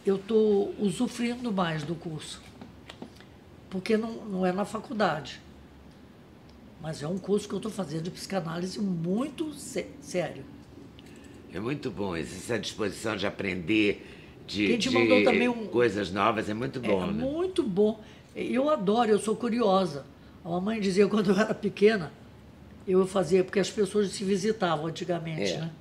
Eu 0.05 0.15
estou 0.15 0.73
usufruindo 0.79 1.51
mais 1.51 1.83
do 1.83 1.95
curso. 1.95 2.41
Porque 3.73 3.97
não, 3.97 4.11
não 4.25 4.45
é 4.45 4.51
na 4.51 4.65
faculdade. 4.65 5.41
Mas 6.79 7.01
é 7.01 7.07
um 7.07 7.17
curso 7.17 7.47
que 7.47 7.55
eu 7.55 7.57
estou 7.57 7.71
fazendo 7.71 8.03
de 8.03 8.11
psicanálise 8.11 8.79
muito 8.79 9.51
sé- 9.55 9.87
sério. 9.99 10.43
É 11.51 11.59
muito 11.59 11.89
bom 11.89 12.15
essa 12.15 12.59
disposição 12.59 13.15
de 13.15 13.25
aprender, 13.25 14.05
de, 14.45 14.67
Quem 14.67 14.77
te 14.77 14.89
de 14.89 14.95
mandou 14.95 15.23
também 15.23 15.49
um- 15.49 15.65
coisas 15.67 16.11
novas, 16.11 16.47
é 16.49 16.53
muito 16.53 16.79
bom, 16.79 17.03
é 17.03 17.07
né? 17.07 17.13
muito 17.25 17.63
bom. 17.63 17.99
Eu 18.35 18.69
adoro, 18.69 19.09
eu 19.09 19.17
sou 19.17 19.35
curiosa. 19.35 20.05
A 20.45 20.49
mamãe 20.49 20.79
dizia 20.79 21.07
quando 21.09 21.31
eu 21.31 21.35
era 21.39 21.53
pequena, 21.55 22.11
eu 22.87 23.07
fazia, 23.07 23.43
porque 23.43 23.59
as 23.59 23.71
pessoas 23.71 24.11
se 24.11 24.23
visitavam 24.23 24.85
antigamente, 24.85 25.53
É. 25.53 25.57
né? 25.61 25.71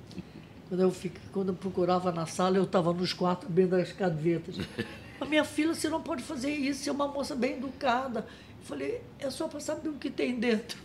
Quando 0.67 0.79
eu, 0.81 0.89
fico, 0.89 1.19
quando 1.31 1.49
eu 1.49 1.53
procurava 1.55 2.11
na 2.11 2.25
sala, 2.25 2.57
eu 2.57 2.63
estava 2.63 2.91
nos 2.91 3.13
quartos 3.13 3.47
abrindo 3.47 3.75
as 3.75 3.91
gavetas. 3.91 4.55
A 5.23 5.25
minha 5.25 5.45
filha, 5.45 5.73
você 5.73 5.87
não 5.87 6.01
pode 6.01 6.21
fazer 6.21 6.51
isso, 6.51 6.83
você 6.83 6.89
é 6.89 6.91
uma 6.93 7.07
moça 7.07 7.33
bem 7.33 7.53
educada. 7.53 8.25
Eu 8.59 8.65
falei, 8.65 8.99
é 9.19 9.29
só 9.29 9.47
para 9.47 9.61
saber 9.61 9.87
o 9.87 9.93
que 9.93 10.09
tem 10.09 10.35
dentro. 10.35 10.77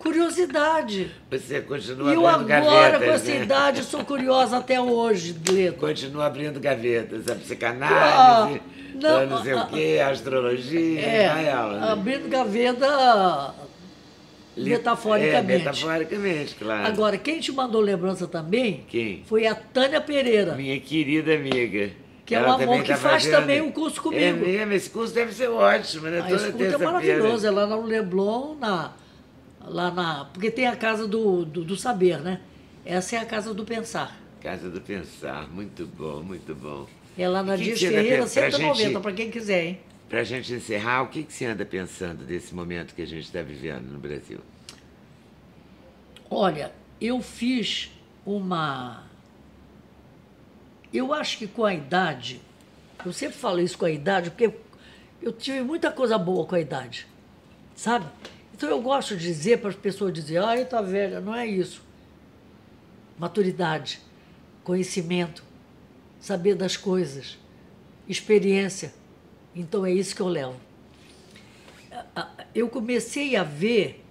Curiosidade. 0.00 1.12
Você 1.30 1.60
continua 1.60 2.10
E 2.10 2.14
eu 2.16 2.26
abrindo 2.26 2.52
agora, 2.52 2.90
gavetas, 2.98 3.08
com 3.08 3.14
essa 3.14 3.38
né? 3.38 3.44
idade, 3.44 3.84
sou 3.84 4.04
curiosa 4.04 4.56
até 4.56 4.80
hoje, 4.80 5.36
Leto. 5.48 5.78
Continua 5.78 6.26
abrindo 6.26 6.58
gavetas, 6.58 7.28
a 7.28 7.32
Ah, 7.32 7.36
psicanálise, 7.36 8.62
não, 8.96 9.16
a 9.18 9.26
não 9.26 9.42
sei 9.44 9.52
ah, 9.52 9.62
o 9.62 9.68
quê, 9.68 10.00
a 10.04 10.08
astrologia, 10.10 11.00
É, 11.00 11.28
vai 11.28 11.46
ela. 11.46 11.78
né? 11.80 11.88
abrindo 11.92 12.28
gaveta 12.28 13.54
metaforicamente. 14.56 15.52
É, 15.52 15.58
metaforicamente, 15.58 16.54
claro. 16.56 16.86
Agora, 16.88 17.16
quem 17.16 17.38
te 17.38 17.52
mandou 17.52 17.80
lembrança 17.80 18.26
também 18.26 18.84
Quem? 18.88 19.22
foi 19.24 19.46
a 19.46 19.54
Tânia 19.54 20.00
Pereira. 20.00 20.56
Minha 20.56 20.80
querida 20.80 21.32
amiga. 21.34 21.92
Que 22.30 22.36
é 22.36 22.38
Ela 22.38 22.50
um 22.50 22.62
amor 22.62 22.82
que 22.84 22.90
tá 22.90 22.96
faz 22.96 23.24
fazendo- 23.24 23.40
também 23.40 23.60
o 23.60 23.72
curso 23.72 24.00
comigo. 24.00 24.22
É 24.22 24.32
mesmo, 24.32 24.72
esse 24.72 24.88
curso 24.88 25.12
deve 25.12 25.32
ser 25.34 25.48
ótimo, 25.48 26.06
né? 26.06 26.20
A 26.20 26.22
Toda 26.28 26.36
escuta 26.46 26.64
é 26.64 26.78
maravilhoso, 26.78 27.44
é 27.44 27.50
lá 27.50 27.66
no 27.66 27.82
Leblon, 27.82 28.54
na, 28.54 28.92
lá 29.64 29.90
na. 29.90 30.26
Porque 30.26 30.48
tem 30.48 30.68
a 30.68 30.76
casa 30.76 31.08
do, 31.08 31.44
do, 31.44 31.64
do 31.64 31.76
saber, 31.76 32.20
né? 32.20 32.40
Essa 32.86 33.16
é 33.16 33.18
a 33.18 33.24
casa 33.24 33.52
do 33.52 33.64
pensar. 33.64 34.16
Casa 34.40 34.70
do 34.70 34.80
Pensar, 34.80 35.48
muito 35.50 35.84
bom, 35.88 36.22
muito 36.22 36.54
bom. 36.54 36.86
É 37.18 37.28
lá 37.28 37.42
na 37.42 37.56
Dias 37.56 37.80
Ferreira, 37.80 38.22
pensando? 38.22 38.42
Pra 38.44 38.50
190, 38.52 38.74
gente- 38.90 39.02
para 39.02 39.12
quem 39.12 39.28
quiser, 39.28 39.64
hein? 39.64 39.80
Pra 40.08 40.22
gente 40.22 40.52
encerrar, 40.54 41.02
o 41.02 41.08
que, 41.08 41.24
que 41.24 41.32
você 41.32 41.46
anda 41.46 41.64
pensando 41.64 42.24
desse 42.24 42.54
momento 42.54 42.94
que 42.94 43.02
a 43.02 43.06
gente 43.06 43.24
está 43.24 43.42
vivendo 43.42 43.90
no 43.90 43.98
Brasil? 43.98 44.38
Olha, 46.30 46.70
eu 47.00 47.20
fiz 47.20 47.90
uma. 48.24 49.09
Eu 50.92 51.14
acho 51.14 51.38
que 51.38 51.46
com 51.46 51.64
a 51.64 51.72
idade, 51.72 52.40
eu 53.04 53.12
sempre 53.12 53.36
falo 53.36 53.60
isso 53.60 53.78
com 53.78 53.84
a 53.84 53.90
idade, 53.90 54.30
porque 54.30 54.52
eu 55.22 55.32
tive 55.32 55.62
muita 55.62 55.92
coisa 55.92 56.18
boa 56.18 56.44
com 56.46 56.54
a 56.54 56.60
idade, 56.60 57.06
sabe? 57.76 58.06
Então 58.52 58.68
eu 58.68 58.82
gosto 58.82 59.16
de 59.16 59.22
dizer 59.22 59.58
para 59.58 59.70
as 59.70 59.76
pessoas 59.76 60.12
dizer, 60.12 60.42
ai, 60.42 60.64
tá 60.64 60.82
velha, 60.82 61.20
não 61.20 61.34
é 61.34 61.46
isso. 61.46 61.82
Maturidade, 63.18 64.00
conhecimento, 64.64 65.44
saber 66.20 66.54
das 66.54 66.76
coisas, 66.76 67.38
experiência. 68.08 68.92
Então 69.54 69.86
é 69.86 69.92
isso 69.92 70.14
que 70.14 70.22
eu 70.22 70.28
levo. 70.28 70.60
Eu 72.54 72.68
comecei 72.68 73.36
a 73.36 73.42
ver 73.44 74.04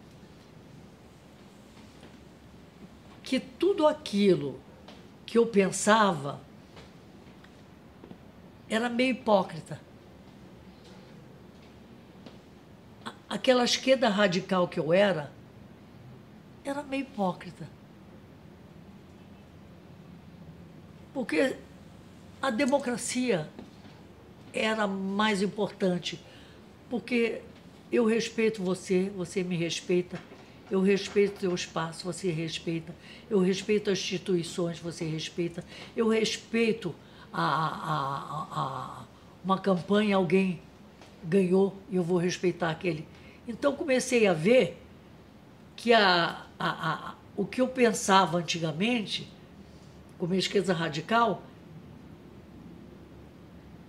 que 3.22 3.40
tudo 3.40 3.86
aquilo 3.86 4.60
que 5.26 5.38
eu 5.38 5.46
pensava 5.46 6.42
era 8.70 8.88
meio 8.88 9.11
hipócrita. 9.11 9.80
Aquela 13.28 13.63
esquerda 13.63 14.09
radical 14.09 14.67
que 14.67 14.80
eu 14.80 14.93
era 14.93 15.32
era 16.63 16.84
meio 16.84 17.01
hipócrita. 17.01 17.67
Porque 21.13 21.55
a 22.41 22.49
democracia 22.49 23.49
era 24.53 24.88
mais 24.88 25.41
importante. 25.41 26.20
Porque 26.89 27.41
eu 27.91 28.05
respeito 28.05 28.63
você, 28.63 29.11
você 29.15 29.43
me 29.43 29.55
respeita. 29.55 30.20
Eu 30.70 30.82
respeito 30.82 31.38
o 31.38 31.39
teu 31.39 31.55
espaço, 31.55 32.05
você 32.05 32.30
respeita. 32.30 32.95
Eu 33.30 33.39
respeito 33.39 33.89
as 33.89 33.97
instituições, 33.97 34.80
você 34.80 35.05
respeita. 35.05 35.63
Eu 35.95 36.07
respeito 36.07 36.93
a, 37.32 37.44
a, 37.44 38.48
a, 38.52 39.04
uma 39.44 39.58
campanha, 39.58 40.16
alguém 40.16 40.62
ganhou 41.24 41.76
e 41.90 41.96
eu 41.96 42.04
vou 42.04 42.18
respeitar 42.18 42.70
aquele. 42.70 43.08
Então 43.48 43.76
comecei 43.76 44.28
a 44.28 44.34
ver 44.34 44.82
que 45.76 45.94
a, 45.94 46.46
a, 46.60 47.16
o 47.36 47.46
que 47.46 47.62
eu 47.62 47.68
pensava 47.68 48.38
antigamente, 48.38 49.28
como 50.18 50.34
esquerda 50.36 50.74
radical, 50.74 51.42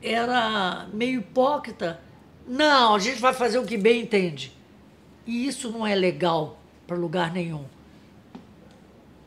era 0.02 0.88
meio 0.92 1.20
hipócrita. 1.20 2.00
Não, 2.46 2.94
a 2.94 2.98
gente 2.98 3.20
vai 3.20 3.34
fazer 3.34 3.58
o 3.58 3.66
que 3.66 3.76
bem 3.76 4.02
entende. 4.02 4.52
E 5.26 5.46
isso 5.46 5.70
não 5.70 5.86
é 5.86 5.94
legal 5.94 6.58
para 6.86 6.96
lugar 6.96 7.32
nenhum. 7.32 7.64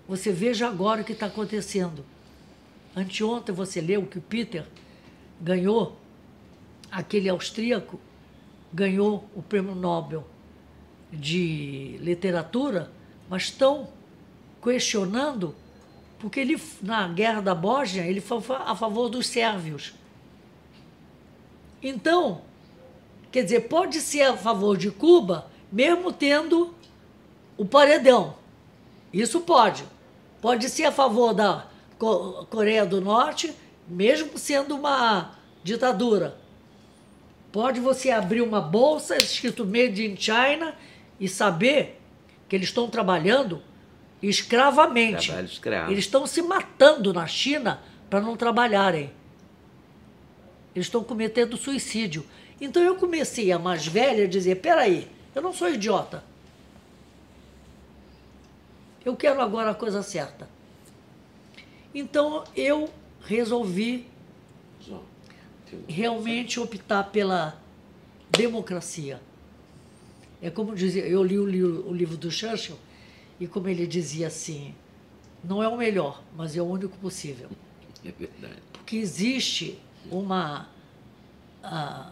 Você 0.07 0.31
veja 0.31 0.67
agora 0.67 1.01
o 1.01 1.05
que 1.05 1.13
está 1.13 1.27
acontecendo. 1.27 2.05
Anteontem 2.95 3.53
você 3.53 3.81
leu 3.81 4.05
que 4.05 4.19
o 4.19 4.21
Peter 4.21 4.65
ganhou, 5.41 5.97
aquele 6.91 7.27
austríaco, 7.27 7.99
ganhou 8.71 9.27
o 9.35 9.41
prêmio 9.41 9.73
Nobel 9.73 10.27
de 11.11 11.97
literatura, 11.99 12.91
mas 13.29 13.43
estão 13.43 13.87
questionando, 14.61 15.55
porque 16.19 16.39
ele, 16.39 16.61
na 16.81 17.07
guerra 17.07 17.41
da 17.41 17.55
Bósnia, 17.55 18.03
ele 18.03 18.21
foi 18.21 18.39
a 18.49 18.75
favor 18.75 19.09
dos 19.09 19.27
sérvios. 19.27 19.93
Então, 21.81 22.41
quer 23.31 23.43
dizer, 23.43 23.61
pode 23.61 23.99
ser 23.99 24.23
a 24.23 24.37
favor 24.37 24.77
de 24.77 24.89
Cuba, 24.89 25.47
mesmo 25.71 26.13
tendo 26.13 26.73
o 27.57 27.65
paredão. 27.65 28.35
Isso 29.11 29.41
pode. 29.41 29.83
Pode 30.41 30.69
ser 30.69 30.85
a 30.85 30.91
favor 30.91 31.33
da 31.33 31.67
Coreia 32.49 32.85
do 32.85 33.01
Norte, 33.01 33.53
mesmo 33.87 34.37
sendo 34.37 34.75
uma 34.75 35.31
ditadura. 35.63 36.37
Pode 37.51 37.79
você 37.79 38.09
abrir 38.09 38.41
uma 38.41 38.59
bolsa 38.59 39.15
escrito 39.15 39.65
Made 39.65 40.05
in 40.05 40.17
China 40.17 40.75
e 41.19 41.27
saber 41.27 42.01
que 42.49 42.55
eles 42.55 42.69
estão 42.69 42.89
trabalhando 42.89 43.61
escravamente. 44.21 45.27
Trabalho 45.27 45.47
escravo. 45.47 45.91
Eles 45.91 46.05
estão 46.05 46.25
se 46.25 46.41
matando 46.41 47.13
na 47.13 47.27
China 47.27 47.81
para 48.09 48.21
não 48.21 48.35
trabalharem. 48.35 49.11
Eles 50.75 50.87
estão 50.87 51.03
cometendo 51.03 51.57
suicídio. 51.57 52.25
Então 52.59 52.81
eu 52.81 52.95
comecei, 52.95 53.51
a 53.51 53.59
mais 53.59 53.85
velha, 53.85 54.23
a 54.23 54.27
dizer: 54.27 54.55
peraí, 54.55 55.07
eu 55.35 55.41
não 55.41 55.53
sou 55.53 55.69
idiota. 55.69 56.23
Eu 59.05 59.15
quero 59.15 59.41
agora 59.41 59.71
a 59.71 59.75
coisa 59.75 60.01
certa. 60.01 60.47
Então 61.93 62.43
eu 62.55 62.89
resolvi 63.21 64.07
realmente 65.87 66.59
optar 66.59 67.03
pela 67.11 67.59
democracia. 68.29 69.21
É 70.41 70.49
como 70.49 70.75
dizia, 70.75 71.05
eu 71.05 71.23
li 71.23 71.39
o 71.39 71.45
livro, 71.45 71.87
o 71.87 71.93
livro 71.93 72.17
do 72.17 72.29
Churchill 72.29 72.77
e 73.39 73.47
como 73.47 73.69
ele 73.69 73.87
dizia 73.87 74.27
assim, 74.27 74.75
não 75.43 75.61
é 75.61 75.67
o 75.67 75.77
melhor, 75.77 76.21
mas 76.35 76.55
é 76.55 76.61
o 76.61 76.65
único 76.65 76.97
possível. 76.97 77.49
É 78.03 78.11
verdade. 78.11 78.61
Porque 78.73 78.97
existe 78.97 79.79
uma, 80.11 80.67
ah, 81.63 82.11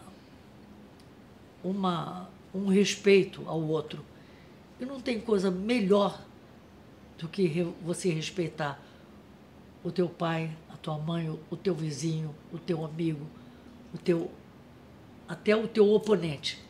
uma 1.62 2.28
um 2.54 2.66
respeito 2.66 3.42
ao 3.46 3.60
outro. 3.60 4.04
E 4.80 4.84
não 4.84 5.00
tem 5.00 5.20
coisa 5.20 5.50
melhor 5.50 6.22
do 7.18 7.28
que 7.28 7.66
você 7.82 8.12
respeitar 8.12 8.80
o 9.84 9.90
teu 9.90 10.08
pai, 10.08 10.50
a 10.72 10.76
tua 10.76 10.98
mãe, 10.98 11.28
o, 11.50 11.56
teu 11.56 11.74
vizinho, 11.74 12.34
o 12.52 12.58
teu 12.58 12.84
amigo, 12.84 13.26
o 13.94 13.98
teu 13.98 14.30
até 15.28 15.56
o 15.56 15.66
teu 15.66 15.88
oponente. 15.90 16.62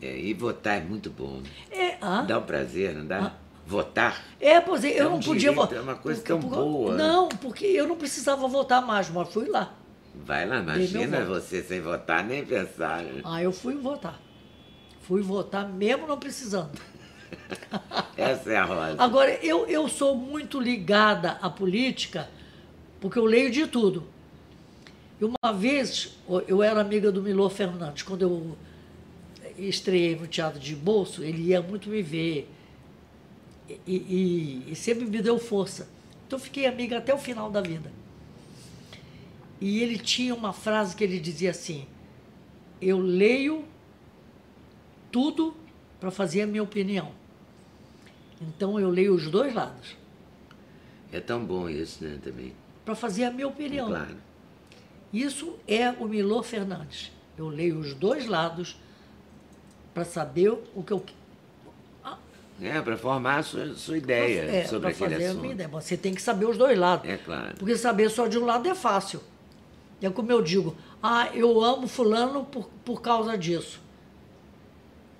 É, 0.00 0.18
e 0.18 0.32
votar 0.32 0.78
é 0.78 0.80
muito 0.80 1.10
bom. 1.10 1.42
É, 1.70 1.96
ah, 2.00 2.22
Dá 2.22 2.38
um 2.38 2.42
prazer, 2.42 2.94
não 2.94 3.06
dá? 3.06 3.34
Votar? 3.66 4.24
é, 4.40 4.60
pois 4.60 4.82
é, 4.84 4.98
eu 4.98 5.04
É 5.04 5.06
um 5.08 5.10
não 5.12 5.20
podia 5.20 5.52
votar. 5.52 5.78
é 5.78 5.80
uma 5.82 5.94
coisa 5.94 6.22
tão 6.22 6.40
boa. 6.40 6.94
Não, 6.96 7.28
porque 7.28 7.66
eu 7.66 7.86
não 7.86 7.96
precisava 7.96 8.48
votar 8.48 8.84
mais, 8.84 9.10
mas 9.10 9.32
fui 9.32 9.46
lá. 9.48 9.74
Vai 10.14 10.46
lá, 10.46 10.58
imagina 10.58 11.24
você 11.24 11.62
sem 11.62 11.80
votar, 11.80 12.24
nem 12.24 12.44
pensar. 12.44 13.02
né? 13.02 13.20
Ah, 13.24 13.42
eu 13.42 13.52
fui 13.52 13.74
votar. 13.76 14.18
Fui 15.02 15.22
votar 15.22 15.68
mesmo 15.68 16.06
não 16.06 16.18
precisando. 16.18 16.80
Essa 18.16 18.52
é 18.52 18.56
a 18.56 18.64
rosa. 18.64 18.96
Agora, 19.02 19.32
eu, 19.44 19.66
eu 19.66 19.88
sou 19.88 20.16
muito 20.16 20.60
ligada 20.60 21.32
à 21.42 21.48
política, 21.48 22.28
porque 23.00 23.18
eu 23.18 23.24
leio 23.24 23.50
de 23.50 23.66
tudo. 23.66 24.04
E 25.20 25.24
uma 25.24 25.52
vez, 25.52 26.16
eu 26.48 26.62
era 26.62 26.80
amiga 26.80 27.12
do 27.12 27.22
Milor 27.22 27.50
Fernandes, 27.50 28.02
quando 28.02 28.22
eu 28.22 28.56
estreiei 29.58 30.16
no 30.16 30.26
Teatro 30.26 30.58
de 30.58 30.74
Bolso, 30.74 31.22
ele 31.22 31.42
ia 31.42 31.60
muito 31.60 31.88
me 31.90 32.02
ver 32.02 32.48
e, 33.86 33.94
e- 34.66 34.72
e 34.72 34.76
sempre 34.76 35.04
me 35.04 35.20
deu 35.22 35.38
força. 35.38 35.88
Então, 36.26 36.38
fiquei 36.38 36.66
amiga 36.66 36.98
até 36.98 37.12
o 37.14 37.18
final 37.18 37.50
da 37.50 37.60
vida. 37.60 37.90
E 39.60 39.82
ele 39.82 39.98
tinha 39.98 40.34
uma 40.34 40.52
frase 40.52 40.96
que 40.96 41.04
ele 41.04 41.18
dizia 41.20 41.50
assim: 41.50 41.86
Eu 42.80 42.98
leio 42.98 43.64
tudo 45.10 45.54
para 45.98 46.10
fazer 46.10 46.42
a 46.42 46.46
minha 46.46 46.62
opinião. 46.62 47.12
Então 48.40 48.80
eu 48.80 48.88
leio 48.88 49.14
os 49.14 49.28
dois 49.28 49.54
lados, 49.54 49.96
É 51.12 51.20
tão 51.20 51.44
bom 51.44 51.68
isso, 51.68 52.02
né, 52.04 52.18
também. 52.22 52.54
para 52.84 52.94
fazer 52.94 53.24
a 53.24 53.30
minha 53.30 53.48
opinião. 53.48 53.88
Claro. 53.88 54.16
Isso 55.12 55.58
é 55.66 55.90
o 55.90 56.04
Milor 56.06 56.44
Fernandes. 56.44 57.12
Eu 57.36 57.48
leio 57.48 57.78
os 57.78 57.94
dois 57.94 58.26
lados 58.26 58.78
para 59.92 60.04
saber 60.04 60.50
o 60.74 60.82
que 60.82 60.92
eu 60.92 61.04
é, 62.62 62.80
para 62.82 62.96
formar 62.96 63.38
a 63.38 63.42
sua, 63.42 63.74
sua 63.74 63.96
ideia 63.96 64.42
é, 64.42 64.64
sobre 64.66 64.90
aquele 64.90 65.10
fazer 65.14 65.24
assunto. 65.24 65.38
A 65.38 65.40
minha 65.40 65.54
ideia. 65.54 65.68
Você 65.68 65.96
tem 65.96 66.14
que 66.14 66.20
saber 66.20 66.44
os 66.44 66.58
dois 66.58 66.78
lados. 66.78 67.08
É 67.08 67.16
claro. 67.16 67.56
Porque 67.58 67.74
saber 67.74 68.10
só 68.10 68.26
de 68.26 68.38
um 68.38 68.44
lado 68.44 68.68
é 68.68 68.74
fácil. 68.74 69.22
É 70.02 70.10
como 70.10 70.30
eu 70.30 70.42
digo, 70.42 70.76
ah, 71.02 71.28
eu 71.32 71.62
amo 71.62 71.88
fulano 71.88 72.44
por, 72.44 72.68
por 72.84 73.00
causa 73.00 73.36
disso. 73.36 73.80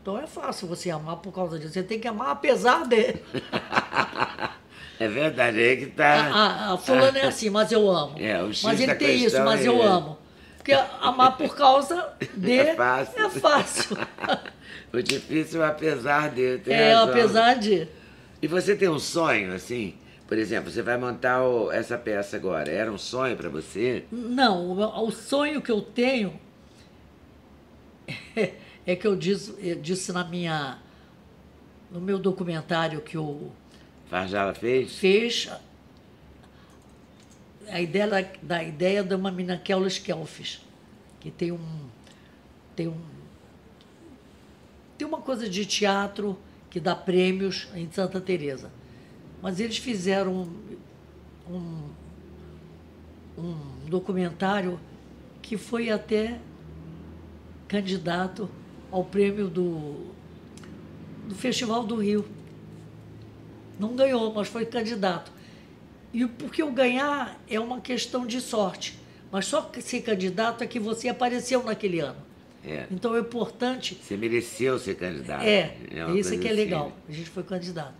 Então 0.02 0.18
é 0.18 0.26
fácil 0.26 0.66
você 0.66 0.90
amar 0.90 1.16
por 1.16 1.32
causa 1.32 1.58
disso. 1.58 1.74
Você 1.74 1.82
tem 1.82 2.00
que 2.00 2.08
amar 2.08 2.30
apesar 2.30 2.86
de. 2.86 2.96
é 4.98 5.08
verdade, 5.08 5.62
é 5.62 5.76
que 5.76 5.86
tá. 5.86 6.30
A, 6.32 6.72
a, 6.72 6.78
fulano 6.78 7.18
é 7.18 7.26
assim, 7.26 7.50
mas 7.50 7.70
eu 7.70 7.88
amo. 7.90 8.14
É, 8.18 8.42
o 8.42 8.52
X 8.52 8.62
mas 8.62 8.80
ele 8.80 8.94
tem 8.94 9.24
isso, 9.24 9.42
mas 9.42 9.60
é- 9.60 9.68
eu 9.68 9.82
amo. 9.82 10.18
Porque 10.56 10.72
amar 10.72 11.36
por 11.36 11.54
causa 11.56 12.12
de 12.36 12.52
É 12.60 12.74
fácil. 12.74 13.24
É 13.24 13.30
fácil. 13.30 13.96
O 14.92 15.00
difícil, 15.00 15.64
apesar 15.64 16.30
de. 16.30 16.60
É, 16.66 16.92
razão. 16.94 17.10
apesar 17.10 17.54
de. 17.54 17.86
E 18.42 18.48
você 18.48 18.74
tem 18.74 18.88
um 18.88 18.98
sonho, 18.98 19.54
assim? 19.54 19.94
Por 20.26 20.36
exemplo, 20.36 20.68
você 20.68 20.82
vai 20.82 20.96
montar 20.96 21.44
o- 21.44 21.70
essa 21.70 21.96
peça 21.96 22.34
agora. 22.36 22.68
Era 22.68 22.90
um 22.90 22.98
sonho 22.98 23.36
para 23.36 23.48
você? 23.48 24.04
Não, 24.10 24.64
o, 24.66 25.06
o 25.06 25.10
sonho 25.12 25.62
que 25.62 25.70
eu 25.70 25.80
tenho 25.80 26.32
é, 28.86 28.92
é 28.92 28.96
que 28.96 29.06
eu 29.06 29.16
disse, 29.16 29.54
eu 29.58 29.76
disse 29.76 30.12
na 30.12 30.24
minha 30.24 30.78
no 31.90 32.00
meu 32.00 32.18
documentário 32.18 33.00
que 33.00 33.16
eu 33.16 33.50
Farjala 34.08 34.54
fez? 34.54 34.96
fez 34.96 35.50
a 37.68 37.80
ideia 37.80 38.06
da, 38.06 38.24
da 38.42 38.62
ideia 38.62 39.02
de 39.02 39.14
uma 39.14 39.30
menina 39.30 39.56
Kelly 39.56 39.88
Skelfis, 39.88 40.60
que 41.20 41.30
tem 41.30 41.52
um 41.52 41.88
tem 42.74 42.88
um 42.88 43.00
tem 44.98 45.06
uma 45.06 45.20
coisa 45.20 45.48
de 45.48 45.64
teatro 45.64 46.38
que 46.68 46.78
dá 46.78 46.94
prêmios 46.94 47.68
em 47.74 47.90
Santa 47.90 48.20
Teresa. 48.20 48.70
Mas 49.40 49.58
eles 49.58 49.78
fizeram 49.78 50.46
um, 51.48 51.54
um, 51.54 51.90
um 53.38 53.88
documentário 53.88 54.78
que 55.40 55.56
foi 55.56 55.90
até 55.90 56.38
candidato 57.66 58.48
ao 58.90 59.04
prêmio 59.04 59.48
do, 59.48 60.06
do 61.26 61.34
Festival 61.34 61.84
do 61.84 61.96
Rio. 61.96 62.24
Não 63.78 63.96
ganhou, 63.96 64.32
mas 64.34 64.48
foi 64.48 64.66
candidato. 64.66 65.32
E 66.12 66.26
porque 66.26 66.62
o 66.62 66.72
ganhar 66.72 67.40
é 67.48 67.58
uma 67.58 67.80
questão 67.80 68.26
de 68.26 68.40
sorte. 68.40 68.98
Mas 69.30 69.46
só 69.46 69.62
que 69.62 69.80
ser 69.80 70.02
candidato 70.02 70.62
é 70.62 70.66
que 70.66 70.80
você 70.80 71.08
apareceu 71.08 71.62
naquele 71.62 72.00
ano. 72.00 72.18
É. 72.64 72.86
Então 72.90 73.16
é 73.16 73.20
importante. 73.20 73.98
Você 74.02 74.16
mereceu 74.16 74.78
ser 74.78 74.96
candidato. 74.96 75.42
É, 75.42 75.76
isso 75.88 75.94
é 75.94 76.04
coisa 76.04 76.38
que 76.38 76.48
é 76.48 76.50
assim. 76.50 76.60
legal. 76.60 76.92
A 77.08 77.12
gente 77.12 77.30
foi 77.30 77.42
candidato. 77.42 77.94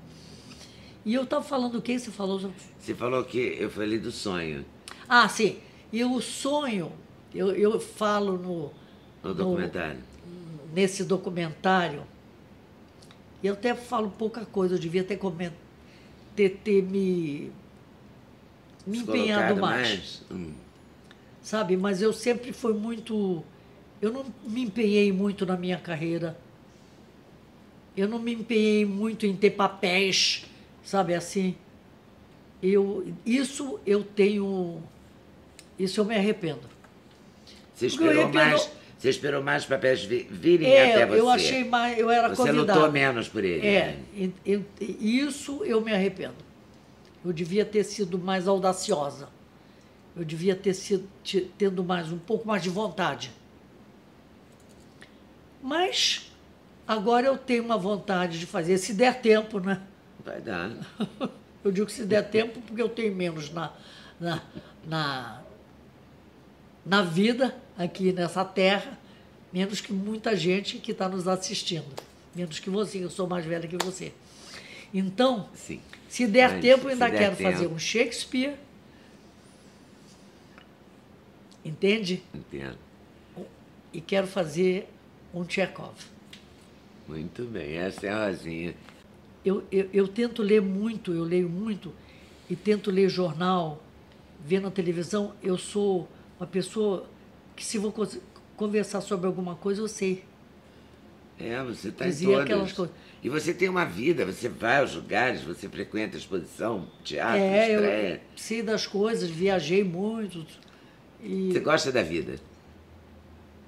E 1.04 1.14
eu 1.14 1.22
estava 1.22 1.42
falando 1.42 1.78
o 1.78 1.82
quê? 1.82 1.98
Você 1.98 2.10
falou. 2.10 2.52
Você 2.78 2.94
falou 2.94 3.24
que 3.24 3.38
eu 3.58 3.70
falei 3.70 3.98
do 3.98 4.10
sonho 4.10 4.64
Ah, 5.08 5.28
sim. 5.28 5.56
E 5.92 6.04
o 6.04 6.20
sonho, 6.20 6.92
eu, 7.34 7.52
eu 7.52 7.80
falo 7.80 8.36
no, 8.36 8.72
no 9.22 9.34
documentário. 9.34 9.98
Nesse 10.72 11.04
documentário, 11.04 12.04
e 13.42 13.46
eu 13.46 13.54
até 13.54 13.74
falo 13.74 14.10
pouca 14.10 14.44
coisa, 14.44 14.74
eu 14.74 14.78
devia 14.78 15.02
ter, 15.02 15.16
coment... 15.16 15.52
ter, 16.36 16.60
ter 16.62 16.82
me, 16.82 17.50
me 18.86 18.98
empenhado 18.98 19.54
colocado 19.54 19.60
mais. 19.60 20.22
Hum. 20.30 20.52
sabe? 21.42 21.76
Mas 21.76 22.02
eu 22.02 22.12
sempre 22.12 22.52
fui 22.52 22.74
muito. 22.74 23.42
Eu 24.00 24.12
não 24.12 24.26
me 24.44 24.62
empenhei 24.62 25.12
muito 25.12 25.44
na 25.46 25.56
minha 25.56 25.78
carreira. 25.78 26.36
Eu 27.96 28.08
não 28.08 28.18
me 28.18 28.32
empenhei 28.32 28.84
muito 28.84 29.26
em 29.26 29.34
ter 29.34 29.50
papéis, 29.50 30.46
sabe 30.82 31.14
assim? 31.14 31.56
Eu, 32.62 33.12
isso 33.24 33.80
eu 33.86 34.04
tenho. 34.04 34.82
Isso 35.78 36.00
eu 36.00 36.04
me 36.04 36.14
arrependo. 36.14 36.68
Você 37.74 37.86
esperou 37.86 38.24
arrependo- 38.24 38.50
mais. 38.50 38.70
Você 39.00 39.08
esperou 39.08 39.42
mais 39.42 39.64
papéis 39.64 40.04
vi- 40.04 40.28
virem 40.30 40.68
até 40.68 41.00
É, 41.00 41.06
você. 41.06 41.20
eu 41.20 41.30
achei 41.30 41.64
mais. 41.64 41.98
Eu 41.98 42.10
era 42.10 42.28
Você 42.28 42.36
convidada. 42.36 42.74
lutou 42.74 42.92
menos 42.92 43.28
por 43.30 43.42
ele. 43.42 43.66
É, 43.66 43.96
né? 44.14 44.30
e- 44.44 45.18
isso 45.18 45.64
eu 45.64 45.80
me 45.80 45.90
arrependo. 45.90 46.34
Eu 47.24 47.32
devia 47.32 47.64
ter 47.64 47.82
sido 47.82 48.18
mais 48.18 48.46
audaciosa. 48.46 49.30
Eu 50.14 50.22
devia 50.22 50.54
ter 50.54 50.74
sido 50.74 51.08
tendo 51.56 51.82
mais 51.82 52.12
um 52.12 52.18
pouco 52.18 52.46
mais 52.46 52.62
de 52.62 52.68
vontade. 52.68 53.30
Mas 55.62 56.30
agora 56.86 57.26
eu 57.26 57.38
tenho 57.38 57.64
uma 57.64 57.78
vontade 57.78 58.38
de 58.38 58.44
fazer, 58.44 58.76
se 58.78 58.92
der 58.92 59.20
tempo, 59.22 59.58
né? 59.60 59.80
Vai 60.24 60.40
dar. 60.42 60.70
Eu 61.64 61.70
digo 61.70 61.90
se 61.90 62.04
der 62.06 62.22
tempo 62.30 62.58
porque 62.62 62.80
eu 62.80 62.88
tenho 62.88 63.14
menos 63.14 63.50
na, 63.52 63.70
na, 64.18 64.42
na, 64.86 65.42
na 66.84 67.02
vida 67.02 67.54
aqui 67.76 68.12
nessa 68.12 68.44
terra, 68.44 68.98
menos 69.52 69.80
que 69.80 69.92
muita 69.92 70.36
gente 70.36 70.78
que 70.78 70.92
está 70.92 71.08
nos 71.08 71.26
assistindo. 71.28 71.86
Menos 72.34 72.58
que 72.58 72.70
você, 72.70 73.02
eu 73.02 73.10
sou 73.10 73.26
mais 73.26 73.44
velha 73.44 73.66
que 73.66 73.76
você. 73.82 74.12
Então, 74.92 75.48
Sim. 75.54 75.80
se 76.08 76.26
der 76.26 76.52
Mas, 76.52 76.62
tempo, 76.62 76.80
se 76.82 76.86
eu 76.86 76.90
ainda 76.90 77.10
quero 77.10 77.36
tempo. 77.36 77.50
fazer 77.50 77.66
um 77.66 77.78
Shakespeare. 77.78 78.54
Entende? 81.64 82.22
Entendo. 82.34 82.78
E 83.92 84.00
quero 84.00 84.26
fazer 84.26 84.88
um 85.34 85.44
Tchekov. 85.44 85.94
Muito 87.06 87.44
bem. 87.44 87.76
Essa 87.76 88.06
é 88.06 88.10
a 88.10 88.26
Rosinha. 88.28 88.74
Eu, 89.44 89.64
eu, 89.70 89.88
eu 89.92 90.08
tento 90.08 90.42
ler 90.42 90.62
muito, 90.62 91.12
eu 91.12 91.24
leio 91.24 91.48
muito, 91.48 91.92
e 92.48 92.54
tento 92.54 92.90
ler 92.90 93.08
jornal, 93.08 93.82
ver 94.44 94.60
na 94.60 94.70
televisão. 94.70 95.34
Eu 95.42 95.58
sou 95.58 96.08
uma 96.40 96.46
pessoa 96.46 97.06
que, 97.54 97.62
se 97.62 97.76
vou 97.76 97.94
conversar 98.56 99.02
sobre 99.02 99.26
alguma 99.26 99.54
coisa, 99.54 99.82
eu 99.82 99.88
sei. 99.88 100.24
É, 101.38 101.62
você 101.62 101.88
está 101.88 102.08
em 102.08 102.14
todas. 102.14 102.40
aquelas 102.40 102.72
coisas. 102.72 102.96
E 103.22 103.28
você 103.28 103.52
tem 103.52 103.68
uma 103.68 103.84
vida, 103.84 104.24
você 104.24 104.48
vai 104.48 104.78
aos 104.80 104.94
lugares, 104.94 105.42
você 105.42 105.68
frequenta 105.68 106.16
exposição, 106.16 106.88
teatro, 107.04 107.38
é, 107.38 107.72
estreia. 107.72 108.14
eu 108.14 108.20
sei 108.38 108.62
das 108.62 108.86
coisas, 108.86 109.28
viajei 109.28 109.84
muito. 109.84 110.46
E, 111.22 111.52
Você 111.52 111.60
gosta 111.60 111.92
da 111.92 112.02
vida. 112.02 112.36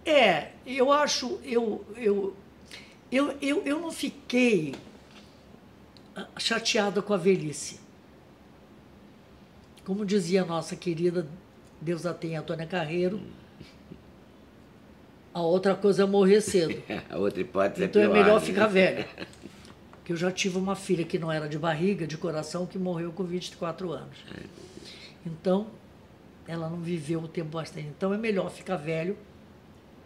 É, 0.07 0.53
eu 0.66 0.91
acho, 0.91 1.39
eu, 1.45 1.85
eu, 1.97 2.35
eu, 3.11 3.37
eu, 3.43 3.62
eu 3.66 3.79
não 3.79 3.93
fiquei 3.93 4.75
ah, 6.16 6.27
chateada 6.39 7.03
com 7.03 7.12
a 7.12 7.18
velhice. 7.18 7.79
Como 9.85 10.07
dizia 10.07 10.43
a 10.43 10.47
nossa 10.47 10.75
querida, 10.75 11.29
Deus 11.83 12.07
a 12.07 12.14
tenha, 12.14 12.41
Antônia 12.41 12.66
Carreiro, 12.66 13.20
a 15.35 15.41
outra 15.41 15.74
coisa 15.74 16.05
é 16.05 16.07
morrer 16.07 16.41
cedo. 16.41 16.80
A 17.11 17.16
outra 17.18 17.41
hipótese 17.41 17.85
Então 17.85 18.01
é 18.01 18.05
é 18.05 18.09
pior. 18.09 18.22
melhor 18.22 18.41
né? 18.41 18.47
ficar 18.47 18.66
velha. 18.66 19.09
Porque 19.93 20.12
eu 20.12 20.16
já 20.16 20.30
tive 20.30 20.59
uma 20.59 20.74
filha 20.76 21.05
que 21.05 21.18
não 21.18 21.30
era 21.30 21.49
de 21.49 21.59
barriga, 21.59 22.07
de 22.07 22.16
coração, 22.18 22.66
que 22.66 22.78
morreu 22.78 23.12
com 23.12 23.24
24 23.24 23.93
anos. 23.93 24.16
Então, 25.24 25.68
ela 26.47 26.68
não 26.68 26.78
viveu 26.80 27.20
o 27.20 27.28
tempo 27.28 27.51
bastante. 27.51 27.87
Então 27.89 28.12
é 28.12 28.18
melhor 28.18 28.51
ficar 28.51 28.76
velho 28.76 29.16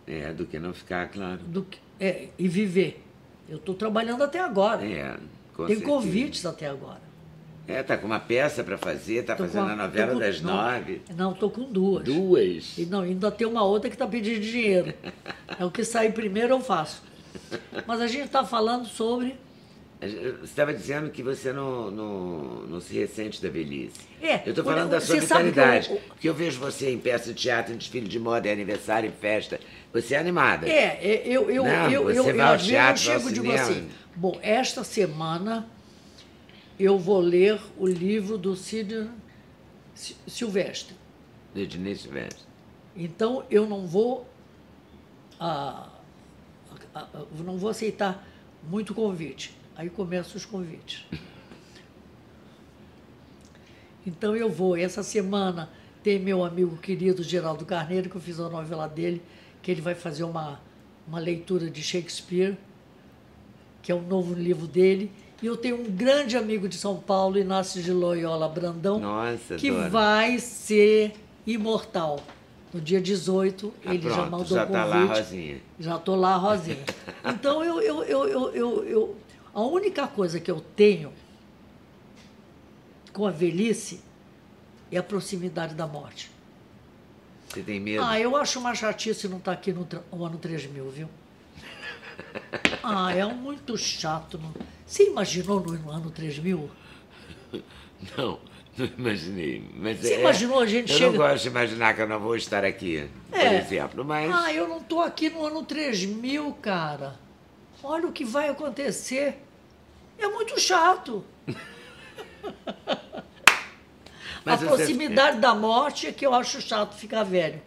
É, 0.07 0.33
do 0.33 0.47
que 0.47 0.59
não 0.59 0.73
ficar, 0.75 1.09
claro. 1.11 1.39
do 1.45 1.63
que, 1.65 1.79
é, 1.99 2.29
e 2.39 2.47
viver. 2.47 3.03
Eu 3.49 3.57
estou 3.57 3.75
trabalhando 3.75 4.23
até 4.23 4.39
agora. 4.39 4.85
É, 4.87 5.17
com 5.55 5.67
Tem 5.67 5.77
certeza. 5.77 5.85
convites 5.85 6.47
até 6.47 6.67
agora. 6.69 7.01
É, 7.69 7.83
tá 7.83 7.97
com 7.97 8.07
uma 8.07 8.21
peça 8.21 8.63
para 8.63 8.79
fazer, 8.79 9.25
tá 9.25 9.35
Tô 9.35 9.43
fazendo 9.45 9.71
a 9.71 9.77
novela 9.77 10.09
tô 10.09 10.13
com- 10.15 10.21
das 10.21 10.41
não, 10.41 10.55
nove. 10.57 11.03
Não, 11.17 11.33
estou 11.33 11.51
com 11.51 11.65
duas. 11.65 12.05
Duas. 12.05 12.79
E 12.79 12.87
não, 12.87 13.01
ainda 13.01 13.31
tem 13.31 13.47
uma 13.47 13.65
outra 13.65 13.91
que 13.91 13.97
está 13.97 14.07
pedindo 14.07 14.41
dinheiro. 14.41 14.95
É 15.59 15.65
o 15.65 15.71
que 15.71 15.85
sair 15.85 16.13
primeiro 16.13 16.53
eu 16.55 16.61
faço. 16.61 17.03
Mas 17.87 18.01
a 18.01 18.07
gente 18.07 18.27
está 18.27 18.45
falando 18.45 18.85
sobre. 18.87 19.35
Você 19.99 20.39
estava 20.45 20.75
dizendo 20.75 21.09
que 21.09 21.23
você 21.23 21.53
não, 21.53 21.91
não, 21.91 22.39
não 22.69 22.81
se 22.81 22.93
ressente 22.93 23.41
da 23.43 23.49
velhice. 23.49 23.97
É, 24.21 24.43
Eu 24.45 24.51
estou 24.51 24.63
falando 24.65 24.91
da 24.91 25.01
sua 25.01 25.15
você 25.15 25.21
vitalidade. 25.23 25.91
eu- 25.91 25.97
Porque 26.09 26.29
eu 26.29 26.35
vejo 26.35 26.61
você 26.61 26.91
em 26.91 26.99
peça 26.99 27.33
de 27.33 27.35
teatro, 27.41 27.73
em 27.73 27.77
desfile 27.79 28.07
de 28.07 28.19
moda, 28.19 28.47
em 28.49 28.53
aniversário, 28.53 29.09
em 29.09 29.13
festa. 29.13 29.59
Você 29.95 30.15
é 30.15 30.19
animada. 30.19 30.69
É, 30.69 30.99
é, 31.03 31.23
eu, 31.25 31.51
eu, 31.51 31.65
Não, 31.65 31.91
eu, 31.91 32.03
você 32.05 32.19
eu, 32.19 32.25
vai 32.25 32.35
eu, 32.39 32.43
ao 32.45 32.55
eu 32.55 32.59
teatro, 32.61 32.91
ao 32.91 32.97
chego 33.19 33.31
e 33.31 33.33
digo 33.33 33.47
cinema. 33.47 33.63
assim: 33.63 33.89
bom, 34.15 34.39
esta 34.43 34.85
semana 34.85 35.67
eu 36.79 36.99
vou 36.99 37.21
ler 37.21 37.61
o 37.79 37.87
livro 37.87 38.37
do 38.39 38.55
Cid 38.57 39.11
Si- 39.95 40.17
Silvestre. 40.27 40.95
Do 41.55 41.61
Ednei 41.61 41.95
Silvestre. 41.95 42.45
Então 42.95 43.45
eu 43.51 43.67
não 43.67 43.87
vou 43.87 44.27
ah, 45.39 45.89
ah, 46.95 47.09
ah, 47.15 47.27
não 47.45 47.59
vou 47.59 47.71
aceitar 47.71 48.27
muito 48.63 48.95
convite. 48.95 49.57
Aí 49.77 49.91
começam 49.91 50.37
os 50.37 50.45
convites. 50.47 51.05
Então 54.07 54.37
eu 54.37 54.49
vou 54.49 54.77
essa 54.77 55.03
semana 55.03 55.69
Tem 56.03 56.19
meu 56.21 56.45
amigo 56.45 56.77
querido 56.79 57.23
Geraldo 57.23 57.67
Carneiro, 57.67 58.09
que 58.09 58.17
eu 58.17 58.21
fiz 58.21 58.39
a 58.39 58.49
novela 58.49 58.87
dele, 58.89 59.21
que 59.61 59.71
ele 59.71 59.81
vai 59.81 59.95
fazer 59.97 60.23
uma, 60.23 60.61
uma 61.07 61.19
leitura 61.19 61.69
de 61.69 61.83
Shakespeare, 61.83 62.57
que 63.83 63.91
é 63.91 63.95
um 63.95 64.03
novo 64.07 64.33
livro 64.35 64.67
dele. 64.69 65.11
E 65.43 65.47
eu 65.47 65.57
tenho 65.57 65.81
um 65.81 65.85
grande 65.85 66.37
amigo 66.37 66.69
de 66.69 66.77
São 66.77 66.97
Paulo, 66.99 67.39
Inácio 67.39 67.83
de 67.83 67.93
Loyola 67.93 68.49
Brandão, 68.49 68.99
Nossa, 68.99 69.57
que 69.57 69.71
vai 69.71 70.39
ser 70.39 71.15
imortal. 71.47 72.21
No 72.73 72.81
dia 72.81 73.01
18, 73.01 73.73
Ah, 73.87 73.95
ele 73.95 74.03
já 74.09 74.15
pronto, 74.17 74.31
mandou 74.31 74.57
já 74.57 74.67
tá 74.67 74.85
convite. 74.85 75.09
lá, 75.09 75.15
Rosinha. 75.15 75.61
Já 75.79 75.99
tô 75.99 76.15
lá, 76.17 76.37
Rosinha. 76.37 76.85
Então, 77.25 77.63
eu, 77.65 77.81
eu, 77.81 78.03
eu, 78.05 78.29
eu, 78.29 78.51
eu, 78.55 78.85
eu- 78.85 79.17
a 79.55 79.61
única 79.63 80.07
coisa 80.07 80.39
que 80.41 80.51
eu 80.51 80.61
tenho 80.61 81.13
com 83.13 83.27
a 83.27 83.31
velhice 83.31 84.01
é 84.93 84.99
a 84.99 85.03
proximidade 85.03 85.75
da 85.75 85.87
morte. 85.87 86.31
Você 87.49 87.63
tem 87.63 87.81
medo? 87.81 88.03
Ah, 88.05 88.19
eu 88.21 88.37
acho 88.37 88.59
uma 88.59 88.75
chatice 88.75 89.27
não 89.29 89.39
estar 89.39 89.53
aqui 89.53 89.73
no, 89.73 89.87
no 90.13 90.25
ano 90.25 90.39
3000, 90.39 90.91
viu? 90.91 91.09
Ah, 92.83 93.13
é 93.15 93.25
muito 93.25 93.77
chato. 93.77 94.39
não- 94.39 94.53
Você 94.87 95.05
imaginou 95.09 95.61
no, 95.61 95.73
no 95.73 95.91
ano 95.91 96.11
3000? 96.11 96.71
Não, 98.17 98.39
não 98.77 98.87
imaginei. 98.99 99.65
Mas 99.75 99.99
Você 100.01 100.15
é- 100.15 100.21
imaginou 100.21 100.61
a 100.61 100.67
gente 100.67 100.93
Eu 100.93 100.99
chega- 100.99 101.11
não 101.13 101.17
gosto 101.19 101.43
de 101.45 101.49
imaginar 101.49 101.95
que 101.95 102.03
eu 102.03 102.07
não 102.09 102.21
vou 102.21 102.37
estar 102.37 102.63
aqui, 102.63 103.09
por 103.31 103.39
É. 103.41 103.59
exemplo. 103.59 104.05
Mas 104.05 104.31
Ah, 104.35 104.53
eu 104.53 104.69
não 104.69 104.77
estou 104.79 105.01
aqui 105.01 105.31
no 105.31 105.45
ano 105.47 105.63
3000, 105.65 106.53
cara. 106.61 107.19
Olha 107.83 108.07
o 108.07 108.13
que 108.13 108.23
vai 108.25 108.49
acontecer. 108.51 109.43
É 110.19 110.29
muito 110.29 110.61
chato. 110.61 111.25
Mas 114.45 114.63
a 114.63 114.67
você- 114.67 114.77
proximidade 114.77 115.41
da 115.41 115.55
morte 115.55 116.07
é 116.07 116.13
que 116.13 116.25
eu 116.25 116.33
acho 116.35 116.61
chato 116.61 116.95
ficar 116.95 117.25
velho. 117.25 117.61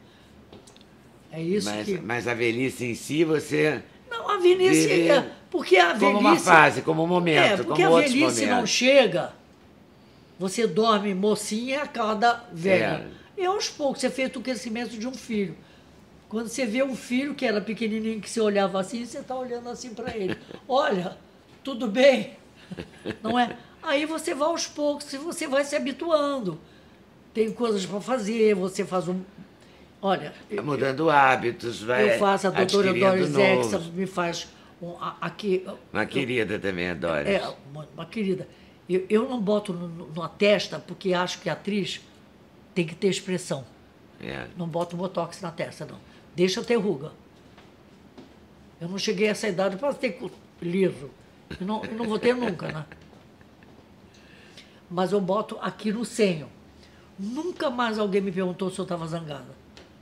É 1.31 1.41
isso 1.41 1.69
mas, 1.69 1.85
que. 1.85 1.97
mas 1.99 2.27
a 2.27 2.33
velhice 2.33 2.85
em 2.85 2.95
si, 2.95 3.23
você. 3.23 3.83
Não, 4.19 4.29
a 4.29 4.37
velhice 4.37 4.87
Vive 4.87 5.09
é. 5.09 5.31
Porque 5.49 5.77
a 5.77 5.93
velhice. 5.93 6.05
Como 6.05 6.19
uma 6.19 6.35
fase, 6.37 6.81
como 6.81 7.01
um 7.01 7.05
É, 7.05 7.09
momento, 7.09 7.63
porque 7.63 7.83
como 7.83 7.97
a 7.97 8.01
velhice 8.01 8.45
não 8.45 8.65
chega. 8.65 9.33
Você 10.37 10.67
dorme 10.67 11.13
mocinha 11.13 11.75
e 11.75 11.79
acorda 11.79 12.43
velha. 12.51 13.07
É. 13.37 13.41
E 13.41 13.45
aos 13.45 13.69
poucos, 13.69 14.01
você 14.01 14.09
fez 14.09 14.35
o 14.35 14.41
crescimento 14.41 14.97
de 14.97 15.07
um 15.07 15.13
filho. 15.13 15.55
Quando 16.27 16.47
você 16.47 16.65
vê 16.65 16.83
um 16.83 16.95
filho 16.95 17.33
que 17.33 17.45
era 17.45 17.59
pequenininho, 17.59 18.21
que 18.21 18.29
você 18.29 18.39
olhava 18.39 18.79
assim, 18.79 19.05
você 19.05 19.19
está 19.19 19.35
olhando 19.35 19.69
assim 19.69 19.93
para 19.93 20.15
ele. 20.15 20.37
Olha, 20.67 21.17
tudo 21.63 21.87
bem? 21.87 22.33
Não 23.23 23.39
é? 23.39 23.57
Aí 23.81 24.05
você 24.05 24.35
vai 24.35 24.47
aos 24.47 24.67
poucos, 24.67 25.11
você 25.13 25.47
vai 25.47 25.63
se 25.63 25.75
habituando. 25.75 26.59
Tem 27.33 27.51
coisas 27.51 27.85
para 27.85 28.01
fazer, 28.01 28.53
você 28.55 28.85
faz 28.85 29.07
um. 29.07 29.21
Olha, 30.01 30.33
Vai 30.49 30.63
mudando 30.63 31.09
hábitos, 31.09 31.81
vai. 31.83 32.15
eu 32.15 32.19
faço, 32.19 32.47
a 32.47 32.51
doutora 32.51 32.93
Doris. 32.93 33.35
Exa 33.35 33.79
me 33.93 34.05
faz 34.05 34.47
um, 34.81 34.95
aqui. 35.19 35.65
Uma 35.91 36.05
querida 36.05 36.57
também, 36.57 36.89
a 36.89 36.93
Doris. 36.93 37.27
É, 37.27 37.53
uma, 37.69 37.87
uma 37.93 38.05
querida. 38.05 38.47
Eu, 38.89 39.05
eu 39.09 39.29
não 39.29 39.41
boto 39.41 39.73
na 40.15 40.29
testa 40.29 40.79
porque 40.79 41.13
acho 41.13 41.39
que 41.41 41.49
a 41.49 41.53
atriz 41.53 42.01
tem 42.73 42.85
que 42.85 42.95
ter 42.95 43.09
expressão. 43.09 43.65
É. 44.21 44.47
Não 44.57 44.67
boto 44.67 44.95
botox 44.95 45.41
na 45.41 45.51
testa, 45.51 45.85
não. 45.85 45.99
Deixa 46.35 46.63
ter 46.63 46.75
ruga. 46.75 47.11
Eu 48.79 48.87
não 48.87 48.97
cheguei 48.97 49.27
a 49.27 49.31
essa 49.31 49.47
idade 49.47 49.75
para 49.75 49.93
ter 49.93 50.17
liso. 50.61 51.09
Eu 51.59 51.67
não, 51.67 51.83
eu 51.83 51.95
não 51.95 52.05
vou 52.05 52.17
ter 52.17 52.33
nunca, 52.33 52.71
né? 52.71 52.85
Mas 54.89 55.11
eu 55.11 55.19
boto 55.19 55.57
aqui 55.61 55.91
no 55.91 56.05
senho. 56.05 56.49
Nunca 57.17 57.69
mais 57.69 57.99
alguém 57.99 58.21
me 58.21 58.31
perguntou 58.31 58.71
se 58.71 58.79
eu 58.79 58.83
estava 58.83 59.05
zangada. 59.05 59.59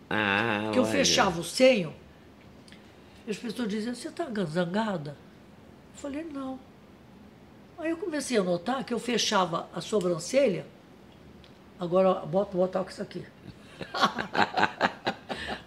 Ah, 0.10 0.62
Porque 0.64 0.80
eu 0.80 0.84
olha. 0.84 0.92
fechava 0.92 1.40
o 1.40 1.44
senho, 1.44 1.94
e 3.26 3.32
as 3.32 3.38
pessoas 3.38 3.68
diziam, 3.68 3.94
você 3.94 4.08
está 4.08 4.26
zangada? 4.46 5.12
Eu 5.96 6.02
falei, 6.02 6.24
não. 6.24 6.60
Aí 7.78 7.90
eu 7.92 7.98
comecei 7.98 8.38
a 8.38 8.44
notar 8.44 8.84
que 8.84 8.94
eu 8.94 9.00
fechava 9.00 9.68
a 9.74 9.82
sobrancelha, 9.82 10.66
agora 11.80 12.14
bota 12.26 12.56
o 12.56 12.60
botox 12.62 13.00
aqui. 13.00 13.26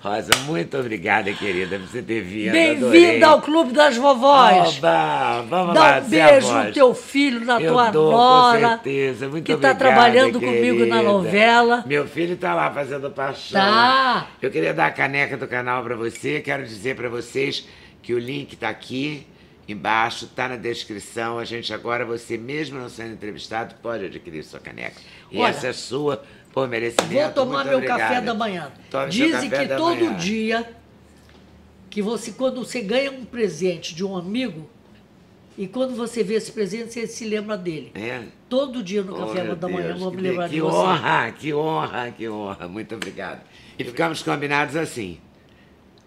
Rosa, 0.01 0.31
muito 0.45 0.76
obrigada, 0.76 1.33
querida, 1.33 1.78
por 1.78 1.89
você 1.89 2.03
ter 2.03 2.20
vindo. 2.20 2.53
Bem-vinda 2.53 3.28
ao 3.28 3.41
Clube 3.41 3.72
das 3.72 3.97
Vovós. 3.97 4.76
Oba, 4.78 5.43
vamos 5.49 5.74
Dá 5.74 5.81
lá, 5.81 5.99
um 6.01 6.09
beijo 6.09 6.53
no 6.53 6.72
teu 6.72 6.95
filho, 6.95 7.45
na 7.45 7.61
Eu 7.61 7.72
tua 7.72 7.91
dou, 7.91 8.11
com 8.11 8.16
nora, 8.16 8.68
certeza. 8.68 9.28
Muito 9.28 9.45
que 9.45 9.53
está 9.53 9.74
trabalhando 9.74 10.39
comigo 10.39 10.81
na 10.81 10.97
querida. 10.97 11.03
novela. 11.03 11.85
Meu 11.87 12.07
filho 12.07 12.35
está 12.35 12.55
lá 12.55 12.70
fazendo 12.70 13.11
paixão. 13.11 13.61
Tá. 13.61 14.28
Eu 14.43 14.51
queria 14.51 14.74
dar 14.74 14.87
a 14.87 14.91
caneca 14.91 15.37
do 15.37 15.49
canal 15.49 15.83
para 15.83 15.97
você. 15.97 16.41
Quero 16.41 16.62
dizer 16.64 16.95
para 16.95 17.09
vocês 17.09 17.66
que 18.03 18.12
o 18.12 18.18
link 18.18 18.53
está 18.53 18.68
aqui 18.68 19.26
embaixo, 19.66 20.26
está 20.26 20.49
na 20.49 20.57
descrição. 20.57 21.39
A 21.39 21.45
gente 21.45 21.72
agora, 21.72 22.05
você 22.05 22.37
mesmo 22.37 22.78
não 22.78 22.89
sendo 22.89 23.14
entrevistado, 23.14 23.74
pode 23.83 24.05
adquirir 24.05 24.43
sua 24.45 24.61
caneca. 24.61 25.01
E 25.31 25.39
Olha, 25.39 25.51
essa 25.51 25.68
é 25.68 25.72
sua 25.72 26.22
merecimento. 26.68 27.12
Vou 27.12 27.30
tomar 27.32 27.64
meu 27.64 27.76
obrigado. 27.76 27.98
café 27.98 28.20
da 28.20 28.34
manhã. 28.34 28.70
Tome 28.90 29.09
Dizem 29.11 29.48
que 29.51 29.68
todo 29.68 29.96
manhã. 30.05 30.16
dia 30.16 30.70
que 31.88 32.01
você, 32.03 32.32
quando 32.32 32.64
você 32.64 32.80
ganha 32.80 33.11
um 33.11 33.24
presente 33.24 33.94
de 33.94 34.05
um 34.05 34.16
amigo, 34.16 34.68
e 35.59 35.66
quando 35.66 35.94
você 35.94 36.22
vê 36.22 36.34
esse 36.34 36.51
presente, 36.53 36.92
você 36.92 37.07
se 37.07 37.24
lembra 37.24 37.57
dele. 37.57 37.92
É? 37.94 38.22
Todo 38.48 38.82
dia 38.82 39.03
no 39.03 39.14
Oh, 39.14 39.26
café 39.26 39.55
da 39.55 39.68
manhã 39.68 39.80
eu 39.80 39.88
Deus, 39.88 40.01
vou 40.01 40.11
que 40.11 40.16
me 40.16 40.22
lembrar 40.22 40.48
que 40.48 40.55
de 40.55 40.61
você. 40.61 40.76
honra, 40.76 41.32
que 41.32 41.53
honra, 41.55 42.11
que 42.16 42.28
honra. 42.28 42.68
Muito 42.68 42.94
obrigado. 42.94 43.40
E 43.78 43.84
ficamos 43.84 44.22
combinados 44.22 44.76
assim. 44.76 45.18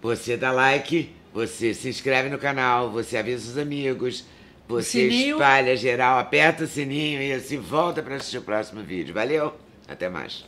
Você 0.01 0.35
dá 0.35 0.51
like, 0.51 1.11
você 1.33 1.73
se 1.73 1.87
inscreve 1.87 2.29
no 2.29 2.37
canal, 2.37 2.89
você 2.89 3.17
avisa 3.17 3.49
os 3.51 3.57
amigos, 3.57 4.25
você 4.67 5.07
espalha 5.07 5.75
geral, 5.77 6.17
aperta 6.19 6.63
o 6.63 6.67
sininho 6.67 7.21
e 7.21 7.31
assim 7.33 7.57
volta 7.57 8.01
para 8.01 8.15
assistir 8.15 8.37
o 8.39 8.41
próximo 8.41 8.81
vídeo. 8.81 9.13
Valeu? 9.13 9.53
Até 9.87 10.09
mais. 10.09 10.45